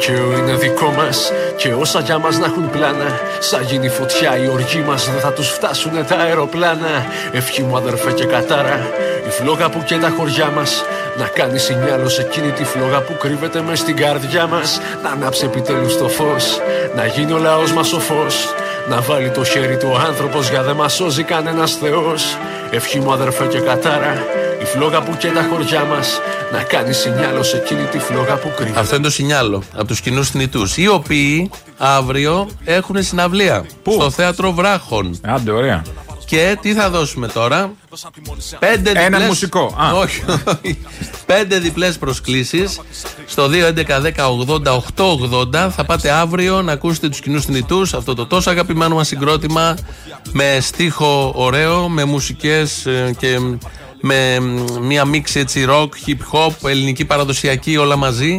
δίκαιο 0.09 0.39
είναι 0.39 0.55
δικό 0.55 0.91
μας 0.97 1.33
και 1.57 1.73
όσα 1.73 2.01
για 2.01 2.19
μας 2.19 2.39
να 2.39 2.47
έχουν 2.47 2.71
πλάνα. 2.71 3.21
Σαν 3.39 3.63
γίνει 3.63 3.89
φωτιά 3.89 4.39
η 4.39 4.49
οργή 4.49 4.81
μας, 4.87 5.11
δεν 5.11 5.21
θα 5.21 5.33
τους 5.33 5.49
φτάσουν 5.49 6.07
τα 6.07 6.17
αεροπλάνα. 6.17 7.07
Ευχή 7.33 7.63
μου 7.63 7.77
αδερφέ 7.77 8.13
και 8.13 8.25
κατάρα, 8.25 8.91
η 9.27 9.31
φλόγα 9.31 9.69
που 9.69 9.83
και 9.85 9.97
τα 9.97 10.13
χωριά 10.17 10.51
μας. 10.55 10.85
Να 11.17 11.27
κάνεις 11.27 11.63
σινιάλο 11.63 12.09
σε 12.09 12.21
εκείνη 12.21 12.51
τη 12.51 12.65
φλόγα 12.65 13.01
που 13.01 13.17
κρύβεται 13.17 13.63
μες 13.63 13.79
στην 13.79 13.97
καρδιά 13.97 14.47
μας. 14.47 14.81
Να 15.03 15.11
ανάψει 15.11 15.45
επιτέλους 15.45 15.99
το 15.99 16.09
φως, 16.09 16.61
να 16.97 17.07
γίνει 17.07 17.33
ο 17.33 17.39
λαός 17.39 17.73
μας 17.73 17.93
ο 17.93 17.99
φως. 17.99 18.55
Να 18.89 19.01
βάλει 19.01 19.31
το 19.31 19.45
χέρι 19.45 19.77
του 19.77 19.89
ο 19.93 19.99
άνθρωπος 20.07 20.51
για 20.51 20.63
δεν 20.63 20.75
μας 20.75 20.95
σώζει 20.95 21.23
κανένας 21.23 21.73
Θεός. 21.81 22.37
Ευχή 22.71 22.99
μου 23.01 23.13
αδερφέ 23.13 23.47
και 23.47 23.61
κατάρα, 23.61 24.25
η 24.61 24.65
φλόγα 24.65 25.01
που 25.01 25.17
και 25.19 25.29
τα 25.29 25.47
χωριά 25.51 25.85
μας. 25.85 26.21
Να 26.53 26.63
κάνει 26.63 26.93
σινιάλο 26.93 27.43
σε 27.43 27.57
εκείνη 27.57 27.85
τη 27.85 27.99
φλόγα 27.99 28.35
που 28.37 28.53
κρύβεται. 28.57 28.81
Αυτό 28.81 28.95
είναι 28.95 29.05
το 29.05 29.11
σινιάλο 29.11 29.63
από 29.75 29.85
τους 29.87 30.01
κοινούς 30.01 30.31
θνητούς. 30.31 30.77
Οι 30.77 30.89
οποίοι 30.89 31.51
αύριο 31.79 32.49
έχουν 32.65 33.03
συναυλία. 33.03 33.67
Στο 33.91 34.11
θέατρο 34.11 34.53
Βράχων. 34.53 35.19
Άντε, 35.23 35.51
ωραία. 35.51 35.83
Και 36.27 36.59
τι 36.61 36.75
θα 36.75 36.91
δώσουμε 36.91 37.29
τώρα; 37.29 37.73
Πέντε 38.59 38.91
Ένα 38.91 39.03
διπλές- 39.05 39.27
μουσικό. 39.29 39.75
Α. 39.79 39.93
Όχι, 39.93 40.23
όχι. 40.45 40.79
Πέντε 41.27 41.59
διπλές 41.59 41.99
προσκλήσεις 41.99 42.81
στο 43.27 43.49
2.11.10.80.880. 43.49 45.71
Θα 45.71 45.85
πάτε 45.85 46.11
αύριο 46.11 46.63
να 46.63 46.73
ακούσετε 46.73 47.09
τους 47.09 47.21
κοινούς 47.21 47.45
θνητούς. 47.45 47.95
Αυτό 47.95 48.15
το 48.15 48.27
τόσο 48.27 48.51
αγαπημένο 48.51 48.95
μας 48.95 49.07
συγκρότημα. 49.07 49.77
Με 50.33 50.59
στίχο 50.61 51.33
ωραίο, 51.37 51.89
με 51.89 52.05
μουσικές 52.05 52.87
και 53.19 53.39
με 54.01 54.41
μία 54.81 55.05
μίξη 55.05 55.41
έτσι 55.41 55.67
rock, 55.69 55.89
hip 56.07 56.19
hop, 56.33 56.69
ελληνική 56.69 57.05
παραδοσιακή 57.05 57.77
όλα 57.77 57.97
μαζί. 57.97 58.39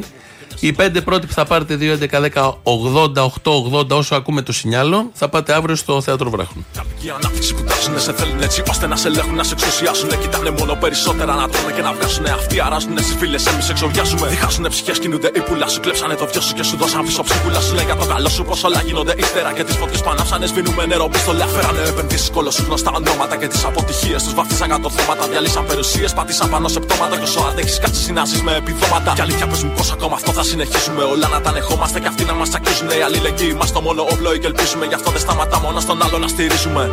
Οι 0.61 0.73
πέντε 0.73 1.01
πρώτοι 1.01 1.27
που 1.27 1.33
θα 1.33 1.45
πάρετε 1.45 1.77
2.11.10.80.880 1.81 3.89
όσο 3.89 4.15
ακούμε 4.15 4.41
το 4.41 4.53
σινιάλο 4.53 5.09
θα 5.13 5.29
πάτε 5.29 5.53
αύριο 5.53 5.75
στο 5.75 6.01
Θέατρο 6.01 6.29
Βράχων. 6.29 6.65
Η 7.01 7.09
ανάπτυξη 7.09 7.55
που 7.55 7.63
τάζουνε 7.63 7.99
σε 7.99 8.13
θέλουν 8.13 8.41
έτσι 8.41 8.63
ώστε 8.69 8.87
να 8.87 8.95
σε 8.95 9.07
ελέγχουν, 9.07 9.35
να 9.35 9.43
σε 9.43 9.53
εξουσιάσουν. 9.53 10.09
Κοιτάνε 10.21 10.49
μόνο 10.49 10.75
περισσότερα 10.75 11.35
να 11.35 11.49
τρώνε 11.49 11.71
και 11.75 11.81
να 11.81 11.93
βγάζουν. 11.93 12.25
Αυτοί 12.25 12.61
αράζουνε 12.61 13.01
στι 13.01 13.17
φίλες, 13.17 13.45
εμείς 13.45 13.69
εξοβιάζουμε. 13.69 14.27
Διχάσουνε 14.27 14.69
ψυχές, 14.69 14.99
κινούνται 14.99 15.31
οι 15.35 15.39
πουλά 15.39 15.67
σου. 15.67 15.79
Κλέψανε 15.79 16.15
το 16.15 16.27
βιό 16.31 16.41
σου 16.41 16.53
και 16.53 16.63
σου 16.63 16.77
δώσαν 16.77 17.05
πίσω 17.05 17.23
ψυχούλα 17.23 17.59
σου. 17.59 17.75
Λέει 17.75 17.85
για 17.85 17.95
το 17.95 18.05
καλό 18.05 18.29
σου 18.29 18.43
πω 18.43 18.67
όλα 18.67 18.81
γίνονται 18.81 19.13
ύστερα. 19.17 19.53
Και 19.53 19.63
τις 19.63 19.75
φωτιές 19.75 20.01
που 20.01 20.09
ανάψανε 20.09 20.45
σβήνουμε 20.45 20.85
νερό 20.85 21.07
πιστολιά. 21.07 21.45
Φέρανε 21.45 21.81
επενδύσεις 21.87 22.29
κολοσσού 22.29 22.63
γνωστά 22.63 22.91
ονόματα 22.95 23.35
και 23.37 23.47
τις 23.47 23.63
αποτυχίες 23.65 24.23
τους 24.23 24.33
βαφτίσαν 24.33 24.69
κατορθώματα. 24.69 25.27
Διαλύσαν 25.27 25.65
περιουσίες, 25.65 26.13
πατήσαν 26.13 26.49
πάνω 26.49 26.67
σε 26.67 26.79
πτώματα. 26.79 27.17
Και 27.17 27.23
όσο 27.23 27.39
αντέχεις 27.49 27.79
κάτσε 27.79 28.01
συνάζεις 28.01 28.41
με 28.41 28.55
επιδόματα. 28.55 29.13
Και 29.15 29.21
αλήθεια 29.21 29.47
πες 29.47 29.63
μου 29.63 29.73
πώς 29.77 29.91
ακόμα 29.91 30.15
αυτό 30.15 30.31
θα 30.31 30.43
συνεχίσουμε. 30.49 31.03
Όλα 31.03 31.27
να 31.27 31.41
τα 31.41 31.49
ανεχόμαστε 31.49 31.99
και 31.99 32.07
αυτοί 32.07 32.23
να 32.23 32.33
μας 32.33 32.49
τσακίζουν. 32.49 32.89
Οι 32.89 33.01
αλληλεγγύοι 33.07 33.55
μας 33.59 33.71
το 33.71 33.81
μόνο 33.81 34.01
όπλο 34.13 34.37
και 34.37 34.47
ελπίζουμε. 34.51 34.85
Γι' 34.85 34.97
αυτό 34.99 35.09
δεν 35.11 35.21
σταματάμε 35.25 35.65
μόνο 35.65 35.79
στον 35.79 36.03
άλλο 36.03 36.17
να 36.17 36.27
στηρίζουμε. 36.27 36.83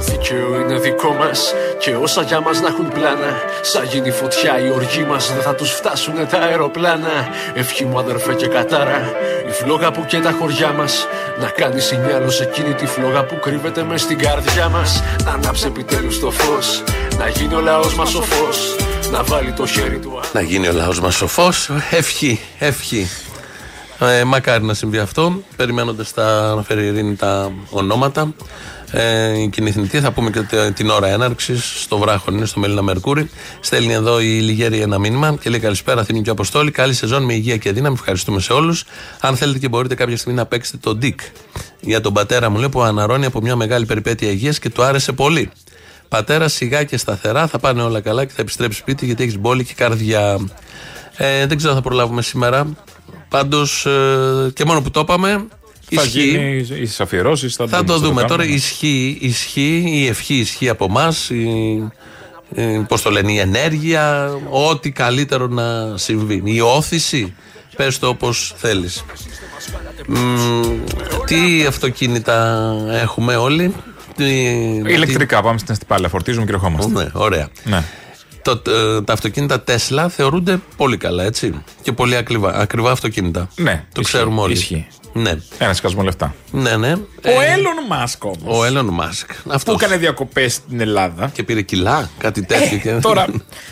Το 0.00 0.06
δίκαιο 0.06 0.60
είναι 0.60 0.78
δικό 0.78 1.12
μας 1.12 1.54
και 1.78 1.94
όσα 1.94 2.22
για 2.22 2.40
μας 2.40 2.60
να 2.60 2.68
έχουν 2.68 2.88
πλάνα. 2.88 3.42
Σαν 3.60 3.84
γίνει 3.84 4.10
φωτιά 4.10 4.60
η 4.66 4.70
οργή 4.70 5.04
μας, 5.04 5.32
δεν 5.32 5.42
θα 5.42 5.54
τους 5.54 5.70
φτάσουν 5.70 6.14
τα 6.28 6.38
αεροπλάνα. 6.38 7.28
Ευχή 7.54 7.84
μου 7.84 7.98
αδερφέ 7.98 8.34
και 8.34 8.46
κατάρα, 8.46 9.12
η 9.48 9.50
φλόγα 9.50 9.90
που 9.92 10.04
και 10.06 10.18
τα 10.18 10.34
χωριά 10.38 10.72
μας. 10.72 11.06
Να 11.40 11.48
κάνεις 11.48 11.84
σινιάλο 11.84 12.30
σε 12.30 12.42
εκείνη 12.42 12.74
τη 12.74 12.86
φλόγα 12.86 13.24
που 13.24 13.38
κρύβεται 13.38 13.82
μες 13.82 14.00
στην 14.00 14.18
καρδιά 14.18 14.68
μας. 14.68 15.02
Να 15.24 15.30
ανάψει 15.30 15.66
επιτέλους 15.66 16.20
το 16.20 16.30
φως, 16.30 16.82
να 17.18 17.28
γίνει 17.28 17.54
ο 17.54 17.60
λαός 17.60 17.94
μας 17.94 18.14
ο 18.14 18.22
φως. 18.22 18.76
Να 19.10 19.22
βάλει 19.22 19.52
το 19.52 19.66
χέρι 19.66 19.98
του 19.98 20.20
Να 20.32 20.40
γίνει 20.40 20.68
ο 20.68 20.72
λαός 20.72 21.00
μας 21.00 21.14
σοφός 21.14 21.70
Ευχή, 21.90 22.40
ευχή 22.58 23.08
ε, 24.00 24.24
Μακάρι 24.24 24.64
να 24.64 24.74
συμβεί 24.74 24.98
αυτό 24.98 25.42
Περιμένοντας 25.56 26.12
τα 26.12 26.54
να 26.54 26.62
φέρει 26.62 26.82
η 26.82 26.86
ειρήνη 26.86 27.16
τα 27.16 27.52
ονόματα 27.70 28.32
ε, 28.92 29.40
η 29.40 29.48
κοινή 29.48 29.70
θνητή 29.70 30.00
θα 30.00 30.12
πούμε 30.12 30.30
και 30.30 30.40
τε- 30.40 30.74
την 30.74 30.90
ώρα 30.90 31.06
έναρξης 31.08 31.72
στο 31.82 31.98
βράχο 31.98 32.32
είναι 32.32 32.44
στο 32.44 32.60
Μελίνα 32.60 32.82
Μερκούρη. 32.82 33.30
Στέλνει 33.60 33.92
εδώ 33.92 34.20
η 34.20 34.24
Λιγέρη 34.24 34.80
ένα 34.80 34.98
μήνυμα 34.98 35.36
και 35.40 35.50
λέει 35.50 35.60
καλησπέρα 35.60 36.00
Αθήνη 36.00 36.22
και 36.22 36.30
Αποστόλη. 36.30 36.70
Καλή 36.70 36.94
σεζόν 36.94 37.22
με 37.22 37.34
υγεία 37.34 37.56
και 37.56 37.72
δύναμη. 37.72 37.94
Ευχαριστούμε 37.98 38.40
σε 38.40 38.52
όλους. 38.52 38.84
Αν 39.20 39.36
θέλετε 39.36 39.58
και 39.58 39.68
μπορείτε 39.68 39.94
κάποια 39.94 40.16
στιγμή 40.16 40.38
να 40.38 40.46
παίξετε 40.46 40.76
το 40.80 40.98
Dick 41.02 41.14
για 41.80 42.00
τον 42.00 42.12
πατέρα 42.12 42.50
μου, 42.50 42.58
λέει 42.58 42.68
που 42.68 42.82
αναρώνει 42.82 43.26
από 43.26 43.40
μια 43.40 43.56
μεγάλη 43.56 43.86
περιπέτεια 43.86 44.30
υγείας 44.30 44.58
και 44.58 44.70
του 44.70 44.82
άρεσε 44.82 45.12
πολύ. 45.12 45.50
Πατέρα 46.08 46.48
σιγά 46.48 46.84
και 46.84 46.96
σταθερά 46.96 47.46
θα 47.46 47.58
πάνε 47.58 47.82
όλα 47.82 48.00
καλά 48.00 48.24
και 48.24 48.32
θα 48.36 48.42
επιστρέψει 48.42 48.78
σπίτι 48.78 49.06
γιατί 49.06 49.22
έχεις 49.22 49.38
μπόλικη 49.38 49.74
καρδιά. 49.74 50.38
Ε, 51.16 51.46
δεν 51.46 51.56
ξέρω 51.56 51.72
αν 51.72 51.78
θα 51.82 51.88
προλάβουμε 51.88 52.22
σήμερα. 52.22 52.66
Πάντως 53.30 53.86
ε, 53.86 54.50
και 54.54 54.64
μόνο 54.64 54.80
που 54.82 54.90
το 54.90 55.00
είπαμε. 55.00 55.44
Θα 55.94 56.02
ισχύει. 56.02 56.20
γίνει 56.20 56.66
οι 56.82 56.90
αφιερώσεις. 56.98 57.54
Θα, 57.54 57.66
Θα 57.68 57.84
το 57.84 57.98
δούμε. 57.98 58.20
Τώρα 58.22 58.36
κάνουμε. 58.36 58.56
ισχύει, 58.56 59.18
ισχύει, 59.20 59.82
η 59.86 60.06
ευχή 60.06 60.34
ισχύει 60.34 60.68
από 60.68 60.84
εμάς. 60.84 61.30
Πώς 62.88 63.02
το 63.02 63.10
λένε, 63.10 63.32
η 63.32 63.38
ενέργεια, 63.38 64.30
ό,τι 64.50 64.90
καλύτερο 64.90 65.46
να 65.46 65.96
συμβεί. 65.96 66.42
Η 66.44 66.60
όθηση, 66.60 67.34
πες 67.76 67.98
το 67.98 68.08
όπως 68.08 68.54
θέλεις. 68.56 69.04
Τι 71.26 71.64
αυτοκίνητα 71.66 72.66
έχουμε 72.90 73.36
όλοι; 73.36 73.74
Τι- 74.16 74.82
Ηλεκτρικά, 74.86 75.42
πάμε 75.42 75.58
στην 75.58 75.72
Αστυπάλαια, 75.72 76.08
φορτίζουμε 76.08 76.44
και 76.46 76.52
ερχόμαστε. 76.52 76.92
Ναι, 76.92 77.10
ωραία. 77.12 77.48
Ναι. 77.64 77.84
Το, 78.42 78.62
ε, 78.66 79.02
τα 79.02 79.12
αυτοκίνητα 79.12 79.64
Tesla 79.66 80.06
θεωρούνται 80.08 80.60
πολύ 80.76 80.96
καλά, 80.96 81.24
έτσι. 81.24 81.62
Και 81.82 81.92
πολύ 81.92 82.16
ακριβά, 82.16 82.54
ακριβά 82.54 82.90
αυτοκίνητα. 82.90 83.48
Ναι, 83.56 83.86
το 83.92 84.00
ισχύει, 84.00 84.16
ξέρουμε 84.16 84.40
όλοι. 84.40 84.52
ισχύει. 84.52 84.86
Ναι. 85.12 85.36
Ένα 85.58 85.72
σκασμό 85.74 86.02
λεφτά. 86.02 86.34
Ναι, 86.50 86.76
ναι. 86.76 86.92
Ο 86.92 87.40
Elon 87.54 87.92
Musk 87.92 88.18
όμως. 88.36 88.58
Ο 88.58 88.66
Elon 88.66 88.84
Musk. 89.00 89.26
Που 89.44 89.50
Αυτός. 89.52 89.74
έκανε 89.74 89.96
διακοπές 89.96 90.52
στην 90.52 90.80
Ελλάδα. 90.80 91.28
Και 91.34 91.42
πήρε 91.42 91.62
κιλά, 91.62 92.10
κάτι 92.18 92.42
τέτοιο. 92.44 92.78
και... 92.78 92.90
Ε, 92.90 92.98
Τώρα 92.98 93.26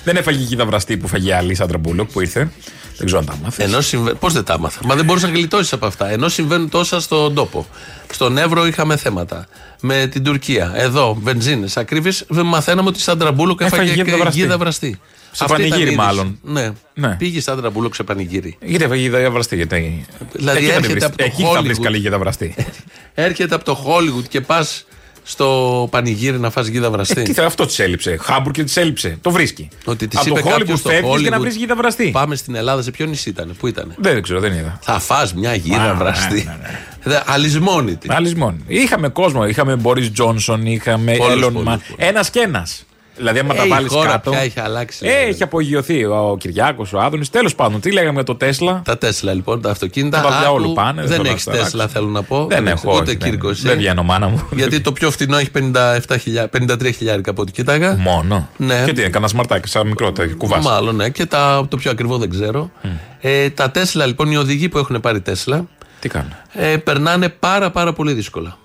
δεν 0.04 0.16
έφαγε 0.16 0.42
γίδα 0.42 0.64
βραστή 0.66 0.96
που 0.96 1.08
'φαγε 1.08 1.34
άλλη, 1.34 1.50
η 1.52 1.54
Σάντρα 1.54 1.78
Μπούλοκ 1.78 2.10
που 2.10 2.20
ήρθε. 2.20 2.50
Δεν 2.96 3.06
ξέρω 3.06 3.18
αν 3.20 3.26
τα 3.26 3.38
'μαθες. 3.42 3.62
Ενώ 3.64 3.80
συμβα... 3.80 4.14
Πώς 4.14 4.32
δεν 4.32 4.44
τα 4.44 4.52
έμαθα. 4.52 4.80
Μα 4.84 4.94
δεν 4.94 5.04
μπορούσα 5.04 5.26
να 5.26 5.32
γλιτώσεις 5.32 5.72
από 5.72 5.86
αυτά. 5.86 6.10
Ενώ 6.10 6.28
συμβαίνουν 6.28 6.68
τόσα 6.68 7.00
στον 7.00 7.34
τόπο. 7.34 7.66
Στον 8.12 8.38
Εύρο 8.38 8.66
είχαμε 8.66 8.96
θέματα. 8.96 9.46
Με 9.80 10.06
την 10.06 10.22
Τουρκία. 10.24 10.72
Εδώ, 10.74 11.18
βενζίνες, 11.22 11.76
ακρίβειες. 11.76 12.12
Μαθαίναμε 12.28 12.88
ότι 12.88 12.98
η 12.98 13.02
Σάντρα 13.02 13.32
Μπούλοκ 13.32 13.60
Έφαγε 13.60 13.82
έφαγε 13.82 13.92
γίδα 14.02 14.10
και 14.16 14.22
βραστή. 14.22 14.40
γίδα 14.40 14.58
βραστή. 14.58 15.00
Σε 15.38 15.44
Αυτή 15.44 15.56
ήταν 15.56 15.68
πανηγύρι 15.68 15.90
η 15.90 15.92
είδηση. 15.92 16.06
μάλλον. 16.06 16.38
Ναι. 16.42 16.70
Ναι. 16.94 17.14
Πήγε 17.18 17.38
η 17.38 17.40
Σάντρα 17.40 17.70
Μπούλοκ 17.70 17.94
σε 17.94 18.02
πανηγύρι. 18.02 18.56
Γιατί 18.64 18.84
έφαγε 18.84 19.02
γίδα 19.02 19.30
βραστή, 19.30 19.56
γιατί. 19.56 20.06
Δηλαδή 20.32 20.58
εκεί 20.58 20.66
θα, 20.72 20.80
τη 20.80 20.84
έρχεται 20.86 20.92
βρεις. 20.92 21.04
από 21.04 21.16
το 21.16 21.24
εκεί 21.24 21.42
θα 21.42 21.62
βρει 21.62 21.74
Hollywood. 21.78 21.82
καλή 21.82 21.98
γίδα 21.98 22.18
βραστή. 22.18 22.54
Έρχεται 23.14 23.54
από 23.54 23.64
το 23.64 23.84
Hollywood 23.86 24.24
και 24.28 24.40
πας 24.40 24.86
στο 25.22 25.88
πανηγύρι 25.90 26.38
να 26.38 26.50
φας 26.50 26.66
γίδα 26.66 26.90
βραστή. 26.90 27.20
Ε, 27.20 27.22
τι 27.22 27.32
θα, 27.32 27.44
αυτό 27.46 27.66
της 27.66 27.78
έλειψε. 27.78 28.16
Χάμπουργκ 28.22 28.54
και 28.54 28.64
της 28.64 28.76
έλειψε. 28.76 29.18
Το 29.20 29.30
βρίσκει. 29.30 29.68
Ότι 29.84 30.08
της 30.08 30.18
από 30.18 30.28
είπε 30.28 30.40
το 30.40 30.48
κάποιος 30.48 30.68
Hollywood 30.70 30.78
στο 30.78 30.88
φεύγεις 30.88 31.22
και 31.22 31.30
να 31.30 31.36
Hollywood, 31.36 31.40
βρεις 31.40 31.56
γίδα 31.56 31.74
βραστή. 31.76 32.10
Πάμε 32.12 32.36
στην 32.36 32.54
Ελλάδα, 32.54 32.82
σε 32.82 32.90
ποιο 32.90 33.06
νησί 33.06 33.28
ήταν, 33.28 33.54
πού 33.58 33.66
ήταν. 33.66 33.94
Δεν 33.98 34.22
ξέρω, 34.22 34.40
δεν 34.40 34.52
είδα. 34.52 34.78
Θα 34.82 34.98
φας 34.98 35.34
μια 35.34 35.54
γίδα 35.54 35.90
Α, 35.90 35.94
βραστή. 35.94 36.34
ναι, 36.34 36.56
ναι, 36.62 36.78
Δε- 37.02 37.20
Αλυσμόνητη. 37.26 38.08
Άλλη 38.10 38.36
μόνο. 38.36 38.56
Είχαμε 38.66 39.08
κόσμο. 39.08 39.46
Είχαμε 39.46 39.76
Μπόρι 39.76 40.10
Τζόνσον, 40.10 40.66
είχαμε 40.66 41.12
Πολλούς, 41.16 41.32
Έλλον 41.34 41.52
πολλούς, 41.52 41.68
Μα. 41.68 41.76
πολλούς. 41.86 42.08
Ένας 42.08 42.30
και 42.30 42.40
ένας. 42.40 42.84
Δηλαδή, 43.18 43.38
άμα 43.38 43.54
Ε, 43.54 43.56
τα 43.56 43.64
η 43.64 43.68
βάλεις 43.68 43.92
χώρα 43.92 44.10
κάτω. 44.10 44.30
πια 44.30 44.40
έχει 44.40 44.60
αλλάξει, 44.60 44.98
Ε, 45.02 45.08
δηλαδή. 45.08 45.28
έχει 45.28 45.42
απογειωθεί 45.42 46.04
ο 46.04 46.36
Κυριάκος, 46.40 46.92
ο 46.92 46.98
Άδωνης. 46.98 47.30
Τέλος 47.30 47.54
πάντων, 47.54 47.80
τι 47.80 47.92
λέγαμε 47.92 48.12
για 48.14 48.22
το 48.22 48.34
Τέσλα; 48.34 48.82
Τα 48.84 48.98
Τέσλα 48.98 49.32
λοιπόν, 49.34 49.60
τα 49.60 49.70
αυτοκίνητα. 49.70 50.20
Τα 50.20 50.38
διαόλου 50.40 50.64
άκου, 50.64 50.72
πάνε, 50.74 50.92
δεν 50.92 51.02
Δεν 51.02 51.10
θέλω 51.10 51.22
να 51.22 51.28
έχεις 51.30 51.44
τα 51.44 51.50
αλλάξω. 51.52 51.70
Τέσλα, 51.70 51.88
θέλω 51.88 52.06
να 52.08 52.22
πω. 52.22 52.46
Δεν 52.50 52.66
έχω, 52.66 52.92
Ούτε 52.96 53.02
όχι, 53.10 53.16
Κύρκο. 53.16 53.46
δεν- 53.46 53.50
εσύ. 53.56 53.66
δεν 53.66 53.76
βγαίνω, 53.76 54.02
μάνα 54.02 54.28
μου. 54.28 54.48
Γιατί 54.54 54.80
το 54.80 54.92
πιο 54.92 55.10
φθηνό 55.10 55.36
έχει 55.36 55.50
57 55.50 56.48
53 56.50 56.90
χιλιάρικα 56.96 57.30
από 57.30 57.42
ό,τι 57.42 57.52
κοίταγα. 57.52 57.96
Μόνο. 57.96 58.48
Ναι. 58.56 58.82
Και 58.86 58.92
τι 58.92 59.00
είναι, 59.00 59.10
κανένα 59.10 59.28
σμαρτάκι, 59.30 59.68
σαν 59.68 59.86
μικρό 59.86 60.12
τέτοιο 60.12 60.36
κουβά. 60.36 60.58
Μάλλον, 60.60 60.96
ναι. 60.96 61.08
Και 61.08 61.26
τα, 61.26 61.66
το 61.68 61.76
πιο 61.76 61.90
ακριβό 61.90 62.16
δεν 62.18 62.30
ξέρω. 62.30 62.70
Ε, 63.20 63.50
τα 63.50 63.70
Τέσλα 63.70 64.06
λοιπόν, 64.06 64.30
οι 64.30 64.36
οδηγοί 64.36 64.68
που 64.68 64.78
έχουν 64.78 65.00
πάρει 65.00 65.20
Τέσλα, 65.20 65.64
Τι 66.00 66.08
κάνουν; 66.08 66.32
ε, 66.52 66.76
περνάνε 66.76 67.28
πάρα 67.28 67.70
πάρα 67.70 67.92
πολύ 67.92 68.12
δύσκολα. 68.12 68.56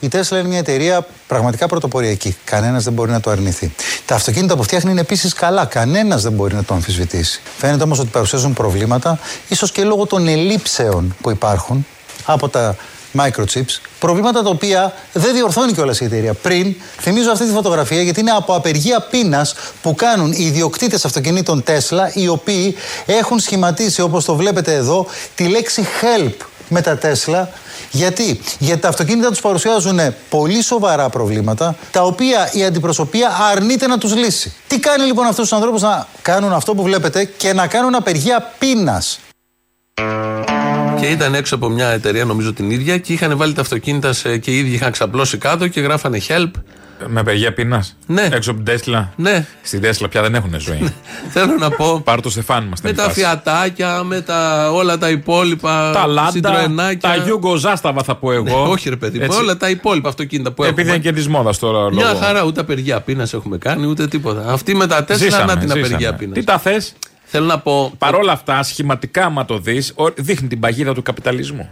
Η 0.00 0.08
Tesla 0.12 0.30
είναι 0.30 0.48
μια 0.48 0.58
εταιρεία 0.58 1.06
πραγματικά 1.26 1.66
πρωτοποριακή. 1.66 2.36
Κανένας 2.44 2.84
δεν 2.84 2.92
μπορεί 2.92 3.10
να 3.10 3.20
το 3.20 3.30
αρνηθεί. 3.30 3.74
Τα 4.06 4.14
αυτοκίνητα 4.14 4.56
που 4.56 4.62
φτιάχνει 4.62 4.90
είναι 4.90 5.00
επίσης 5.00 5.32
καλά. 5.32 5.64
Κανένας 5.64 6.22
δεν 6.22 6.32
μπορεί 6.32 6.54
να 6.54 6.64
το 6.64 6.74
αμφισβητήσει. 6.74 7.40
Φαίνεται 7.58 7.82
όμως 7.82 7.98
ότι 7.98 8.08
παρουσιάζουν 8.08 8.52
προβλήματα, 8.52 9.18
ίσως 9.48 9.72
και 9.72 9.84
λόγω 9.84 10.06
των 10.06 10.28
ελλείψεων 10.28 11.16
που 11.20 11.30
υπάρχουν 11.30 11.86
από 12.24 12.48
τα 12.48 12.76
microchips. 13.18 13.80
Προβλήματα 13.98 14.42
τα 14.42 14.48
οποία 14.48 14.92
δεν 15.12 15.34
διορθώνει 15.34 15.72
κιόλας 15.72 16.00
η 16.00 16.04
εταιρεία. 16.04 16.34
Πριν, 16.34 16.74
θυμίζω 17.00 17.30
αυτή 17.30 17.46
τη 17.46 17.52
φωτογραφία 17.52 18.02
γιατί 18.02 18.20
είναι 18.20 18.30
από 18.30 18.54
απεργία 18.54 19.00
πείνας 19.00 19.54
που 19.82 19.94
κάνουν 19.94 20.32
οι 20.32 20.44
ιδιοκτήτες 20.44 21.04
αυτοκινήτων 21.04 21.64
Tesla, 21.66 22.14
οι 22.14 22.28
οποίοι 22.28 22.76
έχουν 23.06 23.38
σχηματίσει, 23.38 24.00
όπως 24.00 24.24
το 24.24 24.34
βλέπετε 24.34 24.74
εδώ, 24.74 25.06
τη 25.34 25.48
λέξη 25.48 25.86
help 26.00 26.34
με 26.68 26.80
τα 26.80 26.96
Τέσλα. 26.98 27.48
Γιατί; 27.90 28.40
Γιατί 28.58 28.80
τα 28.80 28.88
αυτοκίνητα 28.88 29.28
τους 29.28 29.40
παρουσιάζουν 29.40 29.98
πολύ 30.28 30.62
σοβαρά 30.62 31.08
προβλήματα, 31.08 31.76
τα 31.90 32.02
οποία 32.02 32.50
η 32.52 32.64
αντιπροσωπεία 32.64 33.30
αρνείται 33.52 33.86
να 33.86 33.98
τους 33.98 34.14
λύσει. 34.16 34.54
Τι 34.66 34.78
κάνει 34.78 35.04
λοιπόν 35.04 35.24
αυτούς 35.26 35.48
τους 35.48 35.52
ανθρώπους; 35.52 35.82
Να 35.82 36.06
κάνουν 36.22 36.52
αυτό 36.52 36.74
που 36.74 36.82
βλέπετε 36.82 37.24
και 37.24 37.52
να 37.52 37.66
κάνουν 37.66 37.94
απεργία 37.94 38.52
πείνας. 38.58 39.18
Και 41.00 41.06
ήταν 41.06 41.34
έξω 41.34 41.54
από 41.54 41.68
μια 41.68 41.88
εταιρεία, 41.88 42.24
νομίζω 42.24 42.52
την 42.52 42.70
ίδια, 42.70 42.98
και 42.98 43.12
είχαν 43.12 43.36
βάλει 43.36 43.52
τα 43.52 43.60
αυτοκίνητα 43.60 44.12
σε, 44.12 44.38
και 44.38 44.50
οι 44.50 44.58
ίδιοι 44.58 44.74
είχαν 44.74 44.92
ξαπλώσει 44.92 45.38
κάτω 45.38 45.68
και 45.68 45.80
γράφανε 45.80 46.20
help. 46.28 46.50
Με 47.06 47.20
απεργία 47.20 47.52
πείνας. 47.52 47.96
Ναι. 48.06 48.28
Έξω 48.32 48.50
από 48.50 48.62
την 48.62 48.72
Τέσλα. 48.74 49.12
Ναι. 49.16 49.46
Στην 49.62 49.80
Τέσλα 49.80 50.08
πια 50.08 50.22
δεν 50.22 50.34
έχουν 50.34 50.60
ζωή. 50.60 50.92
Θέλω 51.28 51.56
να 51.58 51.70
πω. 51.70 52.00
Πάρ 52.04 52.20
το 52.20 52.30
στεφάνι 52.30 52.68
μας. 52.68 52.80
με 52.80 52.92
τα 52.92 53.10
φιατάκια, 53.10 54.02
με 54.02 54.20
τα, 54.20 54.70
όλα 54.72 54.98
τα 54.98 55.10
υπόλοιπα. 55.10 55.90
Τα 55.92 56.06
λάντα, 56.06 56.50
Citroenάκια. 56.66 56.98
τα 57.00 57.16
Γιούγκο 57.16 57.56
Ζάσταβα 57.56 58.02
θα 58.02 58.14
πω 58.16 58.32
εγώ. 58.32 58.44
Ναι, 58.44 58.52
όχι 58.70 58.88
ρε 58.88 58.96
παιδί, 58.96 59.18
μου, 59.18 59.24
Έτσι. 59.24 59.38
όλα 59.38 59.56
τα 59.56 59.70
υπόλοιπα 59.70 60.08
αυτοκίνητα 60.08 60.52
που 60.52 60.62
Επειδή 60.64 60.80
έχουμε. 60.80 60.94
είναι 60.94 61.04
και 61.04 61.12
της 61.12 61.28
μόδας 61.28 61.58
τώρα. 61.58 61.92
Μια 61.92 62.06
λόγω. 62.06 62.18
χαρά, 62.18 62.42
ούτε 62.44 62.60
απεργία 62.60 63.00
πείνας 63.00 63.32
έχουμε 63.34 63.58
κάνει, 63.58 63.86
ούτε 63.86 64.06
τίποτα. 64.08 64.52
Αυτή 64.52 64.74
με 64.74 64.86
τα 64.86 65.04
Τέσλα, 65.04 65.24
Ζήσαμε, 65.24 65.44
να 65.44 65.58
την 65.58 65.68
ζήσαμε. 65.68 65.86
απεργία 65.86 66.14
πείνας. 66.14 66.38
Τι 66.38 66.44
τα 66.44 66.58
θες; 66.58 66.94
Θέλω 67.28 67.46
να 67.46 67.58
πω. 67.58 67.92
Παρ' 67.98 68.14
όλα 68.14 68.32
αυτά, 68.32 68.62
σχηματικά, 68.62 69.24
άμα 69.24 69.44
το 69.44 69.58
δεις, 69.58 69.94
δείχνει 70.16 70.48
την 70.48 70.60
παγίδα 70.60 70.94
του 70.94 71.02
καπιταλισμού. 71.02 71.68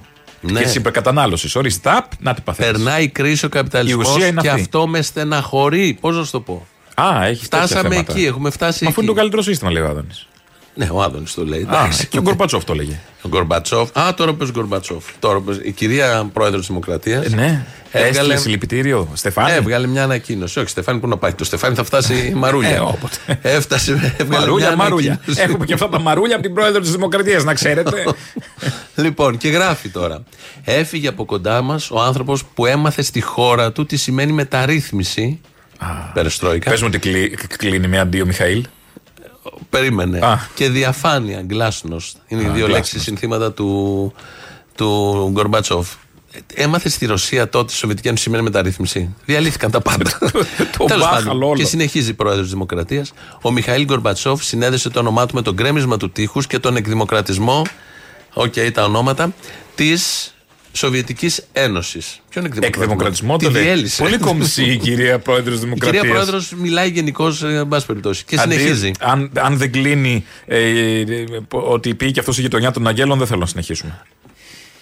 Ναι. 0.52 0.58
Και 0.58 0.64
της 0.64 0.74
υπερκατανάλωσης. 0.74 1.54
Ορίστε, 1.56 1.90
ταπ, 1.90 2.04
να 2.20 2.34
την 2.34 2.42
παθαίνεις. 2.44 2.72
Περνάει 2.72 3.08
κρίση 3.08 3.44
ο 3.44 3.48
καπιταλισμός 3.48 4.08
Η 4.08 4.10
ουσία 4.10 4.26
είναι 4.26 4.40
και 4.40 4.48
αυτή. 4.48 4.60
αυτό 4.60 4.86
με 4.86 5.02
στεναχωρεί. 5.02 5.98
Πώς 6.00 6.16
να 6.16 6.24
σου 6.24 6.30
το 6.30 6.40
πω; 6.40 6.66
Α, 6.94 7.24
έχει 7.24 7.48
τέτοια 7.48 7.66
Φτάσαμε 7.66 7.88
θέματα. 7.94 8.12
εκεί, 8.12 8.24
έχουμε 8.24 8.50
φτάσει 8.50 8.84
Μα 8.84 8.90
αφού 8.90 9.00
εκεί. 9.00 9.06
είναι 9.06 9.14
το 9.14 9.20
καλύτερο 9.20 9.42
σύστημα, 9.42 9.70
λέει 9.70 9.82
ο 9.82 9.86
Άδωνης. 9.88 10.28
Ναι, 10.76 10.88
ο 10.92 11.02
Άδωνης 11.02 11.34
το 11.34 11.44
λέει. 11.44 11.60
Α, 11.60 11.62
εντάξει. 11.62 12.06
και 12.06 12.18
ο 12.18 12.20
Γκορμπατσόφ 12.20 12.64
το 12.64 12.72
έλεγε. 12.72 12.98
Ο 13.22 13.28
Γκορμπατσόφ. 13.28 13.96
Α, 13.98 14.14
τώρα 14.14 14.34
πες 14.34 14.50
Γκορμπατσόφ. 14.50 15.04
Τώρα 15.18 15.40
πες- 15.40 15.60
Η 15.62 15.70
κυρία 15.72 16.30
πρόεδρος 16.32 16.58
της 16.60 16.68
Δημοκρατίας. 16.68 17.24
Ε, 17.24 17.28
ναι. 17.28 17.64
Έστειλε 17.90 18.36
συλληπιτήριο. 18.36 19.08
Στεφάνι. 19.14 19.52
Έβγαλε 19.52 19.86
μια 19.86 20.02
ανακοίνωση. 20.02 20.58
Όχι, 20.58 20.68
Στεφάνι, 20.68 20.98
πού 21.00 21.08
να 21.08 21.16
πάει. 21.16 21.32
Το 21.32 21.44
Στεφάνι 21.44 21.74
θα 21.74 21.84
φτάσει 21.84 22.14
η 22.14 22.34
Μαρούλια. 22.34 22.68
Ε, 22.74 22.78
όποτε. 22.78 23.16
Έφτασε. 23.42 24.14
Έβγαλε 24.18 24.38
Μαρούλια, 24.44 24.66
μια 24.66 24.76
μαρούλια. 24.76 25.10
ανακοίνωση. 25.12 25.42
Έχουμε 25.42 25.64
και 25.64 25.72
αυτά 25.72 25.88
τα 25.88 26.00
μαρούλια 26.00 26.34
από 26.34 26.44
την 26.44 26.54
πρόεδρο 26.54 26.80
της 26.80 26.90
Δημοκρατίας, 26.90 27.44
να 27.44 27.54
ξέρετε. 27.54 28.04
Λοιπόν, 28.94 29.36
και 29.36 29.48
γράφει 29.48 29.88
τώρα. 29.88 30.22
Έφυγε 30.64 31.08
από 31.08 31.24
κοντά 31.24 31.62
μας 31.62 31.90
ο 31.90 32.00
άνθρωπος 32.00 32.44
που 32.54 32.66
έμαθε 32.66 33.02
στη 33.02 33.20
χώρα 33.20 33.72
του 33.72 33.86
τι 33.86 33.96
σημαίνει 33.96 34.32
μεταρρύθμιση. 34.32 35.40
Περιστρόικα. 36.14 36.70
Πες 36.70 36.80
μου 36.80 36.86
ότι 36.90 36.98
κλεί- 36.98 37.56
κλείνει 37.56 37.88
με 37.88 37.98
αντίο 37.98 38.26
Μιχαήλ. 38.26 38.64
Περίμενε. 39.70 40.18
Α. 40.18 40.38
Και 40.54 40.68
διαφάνεια, 40.68 41.42
γκλάσνο. 41.42 41.96
Είναι 42.26 42.42
οι 42.42 42.46
Α, 42.46 42.50
δύο 42.50 42.66
glasnost. 42.66 42.70
λέξεις 42.70 43.02
συνθήματα 43.02 43.52
του, 43.52 44.12
του 44.74 45.28
Γκορμπατσόφ. 45.32 45.88
Έμαθε 46.54 46.88
στη 46.88 47.06
Ρωσία 47.06 47.48
τότε 47.48 47.72
η 47.72 47.76
Σοβιετική 47.76 48.08
Ένωση 48.08 48.22
σημαίνει 48.22 48.42
μεταρρύθμιση. 48.42 49.14
Διαλύθηκαν 49.24 49.70
τα 49.70 49.80
πάντα. 49.80 50.18
Το 50.78 50.84
Τέλος 50.84 51.02
μπάχαλο 51.02 51.26
πάντων, 51.26 51.42
όλο. 51.42 51.54
Και 51.56 51.64
συνεχίζει 51.64 52.10
η 52.10 52.14
πρόεδρος 52.14 52.42
της 52.42 52.52
Δημοκρατίας. 52.52 53.12
Ο 53.42 53.50
Μιχαήλ 53.52 53.84
Γκορμπατσόφ 53.84 54.44
συνέδεσε 54.44 54.90
το 54.90 54.98
όνομά 54.98 55.26
του 55.26 55.34
με 55.34 55.42
το 55.42 55.52
γκρέμισμα 55.52 55.96
του 55.96 56.10
τείχους 56.10 56.46
και 56.46 56.58
τον 56.58 56.76
εκδημοκρατισμό. 56.76 57.62
Οκ, 58.32 58.54
τα 58.72 58.84
ονόματα. 58.84 59.34
Της 59.74 60.33
Σοβιετικής 60.76 61.44
Ένωσης. 61.52 62.20
Ποιον 62.28 62.44
εκδημοκρατισμό; 62.44 62.82
Εκδημοκρατισμό 62.84 63.36
Τη 63.36 63.44
το 63.44 63.50
λέει. 63.50 63.62
διέλυσε. 63.62 64.02
Πολύ 64.02 64.18
κομψή 64.18 64.64
η 64.64 64.76
κυρία 64.76 65.18
πρόεδρος 65.18 65.56
Η 65.56 65.58
Δημοκρατίας. 65.58 66.02
κυρία 66.02 66.14
πρόεδρος 66.16 66.52
μιλάει 66.56 66.88
γενικώς, 66.90 67.42
εν 67.42 67.68
πάση 67.68 67.86
περιπτώσει. 67.86 68.24
Και 68.24 68.38
συνεχίζει. 68.38 68.90
Αν, 69.00 69.30
αν 69.40 69.56
δεν 69.56 69.72
κλείνει 69.72 70.24
ε, 70.46 70.58
ε, 70.58 71.00
ε, 71.00 71.24
ότι 71.48 71.94
πει 71.94 72.10
και 72.10 72.20
αυτός 72.20 72.38
η 72.38 72.40
γειτονιά 72.40 72.70
των 72.70 72.86
Αγγέλων, 72.88 73.18
δεν 73.18 73.26
θέλω 73.26 73.40
να 73.40 73.46
συνεχίσουμε. 73.46 74.02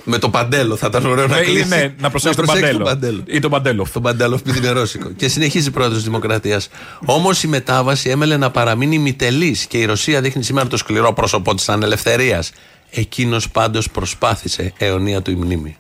Με 0.05 0.19
το 0.19 0.31
παντέλο 0.31 0.77
θα 0.77 0.87
ήταν 0.87 1.07
ωραίο 1.07 1.27
να 1.27 1.39
Ε, 1.39 1.43
κλείσει. 1.45 1.69
ναι, 1.69 1.95
να 2.01 2.11
προσέξει 2.11 2.37
τον 2.37 2.47
παντέλο. 2.83 3.23
Ή 3.27 3.39
τον 3.39 3.51
παντέλο. 3.51 3.87
Τον 3.93 4.03
παντέλο, 4.03 4.35
επειδή 4.35 4.59
είναι 4.59 4.71
ρώσικο. 4.71 5.11
και 5.11 5.29
συνεχίζει 5.29 5.71
πρόεδρος 5.71 5.99
τη 5.99 6.05
Δημοκρατίας. 6.05 6.69
Όμως 7.05 7.43
η 7.43 7.47
μετάβαση 7.49 8.09
έμελε 8.11 8.37
να 8.37 8.51
παραμείνει 8.51 8.99
μητελής 8.99 9.67
και 9.67 9.79
η 9.79 9.85
Ρωσία 9.85 10.21
δείχνει 10.21 10.43
σήμερα 10.45 10.67
το 10.67 10.77
σκληρό 10.77 11.13
πρόσωπό 11.13 11.55
της 11.55 11.69
ανελευθερίας. 11.69 12.53
Εκείνος 12.91 13.51
πάντως 13.51 13.91
προσπάθησε 13.91 14.73
αιωνία 14.79 15.23
του 15.23 15.31
η 15.31 15.35
μνήμη. 15.35 15.77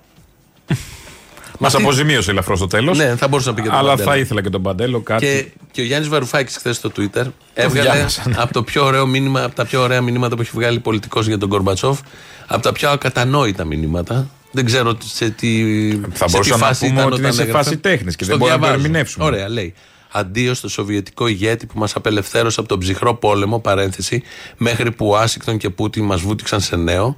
Μας 1.58 1.74
Αυτή- 1.74 1.86
αποζημίωσε 1.86 2.30
ελαφρώς 2.30 2.58
στο 2.58 2.66
τέλος. 2.66 2.98
Ναι, 2.98 3.16
θα 3.16 3.28
μπορούσε 3.28 3.48
να 3.48 3.54
πει 3.54 3.62
και 3.62 3.68
τον 3.68 3.78
Αλλά 3.78 3.88
Παντέλο. 3.90 4.08
θα 4.10 4.16
ήθελα 4.16 4.42
και 4.42 4.48
τον 4.50 4.62
Παντέλο 4.62 5.00
κάτι. 5.00 5.26
Και, 5.26 5.46
και 5.70 5.80
ο 5.80 5.84
Γιάννης 5.84 6.08
Βαρουφάκης 6.08 6.56
χθες 6.56 6.76
στο 6.76 6.90
Twitter 6.96 7.24
έβγαλε 7.54 7.90
διάβασα, 7.90 8.22
ναι. 8.28 8.34
από, 8.38 8.52
το 8.52 8.62
πιο 8.62 8.84
ωραίο 8.84 9.06
μήνυμα, 9.06 9.44
από 9.44 9.54
τα 9.54 9.64
πιο 9.66 9.82
ωραία 9.82 10.00
μηνύματα 10.00 10.34
που 10.36 10.40
έχει 10.42 10.50
βγάλει 10.54 10.78
πολιτικός 10.80 11.26
για 11.26 11.38
τον 11.38 11.48
Κορμπατσόφ, 11.48 11.98
από 12.46 12.62
τα 12.62 12.72
πιο 12.72 12.90
ακατανόητα 12.90 13.64
μηνύματα. 13.64 14.30
Δεν 14.50 14.64
ξέρω 14.64 14.96
σε 15.04 15.30
τι, 15.30 15.48
Θα 16.12 16.18
σε 16.18 16.24
τι 16.24 16.30
μπορούσαμε 16.30 16.60
να 16.60 16.66
φάση 16.66 16.80
πούμε 16.86 17.00
ήταν 17.00 17.06
ότι 17.12 17.18
είναι 17.18 17.26
όταν 17.28 17.32
σε 17.32 17.42
έγραφε. 17.42 17.64
φάση 17.64 17.76
τέχνης 17.78 18.16
και 18.16 18.24
Στο 18.24 18.32
δεν 18.32 18.40
μπορούμε 18.40 18.56
να 18.58 18.62
το 18.62 18.66
διαβάζω. 18.68 18.86
ερμηνεύσουμε. 18.86 19.24
Ωραία, 19.24 19.48
λέει. 19.48 19.74
Αντίο 20.14 20.54
στο 20.54 20.68
σοβιετικό 20.68 21.26
ηγέτη 21.26 21.66
που 21.66 21.78
μας 21.78 21.94
απελευθέρωσε 21.94 22.60
από 22.60 22.68
τον 22.68 22.78
ψυχρό 22.78 23.14
πόλεμο, 23.14 23.58
παρένθεση, 23.58 24.22
μέχρι 24.56 24.90
που 24.92 25.08
ο 25.08 25.16
Άσικτον 25.16 25.58
και 25.58 25.70
Πούτιν 25.70 26.04
μας 26.04 26.20
βούτυξαν 26.20 26.60
σε 26.60 26.76
νέο. 26.76 27.16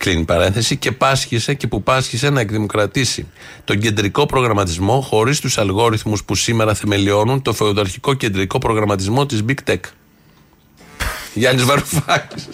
Κλείνει 0.00 0.24
παρένθεση 0.24 0.76
και 0.76 0.92
πάσχησε 0.92 1.54
και 1.54 1.66
που 1.66 1.82
πάσχησε 1.82 2.30
να 2.30 2.40
εκδημοκρατήσει 2.40 3.26
τον 3.64 3.78
κεντρικό 3.78 4.26
προγραμματισμό 4.26 5.00
χωρίς 5.00 5.40
τους 5.40 5.58
αλγόριθμους 5.58 6.24
που 6.24 6.34
σήμερα 6.34 6.74
θεμελιώνουν 6.74 7.42
το 7.42 7.52
φεουδαρχικό 7.52 8.14
κεντρικό 8.14 8.58
προγραμματισμό 8.58 9.26
της 9.26 9.44
Big 9.48 9.70
Tech. 9.70 9.80
Γιάννης 11.34 11.64
Βαρουφάκης. 11.64 12.48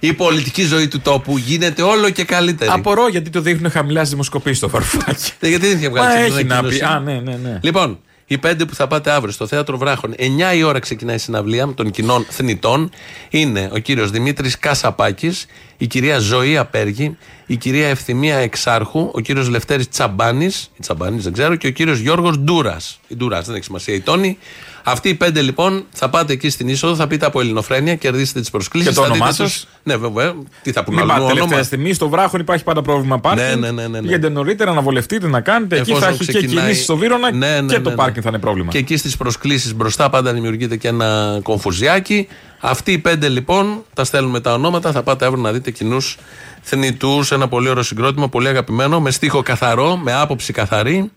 Η 0.00 0.12
πολιτική 0.12 0.62
ζωή 0.62 0.88
του 0.88 1.00
τόπου 1.00 1.38
γίνεται 1.38 1.82
όλο 1.82 2.10
και 2.10 2.24
καλύτερη. 2.24 2.70
Απορώ 2.74 3.08
γιατί 3.08 3.30
το 3.30 3.40
δείχνουν 3.40 3.70
χαμηλάς 3.70 4.02
στι 4.02 4.10
δημοσκοπήσεις 4.14 4.58
το 4.58 4.68
Βαρουφάκι. 4.68 5.32
Ε, 5.40 5.48
Γιατί 5.48 5.66
δεν 5.66 5.78
είχε 5.78 5.88
βγάλει 5.88 6.06
Μα 6.06 6.24
την 6.26 6.36
έχει 6.36 6.44
να 6.44 6.56
ανακοίνωση. 6.58 6.78
πει. 6.78 6.84
Α, 6.84 7.00
ναι, 7.00 7.20
ναι, 7.20 7.36
ναι. 7.42 7.58
Λοιπόν, 7.62 7.98
οι 8.26 8.38
πέντε 8.38 8.64
που 8.64 8.74
θα 8.74 8.86
πάτε 8.86 9.10
αύριο 9.10 9.32
στο 9.32 9.46
θέατρο 9.46 9.78
Βράχων, 9.78 10.14
9 10.18 10.56
η 10.56 10.62
ώρα 10.62 10.78
ξεκινάει 10.78 11.16
η 11.16 11.18
συναυλία 11.18 11.72
των 11.74 11.90
κοινών 11.90 12.26
θνητών. 12.30 12.90
Είναι 13.30 13.70
ο 13.72 13.78
κύριος 13.78 14.10
Δημήτρης 14.10 14.58
Κασαπάκης, 14.58 15.46
η 15.82 15.86
κυρία 15.86 16.18
Ζωή 16.18 16.56
Απέργη, 16.56 17.16
η 17.46 17.56
κυρία 17.56 17.88
Ευθυμία 17.88 18.36
Εξάρχου, 18.36 19.10
ο 19.14 19.20
κύριος 19.20 19.48
Λευτέρης 19.48 19.88
Τσαμπάνης, 19.88 20.70
η 20.76 20.80
Τσαμπάνης 20.80 21.22
δεν 21.24 21.32
ξέρω, 21.32 21.54
και 21.56 21.66
ο 21.66 21.70
κύριος 21.70 21.98
Γιώργος 21.98 22.38
Ντούρας. 22.38 23.00
Η 23.08 23.16
Ντούρας 23.16 23.46
δεν 23.46 23.54
έχει 23.54 23.64
σημασία, 23.64 23.94
η 23.94 24.00
Τόνη. 24.00 24.38
Αυτοί 24.84 25.08
οι 25.08 25.14
πέντε 25.14 25.40
λοιπόν 25.40 25.84
θα 25.92 26.08
πάτε 26.10 26.32
εκεί 26.32 26.50
στην 26.50 26.68
είσοδο, 26.68 26.94
θα 26.94 27.06
πείτε 27.06 27.26
από 27.26 27.40
Ελληνοφρένεια, 27.40 27.94
κερδίσετε 27.94 28.40
τις 28.40 28.50
προσκλήσεις. 28.50 28.88
Και 28.88 28.94
το 28.94 29.02
όνομά 29.02 29.32
σας; 29.32 29.66
Ναι, 29.82 29.96
βέβαια. 29.96 30.34
Τι 30.62 30.72
θα 30.72 30.84
πούνε 30.84 31.00
Μην 31.00 31.10
αλλού, 31.10 31.20
πάτε 31.20 31.26
τελευταία 31.26 31.48
όνομα. 31.48 31.62
στιγμή. 31.62 31.92
Στο 31.92 32.08
βράχο 32.08 32.36
υπάρχει 32.38 32.64
πάντα 32.64 32.82
πρόβλημα 32.82 33.18
πάρκινγκ. 33.20 33.48
Ναι, 33.48 33.54
ναι, 33.54 33.70
ναι, 33.70 33.82
ναι, 33.82 33.88
ναι. 33.88 34.00
Βγαίνετε 34.00 34.28
νωρίτερα 34.28 34.72
να 34.72 34.80
βολευτείτε, 34.80 35.26
να 35.28 35.40
κάνετε. 35.40 35.76
Εκεί 35.78 35.90
Εφόσον 35.90 36.08
θα 36.08 36.14
έχει 36.14 36.24
και 36.24 36.32
ξεκινάει- 36.32 36.64
κινήσεις 36.64 36.84
στο 36.84 36.96
Βύρονα 36.96 37.32
Ναι, 37.32 37.60
ναι, 37.60 37.66
και 37.72 37.76
ναι, 37.76 37.82
το 37.82 37.90
ναι. 37.90 37.96
πάρκινγκ 37.96 38.22
θα 38.24 38.28
είναι 38.28 38.38
πρόβλημα. 38.38 38.70
Και 38.70 38.78
εκεί 38.78 38.96
στις 38.96 39.16
προσκλήσεις 39.16 39.74
μπροστά 39.74 40.10
πάντα 40.10 40.32
δημιουργείται 40.32 40.76
και 40.76 40.88
ένα 40.88 41.38
κομφουζιάκι. 41.42 42.28
Αυτοί 42.64 42.92
οι 42.92 42.98
πέντε 42.98 43.28
λοιπόν, 43.28 43.84
τα 43.94 44.04
στέλνουμε 44.04 44.40
τα 44.40 44.52
ονόματα, 44.52 44.92
θα 44.92 45.02
πάτε 45.02 45.24
αύριο 45.26 45.42
να 45.42 45.52
δείτε 45.52 45.70
κοινούς 45.70 46.18
θνητούς. 46.62 47.32
Ένα 47.32 47.48
πολύ 47.48 47.68
ωραίο 47.68 47.82
συγκρότημα, 47.82 48.28
πολύ 48.28 48.48
αγαπημένο, 48.48 49.00
με 49.00 49.10
στίχο 49.10 49.42
καθαρό, 49.42 49.96
με 49.96 50.12
άποψη 50.12 50.52
καθαρή 50.52 51.10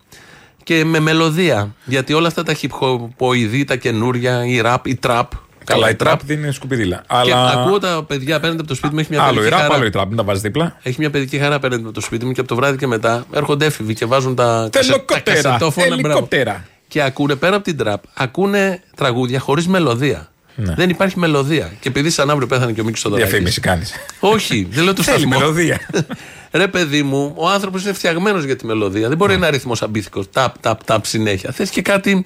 και 0.64 0.84
με 0.84 0.98
μελωδία. 1.00 1.74
Γιατί 1.84 2.12
όλα 2.12 2.28
αυτά 2.28 2.42
τα 2.42 2.52
χυπχοποειδή, 2.54 3.64
τα 3.64 3.76
καινούρια, 3.76 4.46
η 4.46 4.60
ραπ, 4.60 4.86
η 4.86 4.94
τραπ. 4.96 5.30
Καλά, 5.64 5.90
η 5.90 5.94
τραπ 5.94 6.20
δεν 6.24 6.38
είναι 6.38 6.50
σκουπιδίλα. 6.50 6.96
Και 6.96 7.04
Αλλά 7.08 7.50
ακούω 7.50 7.78
τα 7.78 8.04
παιδιά 8.06 8.36
απέναντι 8.36 8.58
από 8.58 8.68
το 8.68 8.74
σπίτι 8.74 8.94
μου, 8.94 9.00
έχει 9.00 9.08
μια 9.10 9.22
άλλο 9.22 9.32
η 9.32 9.34
παιδική 9.34 9.50
ραπ, 9.50 9.60
χαρά. 9.60 9.74
άλλο 9.74 9.84
η 9.84 9.90
τραπ. 9.90 10.06
Μην 10.08 10.16
τα 10.16 10.22
βάζεις 10.24 10.42
δίπλα. 10.42 10.76
Έχει 10.82 10.96
μια 10.98 11.10
παιδική 11.10 11.38
χαρά 11.38 11.54
απέναντι 11.54 11.82
από 11.82 11.92
το 11.92 12.00
σπίτι 12.00 12.24
μου 12.24 12.32
και 12.32 12.40
από 12.40 12.48
το 12.48 12.54
βράδυ 12.54 12.76
και 12.76 12.86
μετά 12.86 13.24
έρχονται 13.32 13.64
έφηβοι 13.66 13.94
και 13.94 14.04
βάζουν 14.06 14.34
τα, 14.34 14.68
κασε- 14.72 14.90
τα 14.90 14.94
Τελοκότερα. 15.04 15.42
κασετόφωνα. 15.42 15.86
μπράβο. 15.88 16.06
Ελικόπτερα. 16.08 16.64
Και 16.88 17.02
ακούνε 17.02 17.34
πέρα 17.34 17.54
από 17.56 17.64
την 17.64 17.76
τραπ, 17.76 18.02
ακούνε 18.14 18.82
τραγούδια 18.96 19.38
χωρίς 19.40 19.66
μελωδία. 19.66 20.28
Ναι. 20.58 20.74
Δεν 20.74 20.88
υπάρχει 20.90 21.18
μελωδία. 21.18 21.72
Και 21.80 21.88
επειδή 21.88 22.10
σαν 22.10 22.30
αύριο 22.30 22.46
πέθανε 22.46 22.72
και 22.72 22.80
ο 22.80 22.84
Μίκης 22.84 23.00
Στοδωράκη. 23.00 23.28
Διαφήμιση 23.28 23.60
κάνεις. 23.60 23.92
Όχι, 24.20 24.66
δεν 24.70 24.84
λέω 24.84 24.94
το 25.00 25.02
Θέλει 25.02 25.18
σταθμό. 25.18 25.38
μελωδία. 25.38 25.80
Ρε 26.52 26.68
παιδί 26.68 27.02
μου, 27.02 27.32
ο 27.36 27.48
άνθρωπος 27.48 27.82
είναι 27.84 27.92
φτιαγμένος 27.92 28.44
για 28.44 28.56
τη 28.56 28.66
μελωδία. 28.66 29.08
Δεν 29.08 29.16
μπορεί 29.16 29.30
να 29.30 29.36
είναι 29.36 29.46
αριθμός 29.46 29.82
αμπίθικος. 29.82 30.30
Ταπ, 30.32 30.58
ταπ, 30.58 30.84
ταπ 30.84 31.06
συνέχεια. 31.06 31.52
Θες 31.52 31.70
και 31.70 31.82
κάτι 31.82 32.24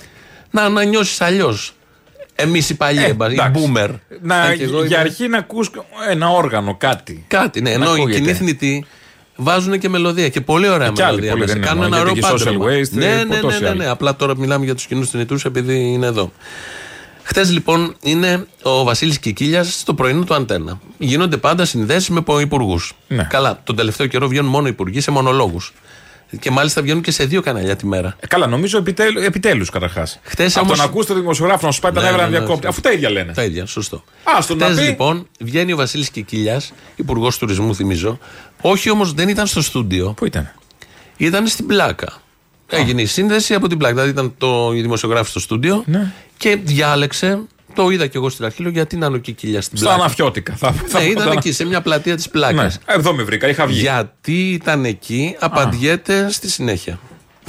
να, 0.51 0.68
να 0.68 0.83
νιώσεις 0.85 1.20
αλλιώς. 1.20 1.74
Εμείς 2.35 2.70
οι 2.70 2.74
παλιοί, 2.76 3.03
Ε, 3.05 3.24
ε, 3.24 3.31
οι 3.31 3.33
εντάξει. 3.33 3.72
boomer. 3.74 3.89
Να, 4.22 4.37
Αν 4.41 4.57
και 4.57 4.62
εγώ 4.62 4.85
για 4.85 4.99
είμαι- 5.01 5.09
αρχή 5.11 5.28
να 5.28 5.39
ακούς 5.39 5.70
ένα 6.11 6.28
όργανο, 6.28 6.76
κάτι. 6.76 7.24
Κάτι, 7.28 7.61
ναι. 7.61 7.70
Να 7.70 7.74
Ενώ 7.74 7.91
οι 7.97 8.01
ακούγεται. 8.01 8.18
κοινοί 8.20 8.33
θνητοί 8.35 8.87
βάζουν 9.37 9.78
και 9.78 9.89
μελωδία. 9.89 10.28
Και 10.28 10.41
πολύ 10.41 10.68
ωραία 10.68 10.89
Και 10.89 11.03
άλλοι 11.03 11.20
μελωδία. 11.20 11.31
πολύ 11.31 11.41
μέσα. 11.41 11.53
δεν 11.53 11.62
είναι 11.62 11.66
Κάνουν 11.66 11.83
μόνο, 11.85 11.97
ένα 11.97 12.05
γιατί 12.12 12.26
ωραίο 12.26 12.37
και 12.37 12.43
social 12.45 12.59
πάντρεμα. 12.59 12.85
waste, 12.85 12.91
Ναι, 12.91 13.05
ε, 13.07 13.14
ναι, 13.16 13.24
ναι, 13.35 13.41
τόσοι 13.41 13.62
ναι, 13.62 13.68
άλλοι. 13.68 13.78
ναι. 13.78 13.87
Απλά 13.87 14.16
τώρα 14.16 14.37
μιλάμε 14.37 14.64
για 14.64 14.74
τους 14.74 14.87
κοινούς 14.87 15.11
θνητούς 15.11 15.45
επειδή 15.45 15.74
είναι 15.78 16.07
εδώ. 16.07 16.33
Χθες 17.33 17.51
λοιπόν 17.53 17.95
είναι 18.03 18.47
ο 18.62 18.85
Βασίλης 18.85 19.18
Κικίλιας 19.18 19.74
στο 19.81 19.95
πρωινό 19.95 20.24
του 20.24 20.35
Αντένα. 20.35 20.81
Γίνονται 20.99 21.37
πάντα 21.37 21.64
συνδέσεις 21.64 22.09
με 22.09 22.22
υπουργού. 22.41 22.81
Ναι. 23.09 23.26
Καλά, 23.31 23.61
τον 23.64 23.76
τελευταίο 23.76 24.07
καιρό 24.07 24.28
βγαίνουν 24.28 24.51
μόνο 24.51 24.68
υπουργοί 24.68 25.01
σε 25.01 25.11
μονολόγους. 25.11 25.72
Και 26.41 26.51
μάλιστα 26.51 26.83
βγαίνουν 26.83 27.03
και 27.03 27.11
σε 27.11 27.24
δύο 27.24 27.41
καναλιά 27.43 27.76
τη 27.76 27.87
μέρα. 27.87 28.16
Ε, 28.20 28.26
Καλά, 28.26 28.47
νομίζω 28.47 28.78
επιτέλου 28.78 29.20
επιτέλους, 29.20 29.70
καταρχάς. 29.70 30.18
Χτες 30.22 30.57
Από 30.57 30.64
όμως- 30.64 30.78
τον 30.78 30.87
ακούς 30.87 31.07
το 31.07 31.14
δημοσιογράφο 31.14 31.66
να 31.66 31.72
σου 31.72 31.81
πάει 31.81 31.93
τα 31.93 32.01
Ναι, 32.01 32.07
νεύρα 32.11 32.22
ναι, 32.22 32.24
να 32.26 32.31
ναι, 32.33 32.39
διακόπτει. 32.39 32.62
ναι. 32.62 32.68
Αφού 32.68 32.81
τα 32.81 32.93
ίδια 32.93 33.11
λένε. 33.11 33.33
Τα 33.33 33.45
ίδια, 33.45 33.66
σωστό. 33.66 34.05
Α, 34.37 34.43
στον 34.43 34.57
να 34.59 34.64
Χτες 34.64 34.78
πει. 34.78 34.85
λοιπόν 34.85 35.26
βγαίνει 35.41 35.72
ο 35.72 35.76
Βασίλης 35.76 36.11
Κικίλιας, 36.11 36.72
υπουργός 36.97 37.39
τουρισμού, 37.39 37.74
θυμίζω. 37.74 38.18
Όχι 38.61 38.91
όμως 38.91 39.12
δεν 39.12 39.28
ήταν 39.28 39.47
στο 39.47 39.62
στούντιο. 39.62 40.12
Πού 40.16 40.26
ήταν; 40.26 40.53
Ήταν 41.16 41.47
στην 41.47 41.66
πλάκα. 41.66 42.12
Έγινε 42.72 43.03
η 43.03 43.07
σύνδεση 43.07 43.55
από 43.55 43.68
την 43.68 43.78
πλάκα. 43.78 43.95
Δηλαδή 43.95 44.11
ήταν 44.11 44.35
το, 44.39 44.72
η 44.74 44.81
δημοσιογράφη 44.81 45.31
στο 45.31 45.41
στούντιο 45.41 45.83
Ναι. 45.87 46.12
Και 46.41 46.57
διάλεξε. 46.62 47.38
Το 47.74 47.88
είδα 47.91 48.07
και 48.07 48.16
εγώ 48.16 48.28
στην 48.28 48.45
αρχή. 48.45 48.62
Λέω 48.62 48.70
γιατί 48.70 48.97
να 48.97 49.07
είναι 49.07 49.16
ο 49.16 49.18
Κικίλια 49.18 49.61
στην 49.62 49.78
Στα 49.78 49.86
πλάκα. 49.86 50.03
αναφιώτικα. 50.03 50.55
Θα, 50.57 50.72
θα 50.86 50.99
Ναι, 50.99 51.05
πω 51.05 51.11
ήταν 51.11 51.24
τώρα. 51.24 51.36
εκεί, 51.36 51.53
σε 51.53 51.64
μια 51.66 51.80
πλατεία 51.80 52.16
της 52.16 52.28
πλάκας. 52.28 52.78
Ναι. 52.86 52.95
Εδώ 52.95 53.12
με 53.12 53.22
βρήκα, 53.22 53.49
είχα 53.49 53.66
βγει. 53.66 53.80
Γιατί 53.80 54.51
ήταν 54.53 54.84
εκεί, 54.84 55.36
απαντιέται 55.41 56.30
στη 56.30 56.49
συνέχεια. 56.51 56.99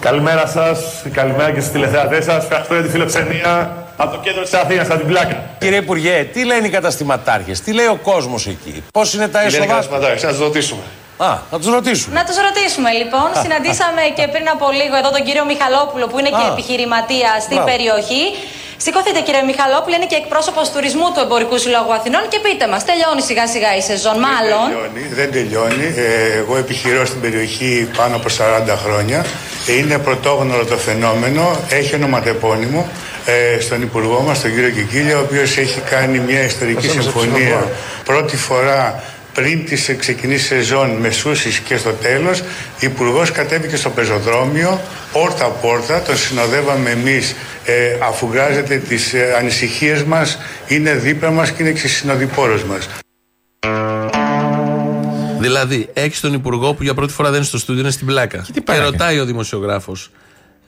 Καλημέρα 0.01 0.47
σας, 0.47 0.79
καλημέρα 1.11 1.51
και 1.51 1.59
στους 1.59 1.71
τηλεθεατές 1.71 2.23
σας. 2.25 2.43
Ευχαριστώ 2.43 2.73
για 2.73 2.83
τη 2.83 2.89
φιλοξενία 2.89 3.53
από 3.97 4.11
το 4.15 4.19
κέντρο 4.23 4.41
της 4.43 4.53
Αθήνας, 4.53 4.89
από 4.89 4.97
την 4.99 5.07
πλάκα. 5.07 5.49
Κύριε 5.59 5.77
Υπουργέ, 5.77 6.23
τι 6.33 6.45
λένε 6.45 6.67
οι 6.67 6.69
καταστηματάρχες, 6.69 7.59
τι 7.61 7.73
λέει 7.73 7.85
ο 7.85 7.99
κόσμος 8.03 8.47
εκεί, 8.47 8.83
πώς 8.93 9.13
είναι 9.13 9.27
τα 9.27 9.39
Τι 9.39 9.45
λένε 9.45 9.55
οι 9.55 9.57
έσοδα; 9.57 9.73
καταστηματάρχες, 9.73 10.23
να 10.23 10.33
του 10.37 10.39
ρωτήσουμε. 10.43 10.81
Α, 11.17 11.37
να 11.51 11.57
τους 11.59 11.67
ρωτήσουμε. 11.67 12.13
Να 12.19 12.23
τους 12.27 12.35
ρωτήσουμε 12.47 12.89
λοιπόν. 13.01 13.27
Συναντήσαμε 13.43 14.01
και 14.17 14.25
πριν 14.33 14.45
από 14.55 14.65
λίγο 14.79 14.95
εδώ 15.01 15.09
τον 15.15 15.23
κύριο 15.27 15.45
Μιχαλόπουλο 15.51 16.05
που 16.09 16.17
είναι 16.19 16.29
και 16.37 16.45
Α. 16.49 16.51
επιχειρηματία 16.53 17.31
στην 17.45 17.57
Μπράβο. 17.57 17.71
περιοχή. 17.71 18.23
Σηκώθείτε 18.85 19.19
κύριε 19.25 19.43
Μιχαλόπουλο, 19.49 19.95
είναι 19.95 20.09
και 20.11 20.19
εκπρόσωπος 20.23 20.65
τουρισμού 20.73 21.07
του 21.13 21.19
Εμπορικού 21.25 21.57
Συλλόγου 21.57 21.93
Αθηνών 21.93 22.23
και 22.31 22.39
πείτε 22.45 22.65
μας, 22.71 22.81
τελειώνει 22.89 23.21
σιγά 23.29 23.45
σιγά 23.53 23.71
η 23.79 23.81
σεζόν, 23.89 24.17
μάλλον. 24.27 24.63
τελειώνει, 24.69 25.03
δεν 25.19 25.29
τελειώνει. 25.35 25.87
Ε, 26.05 26.37
εγώ 26.41 26.53
επιχειρώ 26.63 27.05
στην 27.05 27.21
περιοχή 27.25 27.89
πάνω 27.97 28.15
από 28.15 28.27
40 28.37 28.75
χρόνια. 28.83 29.19
Ε, 29.67 29.73
Είναι 29.79 29.97
πρωτόγνωρο 30.07 30.65
το 30.65 30.77
φαινόμενο. 30.87 31.43
Έχει 31.69 31.95
ονοματεπώνυμο 31.95 32.81
ε, 33.25 33.59
στον 33.59 33.81
Υπουργό 33.81 34.19
μας, 34.27 34.41
τον 34.41 34.53
κύριο 34.55 34.69
Κικίλια, 34.69 35.17
ο 35.17 35.21
οποίος 35.21 35.57
έχει 35.57 35.79
κάνει 35.93 36.17
μια 36.19 36.41
ιστορική 36.43 36.85
Μας 36.87 36.95
έμεινε 36.95 37.01
συμφωνία. 37.03 37.33
ψηφοφόρο. 37.33 37.69
Πρώτη 38.05 38.37
φορά 38.37 39.03
πριν 39.33 39.65
της 39.65 39.95
ξεκινήσει 39.99 40.45
σεζόν 40.45 40.89
με 40.89 41.09
σούσεις 41.11 41.59
και 41.59 41.77
στο 41.77 41.91
τέλος, 41.91 42.39
ο 42.39 42.43
Υπουργός 42.79 43.31
κατέβηκε 43.31 43.75
στο 43.75 43.89
πεζοδρόμιο, 43.89 44.81
πόρτα-πόρτα, 45.11 46.01
τον 46.01 46.17
συνοδεύαμε 46.17 46.89
εμείς 46.89 47.35
ε, 47.65 47.97
αφού 48.03 48.27
βγάζετε 48.27 48.77
τις 48.77 49.13
ε, 49.13 49.35
ανησυχίες 49.37 50.03
μας, 50.03 50.37
είναι 50.67 50.93
δίπλα 50.93 51.31
μας 51.31 51.51
και 51.51 51.63
είναι 51.63 51.71
και 51.71 51.87
συνοδοιπόρος 51.87 52.63
μας. 52.63 52.87
Δηλαδή, 55.39 55.89
έχεις 55.93 56.19
τον 56.19 56.33
Υπουργό 56.33 56.73
που 56.73 56.83
για 56.83 56.93
πρώτη 56.93 57.13
φορά 57.13 57.29
δεν 57.29 57.37
είναι 57.37 57.47
στο 57.47 57.57
στούντιο, 57.57 57.81
είναι 57.81 57.91
στην 57.91 58.07
πλάκα. 58.07 58.45
Και, 58.53 58.61
πάει 58.61 58.77
να 58.77 58.83
ρωτάει 58.83 59.19
ο 59.19 59.25
δημοσιογράφος, 59.25 60.11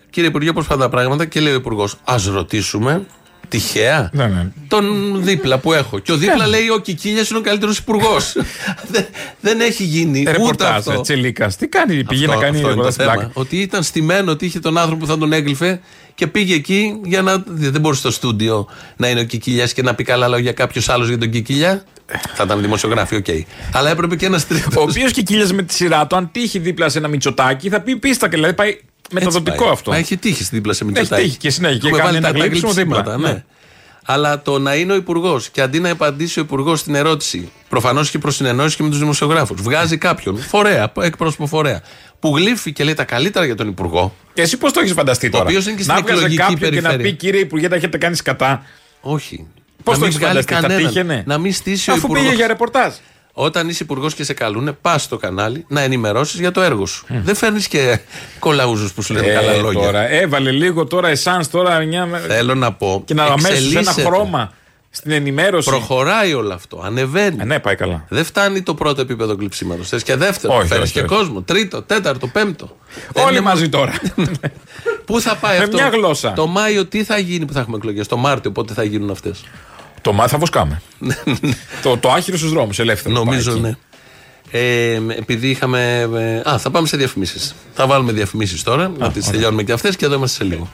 Κύριε 0.10 0.30
Υπουργέ, 0.30 0.52
πώς 0.52 0.68
πάνε 0.68 0.82
τα 0.82 0.89
πράγματα, 0.89 1.26
και 1.26 1.39
λέει 1.39 1.54
ο 1.54 1.56
Υπουργός, 1.56 1.96
Α 2.04 2.16
ρωτήσουμε. 2.32 3.06
Τυχαία; 3.48 4.10
Ναι, 4.14 4.26
ναι. 4.28 4.48
Τον 4.68 5.16
δίπλα 5.24 5.58
που 5.58 5.74
έχω. 5.74 6.00
Και 6.00 6.12
ο 6.12 6.18
δίπλα 6.18 6.48
λέει: 6.48 6.70
Ο 6.70 6.80
Κικίλιας 6.80 7.30
είναι 7.30 7.39
ο 7.39 7.41
καλύτερος 7.41 7.78
υπουργός. 7.78 8.34
δεν, 8.91 9.06
δεν 9.41 9.62
έχει 9.62 9.84
γίνει 9.84 10.20
ούτε 10.20 10.32
Ρεπορτάζ, 10.32 10.78
αυτό. 10.88 11.02
Τσελίκα. 11.02 11.48
Τι 11.60 11.68
κάνει, 11.68 12.04
πήγε 12.04 12.26
να 12.28 12.34
Αυτό- 12.34 12.46
κάνει 12.46 12.58
αυτό 12.58 12.58
είναι 12.58 12.62
το 12.62 12.68
ρεπορτάζ 12.70 12.94
στην 12.94 13.06
θέμα. 13.06 13.16
πλάκα. 13.16 13.32
Ότι 13.34 13.58
ήταν 13.62 13.84
στημένο, 13.84 14.32
ότι 14.32 14.46
είχε 14.46 14.60
τον 14.60 14.78
άνθρωπο 14.78 15.00
που 15.06 15.12
θα 15.12 15.18
τον 15.18 15.34
έγκλειφε 15.34 15.80
και 16.16 16.28
πήγε 16.28 16.54
εκεί 16.56 17.00
για 17.04 17.22
να. 17.22 17.44
Δεν 17.48 17.82
μπορούσε 17.82 18.00
στο 18.00 18.12
στούντιο 18.12 18.68
να 18.98 19.10
είναι 19.10 19.20
ο 19.20 19.24
Κικίλιας 19.24 19.74
και 19.74 19.82
να 19.82 19.96
πει 19.96 20.04
καλά 20.04 20.28
λόγια 20.28 20.52
κάποιος 20.52 20.89
άλλος 20.89 21.08
για 21.08 21.18
τον 21.18 21.30
Κικίλια. 21.30 21.84
Θα 22.36 22.44
ήταν 22.44 22.62
δημοσιογράφοι, 22.62 23.16
οκ. 23.16 23.26
Αλλά 23.72 23.89
έπρεπε 23.89 24.16
και 24.16 24.26
ένας 24.26 24.48
τρίτος. 24.48 24.76
Ο 24.76 24.82
οποίος 24.82 25.12
και 25.12 25.22
κύλια 25.22 25.48
με 25.54 25.62
τη 25.64 25.74
σειρά 25.74 26.08
του, 26.08 26.16
αν 26.16 26.30
τύχει 26.32 26.60
δίπλα 26.60 26.89
σε 26.89 26.98
ένα 26.98 27.08
μυτσοτάκι, 27.08 27.70
θα 27.70 27.82
πει 27.82 27.96
πίστακα. 27.96 28.32
Δηλαδή 28.32 28.54
πάει 28.54 28.78
μεταδοτικό 29.14 29.70
αυτό. 29.70 29.91
Μα 29.91 29.97
έχει 29.97 30.18
τύχει 30.18 30.43
στην 30.43 30.57
δίπλα 30.57 30.74
σε 30.74 30.86
Μητσοτάκη. 30.86 31.14
Έχει 31.14 31.24
τύχει 31.26 31.38
και 31.38 31.49
συνέχεια. 31.49 31.78
Και 31.78 31.88
Έχουμε 31.88 32.01
κάνει 32.01 32.11
βάλει 32.14 32.26
ένα 32.26 32.34
τα 32.39 32.45
γλύψιμο 32.45 32.72
γλύψιματα, 32.72 33.11
δίπλα. 33.16 33.32
ναι. 33.32 33.43
Αλλά 34.05 34.41
το 34.41 34.59
να 34.59 34.76
είναι 34.76 34.93
ο 34.93 34.95
Υπουργός 34.95 35.49
και 35.49 35.61
αντί 35.61 35.80
να 35.80 35.89
απαντήσει 35.91 36.39
ο 36.39 36.41
Υπουργός 36.41 36.80
στην 36.80 36.95
ερώτηση, 36.95 37.51
προφανώς 37.70 38.09
και 38.09 38.18
προς 38.18 38.36
συνεννόηση 38.36 38.76
και 38.76 38.84
με 38.84 38.89
τους 38.89 38.99
δημοσιογράφους, 38.99 39.61
βγάζει 39.61 39.97
κάποιον 39.97 40.38
φορέα, 40.38 40.91
εκπρόσωπο 41.01 41.45
φορέα, 41.47 41.82
που 42.20 42.38
γλύφει 42.38 42.74
και 42.74 42.84
λέει 42.84 42.93
τα 42.93 43.03
καλύτερα 43.03 43.45
για 43.45 43.55
τον 43.55 43.68
Υπουργό. 43.68 44.16
Και 44.34 44.41
εσύ 44.41 44.57
πώς 44.57 44.72
το 44.74 44.80
έχεις 44.80 44.91
φανταστεί 44.93 45.30
τώρα; 45.30 45.43
οποίος 45.43 45.66
είναι 45.66 45.76
και 45.76 45.82
στην 45.84 45.93
να 45.95 46.01
βγάζει 46.01 46.18
εκλογική 46.20 46.41
κάποιον 46.41 46.59
και 46.59 46.66
να 46.66 46.70
περιφέρεια. 46.89 47.11
πει 47.11 47.18
κύριε 47.18 47.39
Υπουργέ, 47.39 47.68
τα 47.68 47.76
έχετε 47.76 47.97
κάνει 47.97 48.16
κατά. 48.16 48.64
Όχι. 49.01 49.47
Πώς 49.84 49.93
Να 49.93 49.93
το 49.93 49.99
μην 49.99 50.07
έχεις 50.07 50.18
βγάλει 50.18 50.41
φανταστεί, 50.43 50.53
θα 50.53 50.61
κανέναν. 50.61 50.88
τύχαινε. 50.88 51.24
Να 51.26 51.38
μην 51.38 51.53
στήσει 51.53 51.89
ο 51.89 51.93
Αφού 51.93 52.01
Υπουργός. 52.05 52.24
πήγε 52.24 52.36
για 52.36 52.47
ρεπορτάζ. 52.47 52.93
Όταν 53.36 53.70
είσαι 53.70 53.84
υπουργός 53.84 54.14
και 54.14 54.24
σε 54.24 54.34
καλούνε, 54.34 54.72
πας 54.72 55.04
στο 55.04 55.18
κανάλι 55.18 55.66
να 55.68 55.82
ενημερώσεις 55.82 56.40
για 56.40 56.52
το 56.52 56.62
έργο 56.62 56.86
σου. 56.86 57.06
Δεν 57.08 57.36
φέρνεις 57.36 57.68
και 57.68 58.00
κολαούζου 58.40 58.90
που 58.94 59.02
σου 59.02 59.14
λένε 59.14 59.28
Ε, 59.28 59.34
καλά 59.34 59.54
λόγια. 59.56 59.82
Τώρα, 59.82 60.10
έβαλε 60.12 60.52
λίγο 60.52 60.86
τώρα 60.86 61.08
εσάν 61.10 61.50
τώρα 61.52 61.80
μια... 61.80 62.08
Θέλω 62.28 62.56
να 62.56 62.74
πω. 62.74 63.04
Και 63.06 63.14
να 63.14 63.24
αμέσως 63.24 63.46
ένα 63.50 63.58
εξελίσσεται. 63.58 64.02
χρώμα 64.02 64.52
στην 64.90 65.12
ενημέρωση. 65.12 65.70
Προχωράει 65.70 66.34
όλο 66.34 66.54
αυτό. 66.54 66.82
Ανεβαίνει. 66.84 67.38
Ε, 67.40 67.44
ναι, 67.46 67.60
πάει 67.60 67.76
καλά. 67.76 68.06
Δεν 68.10 68.26
φτάνει 68.26 68.62
το 68.62 68.74
πρώτο 68.74 69.02
επίπεδο 69.02 69.36
κλειψίματο. 69.36 69.84
Θες 69.84 70.04
και 70.04 70.16
δεύτερο. 70.16 70.56
Όχι, 70.58 70.68
Φέρνει 70.68 70.84
όχι, 70.84 70.94
και 70.94 71.00
όχι. 71.00 71.08
κόσμο. 71.08 71.42
Τρίτο, 71.42 71.82
τέταρτο, 71.82 72.28
πέμπτο. 72.28 72.78
Δεν 73.14 73.24
Όλοι 73.24 73.32
είναι 73.36 73.44
μαζί 73.46 73.70
μόνο- 73.72 73.78
τώρα. 73.78 73.94
Πού 75.06 75.20
θα 75.22 75.36
πάει 75.36 75.58
Με 75.58 75.64
αυτό; 75.64 75.78
μια 75.78 75.90
γλώσσα. 75.90 76.34
Το 76.34 76.48
Μάιο 76.48 76.86
τι 76.86 77.04
θα 77.04 77.18
γίνει 77.18 77.46
που 77.46 77.54
θα 77.54 77.60
έχουμε 77.60 77.78
εκλογές. 77.78 78.08
Το 78.08 78.18
Μάρτιο 78.18 78.52
πότε 78.52 78.74
θα 78.74 78.84
γίνουν 78.84 79.10
αυτές; 79.10 79.44
Το 80.04 80.14
μάθα 80.14 80.28
θα 80.30 80.38
βοσκάμε. 80.38 80.82
το, 81.84 81.97
το 81.97 82.12
άχυρο 82.12 82.38
στους 82.38 82.51
δρόμους, 82.51 82.80
ελεύθερο. 82.80 83.14
Νομίζω 83.16 83.51
πάει 83.51 83.60
εκεί. 83.60 83.68
ναι. 83.68 83.76
Ε, 84.60 84.99
επειδή 85.18 85.49
είχαμε. 85.49 86.10
ε, 86.45 86.49
α, 86.49 86.58
θα 86.58 86.70
πάμε 86.72 86.88
σε 86.88 86.97
διαφημίσεις. 86.97 87.56
Θα 87.74 87.88
βάλουμε 87.88 88.12
διαφημίσεις 88.12 88.64
τώρα, 88.64 88.91
να 88.97 89.12
τις 89.12 89.30
τελειώνουμε 89.30 89.64
και 89.64 89.72
αυτές 89.72 89.95
και 89.95 90.06
εδώ 90.06 90.16
είμαστε 90.16 90.43
σε 90.43 90.49
λίγο. 90.49 90.70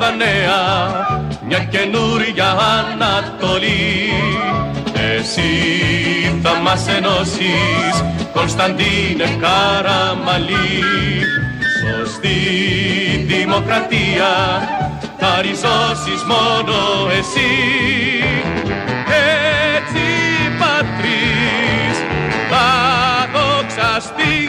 Εμπρός 0.00 0.06
για 0.06 0.06
Ελλάδα 0.06 0.16
νέα, 0.16 1.06
μια 1.46 1.58
καινούρια 1.58 2.56
Ανατολή. 2.90 4.12
Εσύ 5.16 5.50
θα 6.42 6.54
μας 6.62 6.88
ενώσεις, 6.88 8.04
Κωνσταντίνε 8.32 9.36
Καραμαλή. 9.40 10.82
Σωστή 11.80 12.38
δημοκρατία, 13.26 14.32
θα 15.18 15.40
ριζώσεις 15.40 16.22
μόνο 16.26 17.08
εσύ. 17.18 17.52
Έτσι 19.76 20.06
πατρίς 20.58 21.96
θα 22.50 22.66
δοξαστεί 23.32 24.48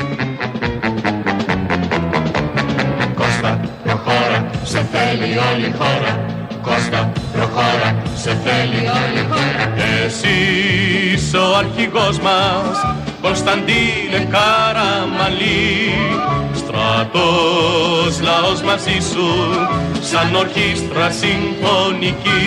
σε 4.72 4.88
θέλει 4.92 5.38
όλη 5.52 5.66
η 5.66 5.74
χώρα. 5.78 6.14
Κώστα, 6.62 7.12
προχώρα, 7.34 7.90
σε 8.16 8.38
θέλει 8.44 8.82
όλη 9.02 9.20
η 9.20 9.28
χώρα. 9.30 9.66
Εσύ 10.06 10.38
είσαι 11.14 11.38
ο 11.38 11.56
αρχηγός 11.58 12.20
μας, 12.20 12.78
Κωνσταντίνε 13.22 14.20
Καραμαλή. 14.34 15.94
Στρατός, 16.56 18.22
λαός 18.22 18.62
μαζί 18.62 18.98
σου, 19.12 19.30
σαν 20.02 20.36
ορχήστρα 20.36 21.10
συμφωνική. 21.10 22.46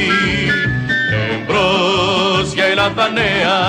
Εμπρός 1.32 2.52
για 2.54 2.64
Ελλάδα 2.64 3.08
νέα, 3.08 3.60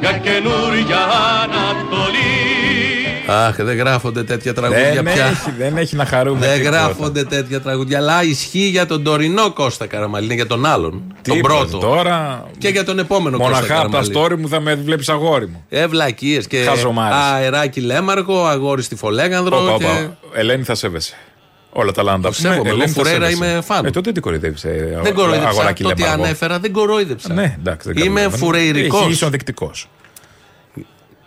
για 0.00 0.12
καινούρια 0.12 1.02
Ανατολή. 1.42 2.39
Αχ, 3.32 3.56
δεν 3.56 3.76
γράφονται 3.76 4.22
τέτοια 4.22 4.54
τραγούδια 4.54 5.02
Δεν 5.02 5.04
πια. 5.14 5.24
έχει, 5.24 5.50
δεν 5.58 5.76
έχει 5.76 5.96
να 5.96 6.04
χαρούμε. 6.04 6.46
Δεν 6.46 6.58
τίποτα. 6.58 6.76
γράφονται 6.78 7.24
τέτοια 7.24 7.60
τραγούδια. 7.60 7.98
Αλλά 7.98 8.24
ισχύει 8.24 8.68
για 8.68 8.86
τον 8.86 9.02
τωρινό 9.02 9.52
Κώστα 9.52 9.86
Καραμαλή, 9.86 10.24
είναι 10.24 10.34
για 10.34 10.46
τον 10.46 10.66
άλλον. 10.66 10.90
τον 11.22 11.34
Τίποτα, 11.34 11.54
πρώτο. 11.54 11.78
Τώρα; 11.78 12.46
Και 12.58 12.68
για 12.68 12.84
τον 12.84 12.98
επόμενο 12.98 13.36
Κώστα 13.38 13.52
Μοναχά 13.52 13.80
από 13.80 13.90
τα 13.90 13.98
Καραμαλή. 14.02 14.34
story 14.34 14.40
μου 14.40 14.48
θα 14.48 14.60
με 14.60 14.74
βλέπεις 14.74 15.08
αγόρι 15.08 15.46
μου. 15.48 15.64
Ε, 15.68 15.86
βλακίες 15.86 16.46
και 16.46 16.56
Χαζομάρες. 16.58 17.16
αεράκι 17.18 17.80
λέμαργο, 17.80 18.44
αγόρι 18.46 18.82
στη 18.82 18.94
Φολέγανδρο. 18.96 19.56
Όπα, 19.62 19.76
και... 19.76 19.84
όπα. 19.84 20.16
Ελένη 20.34 20.62
θα 20.62 20.74
σέβεσαι. 20.74 21.14
Όλα 21.72 21.92
τα 21.92 22.02
λάντα. 22.02 22.28
Το 22.28 22.34
σέβομαι, 22.34 22.68
εγώ 22.70 22.86
Φουρέιρα 22.86 23.30
είμαι 23.30 23.60
φαν. 23.64 23.84
Ε, 23.84 23.90
τότε 23.90 24.12
τι 24.12 24.20
κοροϊδεύεις. 24.20 24.64
Δεν 25.02 25.14
κορόιδεψα. 25.14 25.48
Αγοράκι 25.48 25.82
Το 25.82 25.88
ότι 25.88 26.00
λέμαργο. 26.02 26.22
ανέφερα 26.24 26.58
δεν 26.58 26.72
κορόιδεψα. 26.72 27.32
Ναι, 27.34 27.56
εντάξει. 27.58 27.92
δεν 27.92 28.04
Είμαι 28.04 28.20
καταλαβαίνω. 28.20 28.44
φουρεϊρικός. 28.44 29.00
Έχει 29.00 29.24